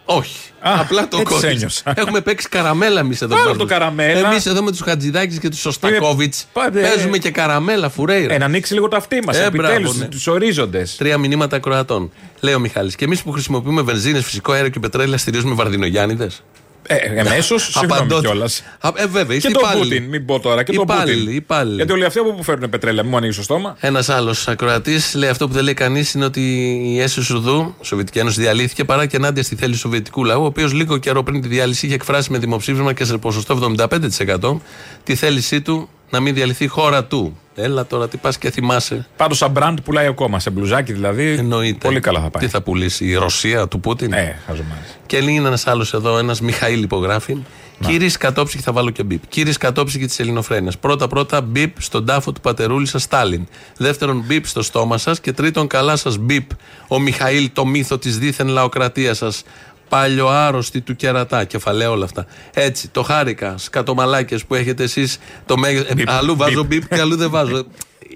ίσον 0.08 0.20
δεκτικό. 0.20 0.20
Όχι. 0.20 0.38
Απλά 0.66 1.08
το 1.08 1.18
έτσι 1.18 1.34
κόλλησα. 1.34 1.48
ένιωσα. 1.50 1.94
Έχουμε 1.96 2.22
παίξει 2.22 2.50
καραμέλα 2.50 3.00
εμείς 3.00 3.22
εδώ. 3.22 3.36
Πάρα 3.36 3.56
το 3.56 3.66
καραμέλα. 3.66 4.30
Εμείς 4.30 4.46
εδώ 4.46 4.64
με 4.64 4.72
τους 4.72 4.82
Χατζηδάκης 4.82 5.40
και 5.40 5.50
τους 5.50 5.60
Σωστακόβιτς. 5.60 6.46
Πάτε- 6.54 6.82
Παίζουμε 6.90 7.18
και 7.18 7.32
καραμέλα, 7.32 7.90
φουρέιρα. 7.90 8.34
Ε, 8.34 8.38
να 8.38 8.46
ανοίξει 8.46 8.74
λίγο 8.74 8.88
το 8.88 8.96
αυτί 8.96 9.20
μας. 9.26 9.38
Ε, 9.38 9.44
Επιτέλους, 9.46 9.82
μπράβο, 9.82 9.94
ναι. 10.00 10.06
τους 10.06 10.28
ορίζοντες. 10.28 10.96
Τρία 10.96 11.18
μηνύματα 11.18 11.56
ακροατών. 11.56 12.12
Λέει 12.40 12.54
ο 12.54 12.60
Μιχάλης. 12.60 12.96
Και 12.96 13.06
εμείς 13.06 13.22
που 13.22 13.32
χρησιμοποιούμε 13.32 13.82
βενζίνες, 13.82 14.24
φυσικό 14.24 14.52
αέριο 14.52 14.70
και 14.70 14.80
πετρέλαια, 14.80 15.18
στηρίζουμε 15.18 15.54
βαρδινογιάννηδες; 15.54 16.44
Ε, 16.88 16.96
Εμέσω, 16.96 17.58
συγγνώμη 17.58 17.94
Απαντώ- 17.94 18.22
κιόλας. 18.22 18.60
Ε, 18.96 19.06
βέβαια, 19.08 19.24
Και 19.26 19.34
είστε 19.34 19.50
τον 19.52 19.62
υπάλληλοι. 19.62 19.90
Πούτιν, 19.96 20.04
μην 20.10 20.26
πω 20.26 20.40
τώρα. 20.40 20.64
Και 20.64 20.72
τον 20.74 20.84
Υπάλληλοι, 20.84 21.20
Πούτιν. 21.20 21.36
υπάλληλοι. 21.36 21.76
Γιατί 21.76 21.92
όλοι 21.92 22.06
αυτοί 22.06 22.20
από 22.20 22.34
που 22.34 22.44
φέρνουν 22.44 22.70
πετρέλαια, 22.70 23.02
μην 23.02 23.12
μου 23.12 23.18
ανοίγεις 23.18 23.36
το 23.36 23.44
στόμα. 23.44 23.76
Ένας 23.80 24.10
άλλος 24.10 24.48
ακροατής 24.48 25.14
λέει 25.16 25.30
αυτό 25.30 25.48
που 25.48 25.54
δεν 25.54 25.64
λέει 25.64 25.74
κανείς 25.74 26.14
είναι 26.14 26.26
ότι 26.26 26.42
η 26.86 27.00
ΕΣΥ 27.02 27.22
Σουδού, 27.22 27.76
Σοβιετική 27.82 28.20
Ένωση, 28.20 28.42
διαλύθηκε 28.42 28.84
παρά 28.84 29.06
και 29.06 29.16
ενάντια 29.18 29.44
στη 29.44 29.56
θέληση 29.56 29.74
του 29.82 29.88
Σοβιετικού 29.88 30.24
λαού, 30.24 30.42
ο 30.42 30.46
οποίος 30.46 30.74
λίγο 30.74 30.98
καιρό 30.98 31.24
πριν 31.24 31.42
τη 31.42 31.48
διάλυση 31.48 31.86
είχε 31.86 31.96
εκφράσει 31.96 32.32
με 32.32 32.38
δημοψήφισμα 32.38 32.94
και 32.94 33.06
σε 33.06 33.18
ποσοστό 33.18 33.76
75% 33.78 34.62
τη 35.04 35.16
θέλησή 35.16 35.62
του 35.62 35.90
να 36.14 36.20
μην 36.20 36.34
διαλυθεί 36.34 36.64
η 36.64 36.68
χώρα 36.68 37.06
του. 37.06 37.38
Έλα 37.56 37.86
τώρα, 37.86 38.08
τι 38.08 38.18
πας 38.18 38.38
και 38.38 38.52
θυμάσαι. 38.52 39.08
Πάντως, 39.18 39.38
σαν 39.38 39.52
μπραντ 39.52 39.80
πουλάει 39.80 40.06
ακόμα. 40.06 40.40
Σε 40.40 40.50
μπλουζάκι 40.50 40.94
δηλαδή. 40.94 41.32
Εννοείται. 41.32 41.88
Πολύ 41.88 42.00
καλά 42.00 42.22
θα 42.22 42.30
πάει. 42.30 42.44
Τι 42.44 42.50
θα 42.50 42.62
πουλήσει, 42.62 43.06
η 43.06 43.14
Ρωσία 43.14 43.68
του 43.68 43.80
Πούτιν; 43.80 44.14
Ε, 44.14 44.40
χαζομάρες. 44.46 44.98
Και 45.06 45.22
λέει 45.22 45.36
ένας 45.36 45.68
άλλος 45.68 45.94
εδώ, 45.94 46.18
ένας 46.18 46.42
Μιχαήλ 46.42 46.84
υπογράφει. 46.84 47.38
Κύριε 47.86 48.10
Κατόψυχη, 48.20 48.64
θα 48.64 48.72
βάλω 48.72 48.90
και 48.90 49.04
μπίπ. 49.04 49.28
Κύριε 49.28 49.54
Κατόψυχη 49.60 50.06
της 50.06 50.20
Ελληνοφρένειας. 50.20 50.78
Πρώτα-πρώτα 50.78 51.42
μπίπ 51.42 51.82
στον 51.82 52.06
τάφο 52.06 52.32
του 52.32 52.42
πατερούλη 52.42 52.86
σας 52.86 53.02
Στάλιν. 53.02 53.48
Δεύτερον, 53.78 54.24
μπίπ 54.26 54.46
στο 54.48 54.62
στόμα 54.62 54.98
σας. 54.98 55.20
Και 55.20 55.34
τρίτον, 55.34 55.68
καλά 55.68 55.96
σας 55.96 56.18
μπίπ 56.18 56.50
ο 56.88 57.00
Μιχαήλ, 57.00 57.50
το 57.54 57.66
μύθο 57.66 57.98
της 57.98 58.18
δίθεν 58.18 58.48
λαοκρατίας 58.48 59.18
σας. 59.18 59.44
Παλιοάρρωστη 59.90 60.82
του 60.82 60.96
κερατά. 60.96 61.44
Κεφαλαία 61.44 61.92
όλα 61.92 62.06
αυτά. 62.06 62.26
Έτσι, 62.54 62.88
το 62.88 63.04
χάρηκα. 63.04 63.56
Σκατομαλάκε 63.58 64.38
που 64.48 64.56
έχετε 64.56 64.84
εσείς 64.84 65.18
το 65.46 65.58
μέγεθο. 65.58 65.94
αλλού 66.06 66.36
βάζω 66.36 66.64
μπίπ 66.64 66.88
και 66.96 67.02
αλλού 67.02 67.16
δεν 67.16 67.30
βάζω. 67.30 67.66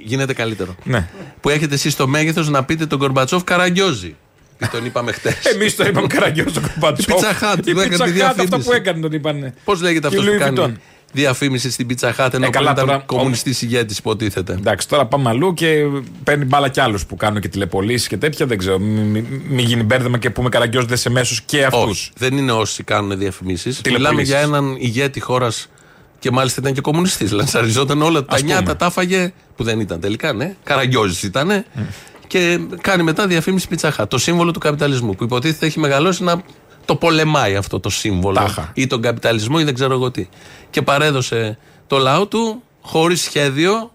Γίνεται 0.04 0.34
καλύτερο. 0.34 0.76
Ναι. 0.84 1.08
Που 1.42 1.50
έχετε 1.50 1.74
εσείς 1.74 1.96
το 1.96 2.08
μέγεθος 2.08 2.50
να 2.50 2.64
πείτε 2.64 2.86
τον 2.86 3.00
Κορμπατσόφ 3.00 3.44
Καραγκιόζη. 3.44 4.16
Τον 4.72 4.86
είπαμε 4.86 5.12
χτες. 5.12 5.46
Εμείς 5.54 5.76
το 5.76 5.86
είπαμε 5.86 6.08
καραγκιόζο 6.08 6.52
τον 6.52 6.64
Κορμπατσόφ. 6.64 7.22
Η 7.22 7.26
Pizza 7.26 7.54
Hut, 7.56 7.68
Η 7.68 7.74
που 7.74 7.80
έκανε 7.80 7.96
τη 7.96 8.02
Pizza 8.04 8.08
Hut, 8.08 8.12
διαφήμιση. 8.14 8.42
αυτά 8.56 8.60
που 8.60 8.72
έκανε 8.74 9.00
τον 9.00 9.12
είπαν. 9.12 9.54
Πώς 9.64 9.82
λέγεται 9.82 10.08
Και 10.10 10.16
αυτός 10.18 10.28
ο 10.28 10.32
που 10.32 10.36
Louis 10.36 10.40
κάνει; 10.40 10.58
Vuitton. 10.60 10.74
Διαφήμιση 11.12 11.72
στην 11.72 11.88
Pizza 11.90 12.10
Hut 12.18 12.34
ενώ 12.34 12.46
Ε, 12.46 12.50
καλά, 12.50 12.50
πριν 12.50 12.62
ήταν 12.62 12.76
τώρα, 12.86 12.98
κομμουνιστής 13.06 13.62
ηγέτης, 13.62 13.98
υποτίθεται. 13.98 14.54
Εντάξει, 14.54 14.88
τώρα 14.88 15.06
πάμε 15.06 15.30
αλλού 15.30 15.54
και 15.54 15.84
παίρνει 16.24 16.46
μπάλα 16.46 16.70
κι 16.70 16.80
άλλους 16.80 17.06
που 17.06 17.16
κάνουν 17.16 17.42
και 17.42 17.48
τηλεπολίσει 17.48 18.08
και 18.08 18.18
τέτοια. 18.18 18.46
Δεν 18.46 18.58
ξέρω. 18.58 18.80
Μην 18.80 19.04
μη, 19.04 19.42
μη 19.50 19.62
γίνει 19.62 19.84
μπέρδεμα 19.84 20.18
και 20.18 20.30
πούμε 20.30 20.50
καραγκιόζοντε 20.50 20.96
σε 20.96 21.10
μέσου 21.10 21.42
και 21.46 21.66
αυτούς. 21.66 21.90
Όχι, 21.90 22.12
δεν 22.18 22.38
είναι 22.38 22.52
όσοι 22.52 22.84
κάνουν 22.84 23.18
διαφημίσεις. 23.18 23.82
Τηλεπολίσεις. 23.82 24.18
Μιλάμε 24.18 24.22
για 24.22 24.58
έναν 24.58 24.76
ηγέτη 24.80 25.20
χώρας 25.20 25.70
και 26.20 26.32
μάλιστα 26.32 26.60
ήταν 26.62 26.74
και 26.74 26.82
κομμουνιστής. 26.82 27.32
Λανσαριζόταν 27.32 28.02
όλα 28.02 28.26
τα 28.26 28.36
Ας 28.36 28.44
νιάτα, 28.44 28.62
πούμε. 28.64 28.76
τα 28.76 28.86
έφαγε 28.86 29.34
που 29.56 29.64
δεν 29.64 29.80
ήταν 29.80 30.00
τελικά, 30.00 30.34
ναι. 30.34 30.56
Καραγκιόζης 30.64 31.24
ήταν. 31.24 31.66
Και 32.28 32.60
κάνει 32.82 33.04
μετά 33.04 33.28
διαφήμιση 33.28 33.68
πιτσαχά. 33.68 34.08
Το 34.08 34.18
σύμβολο 34.18 34.52
του 34.52 34.60
καπιταλισμού 34.60 35.16
που 35.16 35.24
υποτίθεται 35.24 35.66
έχει 35.66 35.80
μεγαλώσει 35.80 36.24
να 36.24 36.42
το 36.88 36.96
πολεμάει 36.96 37.56
αυτό 37.56 37.80
το 37.80 37.90
σύμβολο. 37.90 38.36
Τάχα. 38.36 38.72
Ή 38.74 38.88
τον 38.88 39.02
καπιταλισμό 39.02 39.58
ή 39.60 39.64
δεν 39.64 39.74
ξέρω 39.74 39.94
εγώ 39.94 40.12
τι. 40.12 40.28
Και 40.70 40.82
παρέδωσε 40.82 41.58
το 41.88 41.98
λαό 41.98 42.28
του 42.28 42.64
χωρίς 42.82 43.22
σχέδιο 43.22 43.92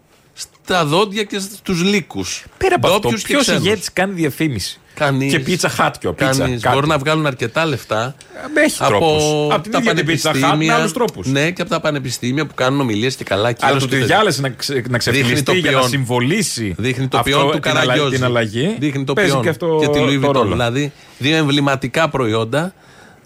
στα 0.62 0.84
δόντια 0.84 1.24
και 1.24 1.38
στους 1.38 1.82
λύκους. 1.82 2.45
Πέρα 2.59 2.74
από 2.74 2.86
αυτό, 2.86 3.09
ποιος 3.09 3.47
ηγέτη 3.47 3.64
ηγέτης 3.64 3.93
κάνει 3.93 4.12
διαφήμιση; 4.12 4.80
Κανείς. 5.05 5.32
Και 5.32 5.38
πίτσα 5.40 5.68
χάτκιο. 5.68 6.12
Πίτσα, 6.12 6.38
Κανείς. 6.42 6.61
κάτι. 6.62 6.74
Μπορούν 6.74 6.88
να 6.88 6.98
βγάλουν 6.98 7.26
αρκετά 7.26 7.66
λεφτά. 7.66 8.14
Έχει 8.55 8.78
τρόπους. 8.78 9.22
Από 9.50 9.62
την 9.62 9.72
ίδια 9.78 9.94
την 9.94 10.07
Pizza 10.22 10.30
Hut 10.30 10.57
με 10.57 10.72
άλλους 10.72 10.92
τρόπους. 10.92 11.26
Ναι, 11.26 11.50
και 11.50 11.62
από 11.62 11.70
τα 11.70 11.80
πανεπιστήμια 11.80 12.46
που 12.46 12.55
κάνουν 12.55 12.80
ομιλίες 12.80 13.14
και 13.16 13.24
καλά. 13.24 13.42
Αλλά 13.42 13.53
κύρος 13.53 13.82
του 13.82 13.88
και 13.88 13.94
τη 13.94 14.00
τέτοια. 14.00 14.16
διάλεσε 14.16 14.40
να, 14.40 14.48
ξε, 14.48 14.72
να 14.72 14.78
Δείχνει 14.80 14.98
ξεφυλιστεί 14.98 15.42
το 15.42 15.53
για 15.53 15.70
να 15.70 15.76
ποιόν. 15.78 15.88
συμβολήσει 15.90 16.74
Δείχνει 16.78 17.09
το 17.09 17.18
αυτό, 17.18 17.30
ποιόν 17.30 17.50
του 17.50 17.59
την, 17.59 17.70
αλλα- 17.70 17.80
Καραγκιόζη. 17.80 18.14
την 18.14 18.24
αλλαγή. 18.24 18.76
Δείχνει 18.78 19.05
το 19.05 19.12
Παίζει 19.12 19.30
ποιόν 19.30 19.42
και 19.42 19.48
αυτό 19.48 19.78
και 19.80 19.88
τη 19.88 19.98
Louis 20.03 20.20
το 20.20 20.28
Vuitton. 20.28 20.32
ρόλο. 20.32 20.50
Δηλαδή, 20.50 20.92
δύο 21.18 21.36
εμβληματικά 21.36 22.09
προϊόντα 22.09 22.74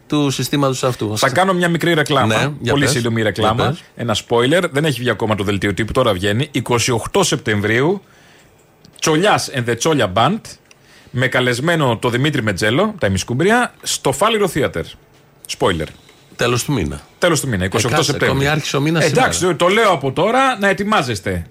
του 0.08 0.30
συστήματος 0.30 0.84
αυτού. 0.84 1.18
Θα 1.18 1.30
κάνω 1.30 1.52
μια 1.54 1.68
μικρή 1.68 1.94
ρεκλάμα. 1.94 2.26
Ναι, 2.36 2.50
για 2.60 2.72
πολύ 2.72 2.84
πες. 2.84 2.92
σύντομη 2.92 3.14
Για 3.20 3.24
ρεκλάμα. 3.24 3.66
πες. 3.66 3.82
Ένα 3.96 4.16
spoiler. 4.28 4.62
Δεν 4.72 4.84
έχει 4.84 5.00
βγει 5.00 5.10
ακόμα 5.10 5.34
το 5.34 5.44
δελτίο 5.44 5.74
τύπου, 5.74 5.92
τώρα 5.92 6.12
βγαίνει. 6.12 6.50
28 7.12 7.22
Σεπτεμβρίου. 7.24 8.02
Τσολιάς 9.00 9.50
and 9.54 9.70
the 9.70 9.76
Τσόλια 9.78 10.12
Band. 10.16 10.40
Με 11.18 11.26
καλεσμένο 11.28 11.96
το 11.96 12.08
Δημήτρη 12.10 12.42
Μετζέλο, 12.42 12.94
τα 12.98 13.06
ημισκούμπρια, 13.06 13.72
στο 13.82 14.12
Φάληρο 14.12 14.50
Theater. 14.54 14.82
Spoiler. 15.58 15.86
Τέλος 16.36 16.64
του 16.64 16.72
μήνα. 16.72 17.00
Τέλος 17.18 17.40
του 17.40 17.48
μήνα, 17.48 17.64
28 17.64 17.68
κάτσε, 17.70 17.86
Σεπτεμβρίου. 18.02 18.30
ακόμη 18.30 18.48
άρχισε 18.48 18.76
ο 18.76 18.80
μήνας 18.80 19.04
Εντάξει, 19.04 19.38
σήμερα. 19.38 19.56
το 19.56 19.68
λέω 19.68 19.90
από 19.90 20.12
τώρα 20.12 20.58
να 20.60 20.68
ετοιμάζεστε. 20.68 21.46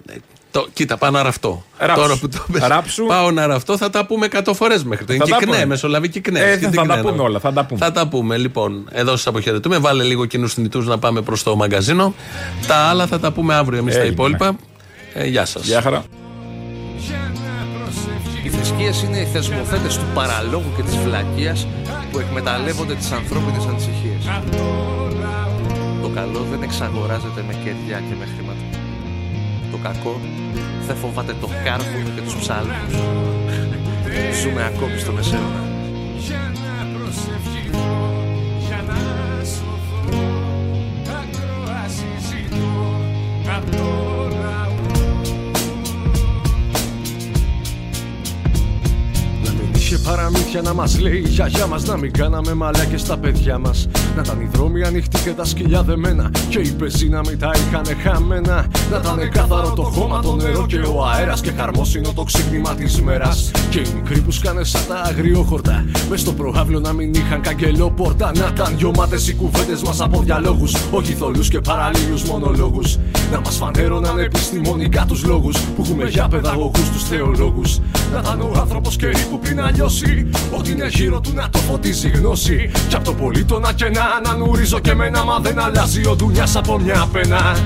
Το, 0.50 0.66
κοίτα, 0.72 0.96
πάω 0.96 1.10
να 1.10 1.22
ραφτώ. 1.22 1.64
Ράψου. 1.78 2.02
Τώρα 2.02 2.16
που 2.16 2.28
το 2.28 2.44
πες, 2.52 2.62
Ράψου. 2.66 3.06
πάω 3.06 3.30
να 3.30 3.46
ραφτώ, 3.46 3.76
θα 3.76 3.90
τα 3.90 4.06
πούμε 4.06 4.28
100 4.32 4.52
φορές 4.54 4.84
μέχρι 4.84 5.04
το. 5.04 5.12
Είναι 5.12 5.24
Θα 5.24 5.30
τα 5.30 5.36
κυκνέ, 5.36 5.54
πούμε. 5.54 5.66
μεσολαβή 5.66 6.08
κυκνέ. 6.08 6.40
Ε, 6.40 6.56
Τι 6.56 6.64
θα 6.64 6.70
την 6.70 6.78
τα 6.80 6.84
κνένω. 6.86 7.02
πούμε 7.10 7.22
όλα, 7.22 7.38
θα 7.40 7.52
τα 7.52 7.64
πούμε. 7.64 7.80
Θα 7.80 7.92
τα 7.92 8.08
πούμε. 8.08 8.36
Λοιπόν, 8.36 8.88
εδώ 8.92 9.10
σας 9.10 9.26
αποχαιρετούμε. 9.26 9.78
Βάλε 9.78 10.02
λίγο 10.02 10.24
κοινούς 10.24 10.54
θνητούς 10.54 10.86
να 10.86 10.98
πάμε 10.98 11.22
προς 11.22 11.42
το 11.42 11.56
μαγκαζίνο. 11.56 12.14
Τα 12.66 12.74
άλλα 12.76 13.06
θα 13.06 13.20
τα 13.20 13.32
πούμε 13.32 13.54
αύριο 13.54 13.78
εμείς 13.78 13.94
τα 13.94 14.00
Έγινε. 14.00 14.12
υπόλοιπα. 14.14 14.56
Ε, 15.14 15.26
γεια 15.26 15.44
σας. 15.44 15.64
Γεια 15.66 15.80
χαρά. 15.82 16.04
Οι 18.46 18.50
θρησκείες 18.50 19.02
είναι 19.02 19.18
οι 19.18 19.24
θεσμοθέτες 19.24 19.96
του 19.98 20.04
παραλόγου 20.14 20.72
και 20.76 20.82
της 20.82 20.96
βλακείας 20.96 21.66
που 22.10 22.18
εκμεταλλεύονται 22.18 22.94
τις 22.94 23.12
ανθρώπινες 23.12 23.66
ανησυχίες. 23.66 24.24
Το 26.02 26.08
καλό 26.08 26.46
δεν 26.50 26.62
εξαγοράζεται 26.62 27.44
με 27.46 27.52
κεριά 27.52 27.98
και 28.08 28.14
με 28.18 28.26
χρήματα. 28.34 28.64
Το 29.70 29.78
κακό 29.82 30.20
δεν 30.86 30.96
φοβάται 30.96 31.34
το 31.40 31.48
κάρβουνο 31.64 32.08
και 32.14 32.20
τους 32.20 32.36
ψάλμους. 32.36 32.94
Ζούμε 34.42 34.64
ακόμη 34.64 34.98
στο 34.98 35.12
μεσαίωνα. 35.12 35.64
Να 43.46 44.15
Russia. 49.86 49.95
Παραμύθια 50.06 50.62
να 50.62 50.74
μας 50.74 51.00
λέει 51.00 51.22
η 51.26 51.28
γιαγιά 51.28 51.66
μας 51.66 51.84
Να 51.84 51.96
μην 51.96 52.12
κάναμε 52.12 52.54
μαλάκες 52.54 53.00
στα 53.00 53.16
παιδιά 53.16 53.58
μας. 53.58 53.88
Να 54.16 54.22
ήταν 54.24 54.40
οι 54.40 54.48
δρόμοι 54.52 54.84
ανοιχτοί 54.84 55.20
και 55.22 55.30
τα 55.30 55.44
σκυλιά 55.44 55.82
δεμένα 55.82 56.30
Και 56.48 56.58
οι 56.58 56.70
πεζοί 56.70 57.08
να 57.08 57.20
μην 57.20 57.38
τα 57.38 57.50
είχανε 57.54 57.96
χαμένα. 58.02 58.66
Να 58.90 58.96
ήταν 58.96 59.30
κάθαρο 59.30 59.72
το 59.72 59.82
χώμα, 59.82 60.20
το 60.22 60.34
νερό 60.36 60.66
και 60.66 60.76
ο 60.76 61.04
αέρας 61.04 61.40
Και 61.40 61.50
χαρμόσυνο 61.56 62.12
το 62.14 62.22
ξύπνημα 62.22 62.74
της 62.74 63.02
μέρας. 63.02 63.50
Και 63.70 63.78
οι 63.78 63.86
μικροί 63.94 64.20
που 64.20 64.30
σκάνε 64.30 64.64
σαν 64.64 64.80
τα 64.88 64.94
αγριόχορτα 64.94 65.84
Μες 66.10 66.20
στο 66.20 66.32
προάβλιο 66.32 66.80
να 66.80 66.92
μην 66.92 67.14
είχαν 67.14 67.40
καγκελόπορτα 67.40 68.32
Να 68.38 68.50
ήταν 68.54 68.74
γιωμάτες 68.76 69.28
οι 69.28 69.34
κουβέντες 69.34 69.82
μας 69.82 70.00
από 70.00 70.20
διαλόγους 70.20 70.74
Όχι 70.90 71.12
θολούς 71.12 71.48
και 71.48 71.60
παραλλήλους 71.60 72.22
μονολόγους. 72.24 72.98
Να 73.32 73.40
μας 73.40 73.56
φανέρωναν 73.56 74.18
επιστημονικά 74.18 75.04
τους 75.08 75.24
λόγους 75.24 75.60
Που 75.60 75.82
έχουμε 75.82 76.04
για 76.04 76.28
παιδαγωγούς 76.28 76.90
τους 76.90 77.02
θεολόγους. 77.02 77.78
Να 78.12 78.18
ήταν 78.18 78.40
ο 78.40 78.52
άνθρωπος 78.60 78.96
καιρή 78.96 79.26
που 79.30 79.38
πριν 79.38 79.60
αλλιώσει 80.04 80.28
Ότι 80.50 80.70
είναι 80.70 80.86
γύρω 80.88 81.20
του 81.20 81.32
να 81.34 81.48
το 81.50 81.58
φωτίζει 81.58 82.08
γνώση. 82.08 82.70
Κι 82.88 82.94
απ' 82.94 83.04
το 83.04 83.14
πολίτονα 83.14 83.72
και 83.72 83.88
να 83.88 84.02
ανανουρίζω 84.04 84.78
και 84.78 84.94
μένα 84.94 85.24
Μα 85.24 85.38
δεν 85.38 85.58
αλλάζει 85.58 86.06
ο 86.06 86.14
δουλειάς 86.14 86.56
από 86.56 86.78
μια 86.78 87.08
πένα 87.12 87.56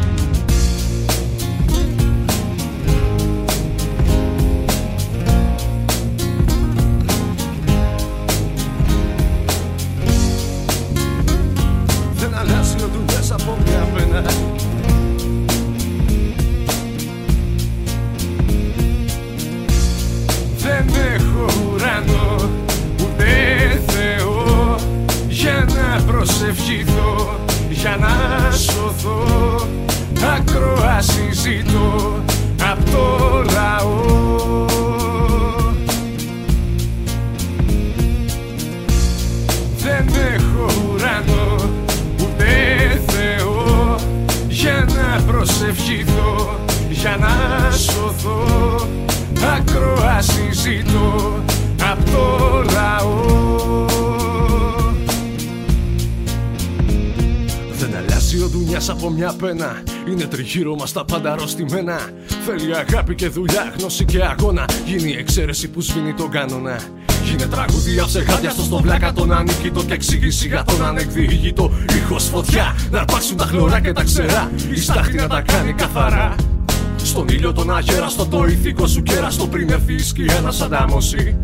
Είναι 60.51 60.59
τριγύρω 60.59 60.81
μας 60.81 60.93
τα 60.93 61.05
πάντα 61.05 61.33
αρρωστημένα. 61.33 62.01
Θέλει 62.47 62.77
αγάπη 62.77 63.15
και 63.15 63.29
δουλειά, 63.29 63.75
γνώση 63.79 64.05
και 64.05 64.25
αγώνα. 64.25 64.65
Γίνει 64.87 65.11
η 65.11 65.17
εξαίρεση 65.19 65.69
που 65.69 65.81
σβήνει 65.81 66.15
τον 66.15 66.31
κανόνα. 66.31 66.81
Γίνε 67.25 67.47
τραγουδία 67.47 68.05
ψεγάδια 68.05 68.51
στο 68.51 68.63
στον 68.63 68.83
πλάκα 68.83 69.13
τον 69.13 69.33
ανίκητο 69.33 69.85
Και 69.85 69.93
εξήγηση 69.93 70.47
για 70.47 70.65
τον 70.65 70.85
ανεκδιήγητο 70.85 71.73
Ήχος 71.99 72.25
φωτιά, 72.25 72.77
να 72.91 72.99
αρπάξουν 72.99 73.37
τα 73.37 73.45
χλωρά 73.45 73.81
και 73.81 73.93
τα 73.93 74.03
ξερά. 74.03 74.51
Η 74.71 74.81
στάχτη 74.81 75.17
να 75.17 75.29
τα 75.29 75.41
κάνει 75.41 75.73
καθαρά. 75.73 76.35
Στον 76.97 77.29
ήλιο 77.29 77.53
τον 77.53 77.77
αγέραστο 77.77 78.27
το 78.27 78.45
ηθικό 78.45 78.87
σου 78.87 79.03
κέραστο 79.03 79.47
πριν 79.47 79.71
έρθει 79.71 79.95
η 79.95 79.99
σκιά 79.99 80.41
να 80.41 80.51
σαντάμωσει 80.51 81.37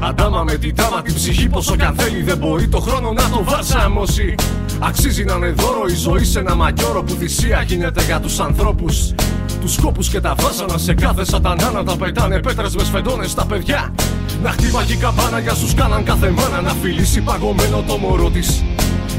Αντάμα 0.00 0.42
με 0.42 0.54
την 0.54 0.74
τάμα 0.74 1.02
την 1.02 1.14
ψυχή 1.14 1.48
πόσο 1.48 1.76
κι 1.76 1.84
αν 1.84 1.94
θέλει 1.94 2.22
δεν 2.22 2.36
μπορεί 2.36 2.68
το 2.68 2.80
χρόνο 2.80 3.12
να 3.12 3.28
το 3.28 3.44
βαρσάμωσει 3.44 4.34
Αξίζει 4.82 5.24
να 5.24 5.34
είναι 5.34 5.50
δώρο 5.50 5.86
η 5.90 5.94
ζωή 5.94 6.24
σε 6.24 6.38
ένα 6.38 6.54
μαγιόρο 6.54 7.02
που 7.02 7.14
θυσία 7.14 7.62
γίνεται 7.62 8.04
για 8.04 8.20
τους 8.20 8.40
ανθρώπους 8.40 9.14
τους 9.60 9.72
σκόπους 9.72 10.08
και 10.08 10.20
τα 10.20 10.34
βάζανα 10.40 10.78
σε 10.78 10.94
κάθε 10.94 11.24
σατανά 11.24 11.70
να 11.70 11.84
τα 11.84 11.96
πετάνε 11.96 12.40
πέτρες 12.40 12.74
με 12.76 12.84
σφεντώνες 12.84 13.30
στα 13.30 13.46
παιδιά 13.46 13.94
Να 14.42 14.50
χτύπαγε 14.50 14.92
η 14.92 14.96
καμπάνα 14.96 15.38
για 15.38 15.54
σου 15.54 15.74
κάναν 15.76 16.04
κάθε 16.04 16.30
μάνα 16.30 16.60
να 16.60 16.70
φιλήσει 16.70 17.20
παγωμένο 17.20 17.82
το 17.86 17.96
μωρό 17.96 18.30
της 18.30 18.62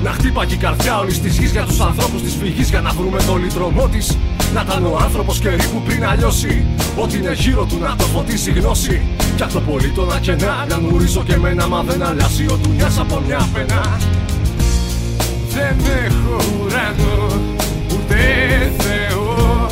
να 0.03 0.12
χτύπαγε 0.12 0.53
η 0.53 0.57
καρδιά 0.57 0.99
όλης 0.99 1.22
της 1.22 1.38
γης 1.38 1.51
για 1.51 1.66
τους 1.66 1.80
ανθρώπους 1.80 2.22
της 2.22 2.36
φυγής 2.36 2.70
για 2.70 2.82
να 2.82 2.91
βρούμε 2.91 3.18
το 3.28 3.36
λυτρωμό 3.36 3.88
τη. 3.88 4.16
Να 4.53 4.62
ήταν 4.62 4.86
ο 4.86 4.97
άνθρωπος 5.01 5.39
καιρή 5.39 5.64
που 5.74 5.82
πριν 5.86 6.05
αλλιώσει. 6.05 6.66
Ό,τι 7.01 7.18
είναι 7.18 7.34
γύρω 7.34 7.66
του 7.66 7.78
να 7.80 7.95
το 7.95 8.03
φωτίσει 8.03 8.49
η 8.49 8.59
γνώση. 8.59 9.01
Κι 9.36 9.43
αυτό 9.43 9.59
πολύ 9.59 9.89
το 9.89 10.05
να 10.05 10.20
κενά. 10.20 10.66
Να 10.70 10.78
νουρίζω 10.78 11.24
και 11.24 11.34
εμένα, 11.34 11.68
μα 11.68 11.84
δεν 11.84 12.03
αλλάζει 12.03 12.45
ο 12.45 12.59
δουλειά 12.64 12.89
από 12.99 13.22
μια 13.28 13.49
πένα. 13.53 13.82
Δεν 15.54 15.78
έχω 16.06 16.38
ουρανό 16.62 17.41
ούτε 17.93 18.72
Θεό 18.78 19.68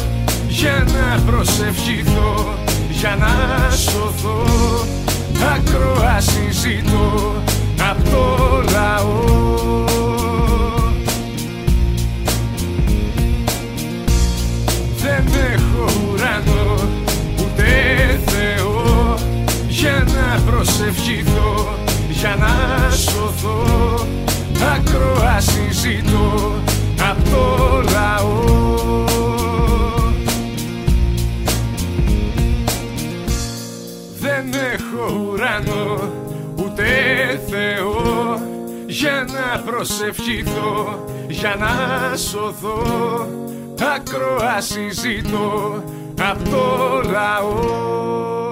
για 0.47 0.86
να 0.88 1.32
προσευχηθώ, 1.32 2.53
για 2.91 3.15
να 3.19 3.69
σωθώ. 3.75 4.45
Ακροάση 5.55 6.47
ζητώ 6.51 7.34
απ' 7.89 8.09
το 8.09 8.27
λαό. 8.71 9.84
Δεν 14.97 15.27
έχω 15.53 15.91
ουρανό 16.11 16.89
ούτε 17.39 18.19
Θεό 18.25 19.15
για 19.67 20.07
να 20.07 20.51
προσευχηθώ, 20.51 21.75
για 22.09 22.36
να 22.39 22.89
σωθώ 22.95 24.07
ακροάση 24.62 25.68
ζητώ 25.72 26.53
απ' 27.10 27.30
το 27.30 27.82
λαό. 27.91 29.03
Δεν 34.20 34.53
έχω 34.74 35.30
ουρανό 35.32 36.12
ούτε 36.55 36.86
Θεό. 37.49 38.41
Για 38.88 39.28
να 39.28 39.60
προσευχηθώ, 39.60 41.05
για 41.28 41.55
να 41.60 42.18
σωθώ 42.18 43.28
ακροάση 43.95 44.89
ζητώ 44.89 45.84
απ' 46.20 46.49
το 46.49 47.01
λαό 47.12 48.48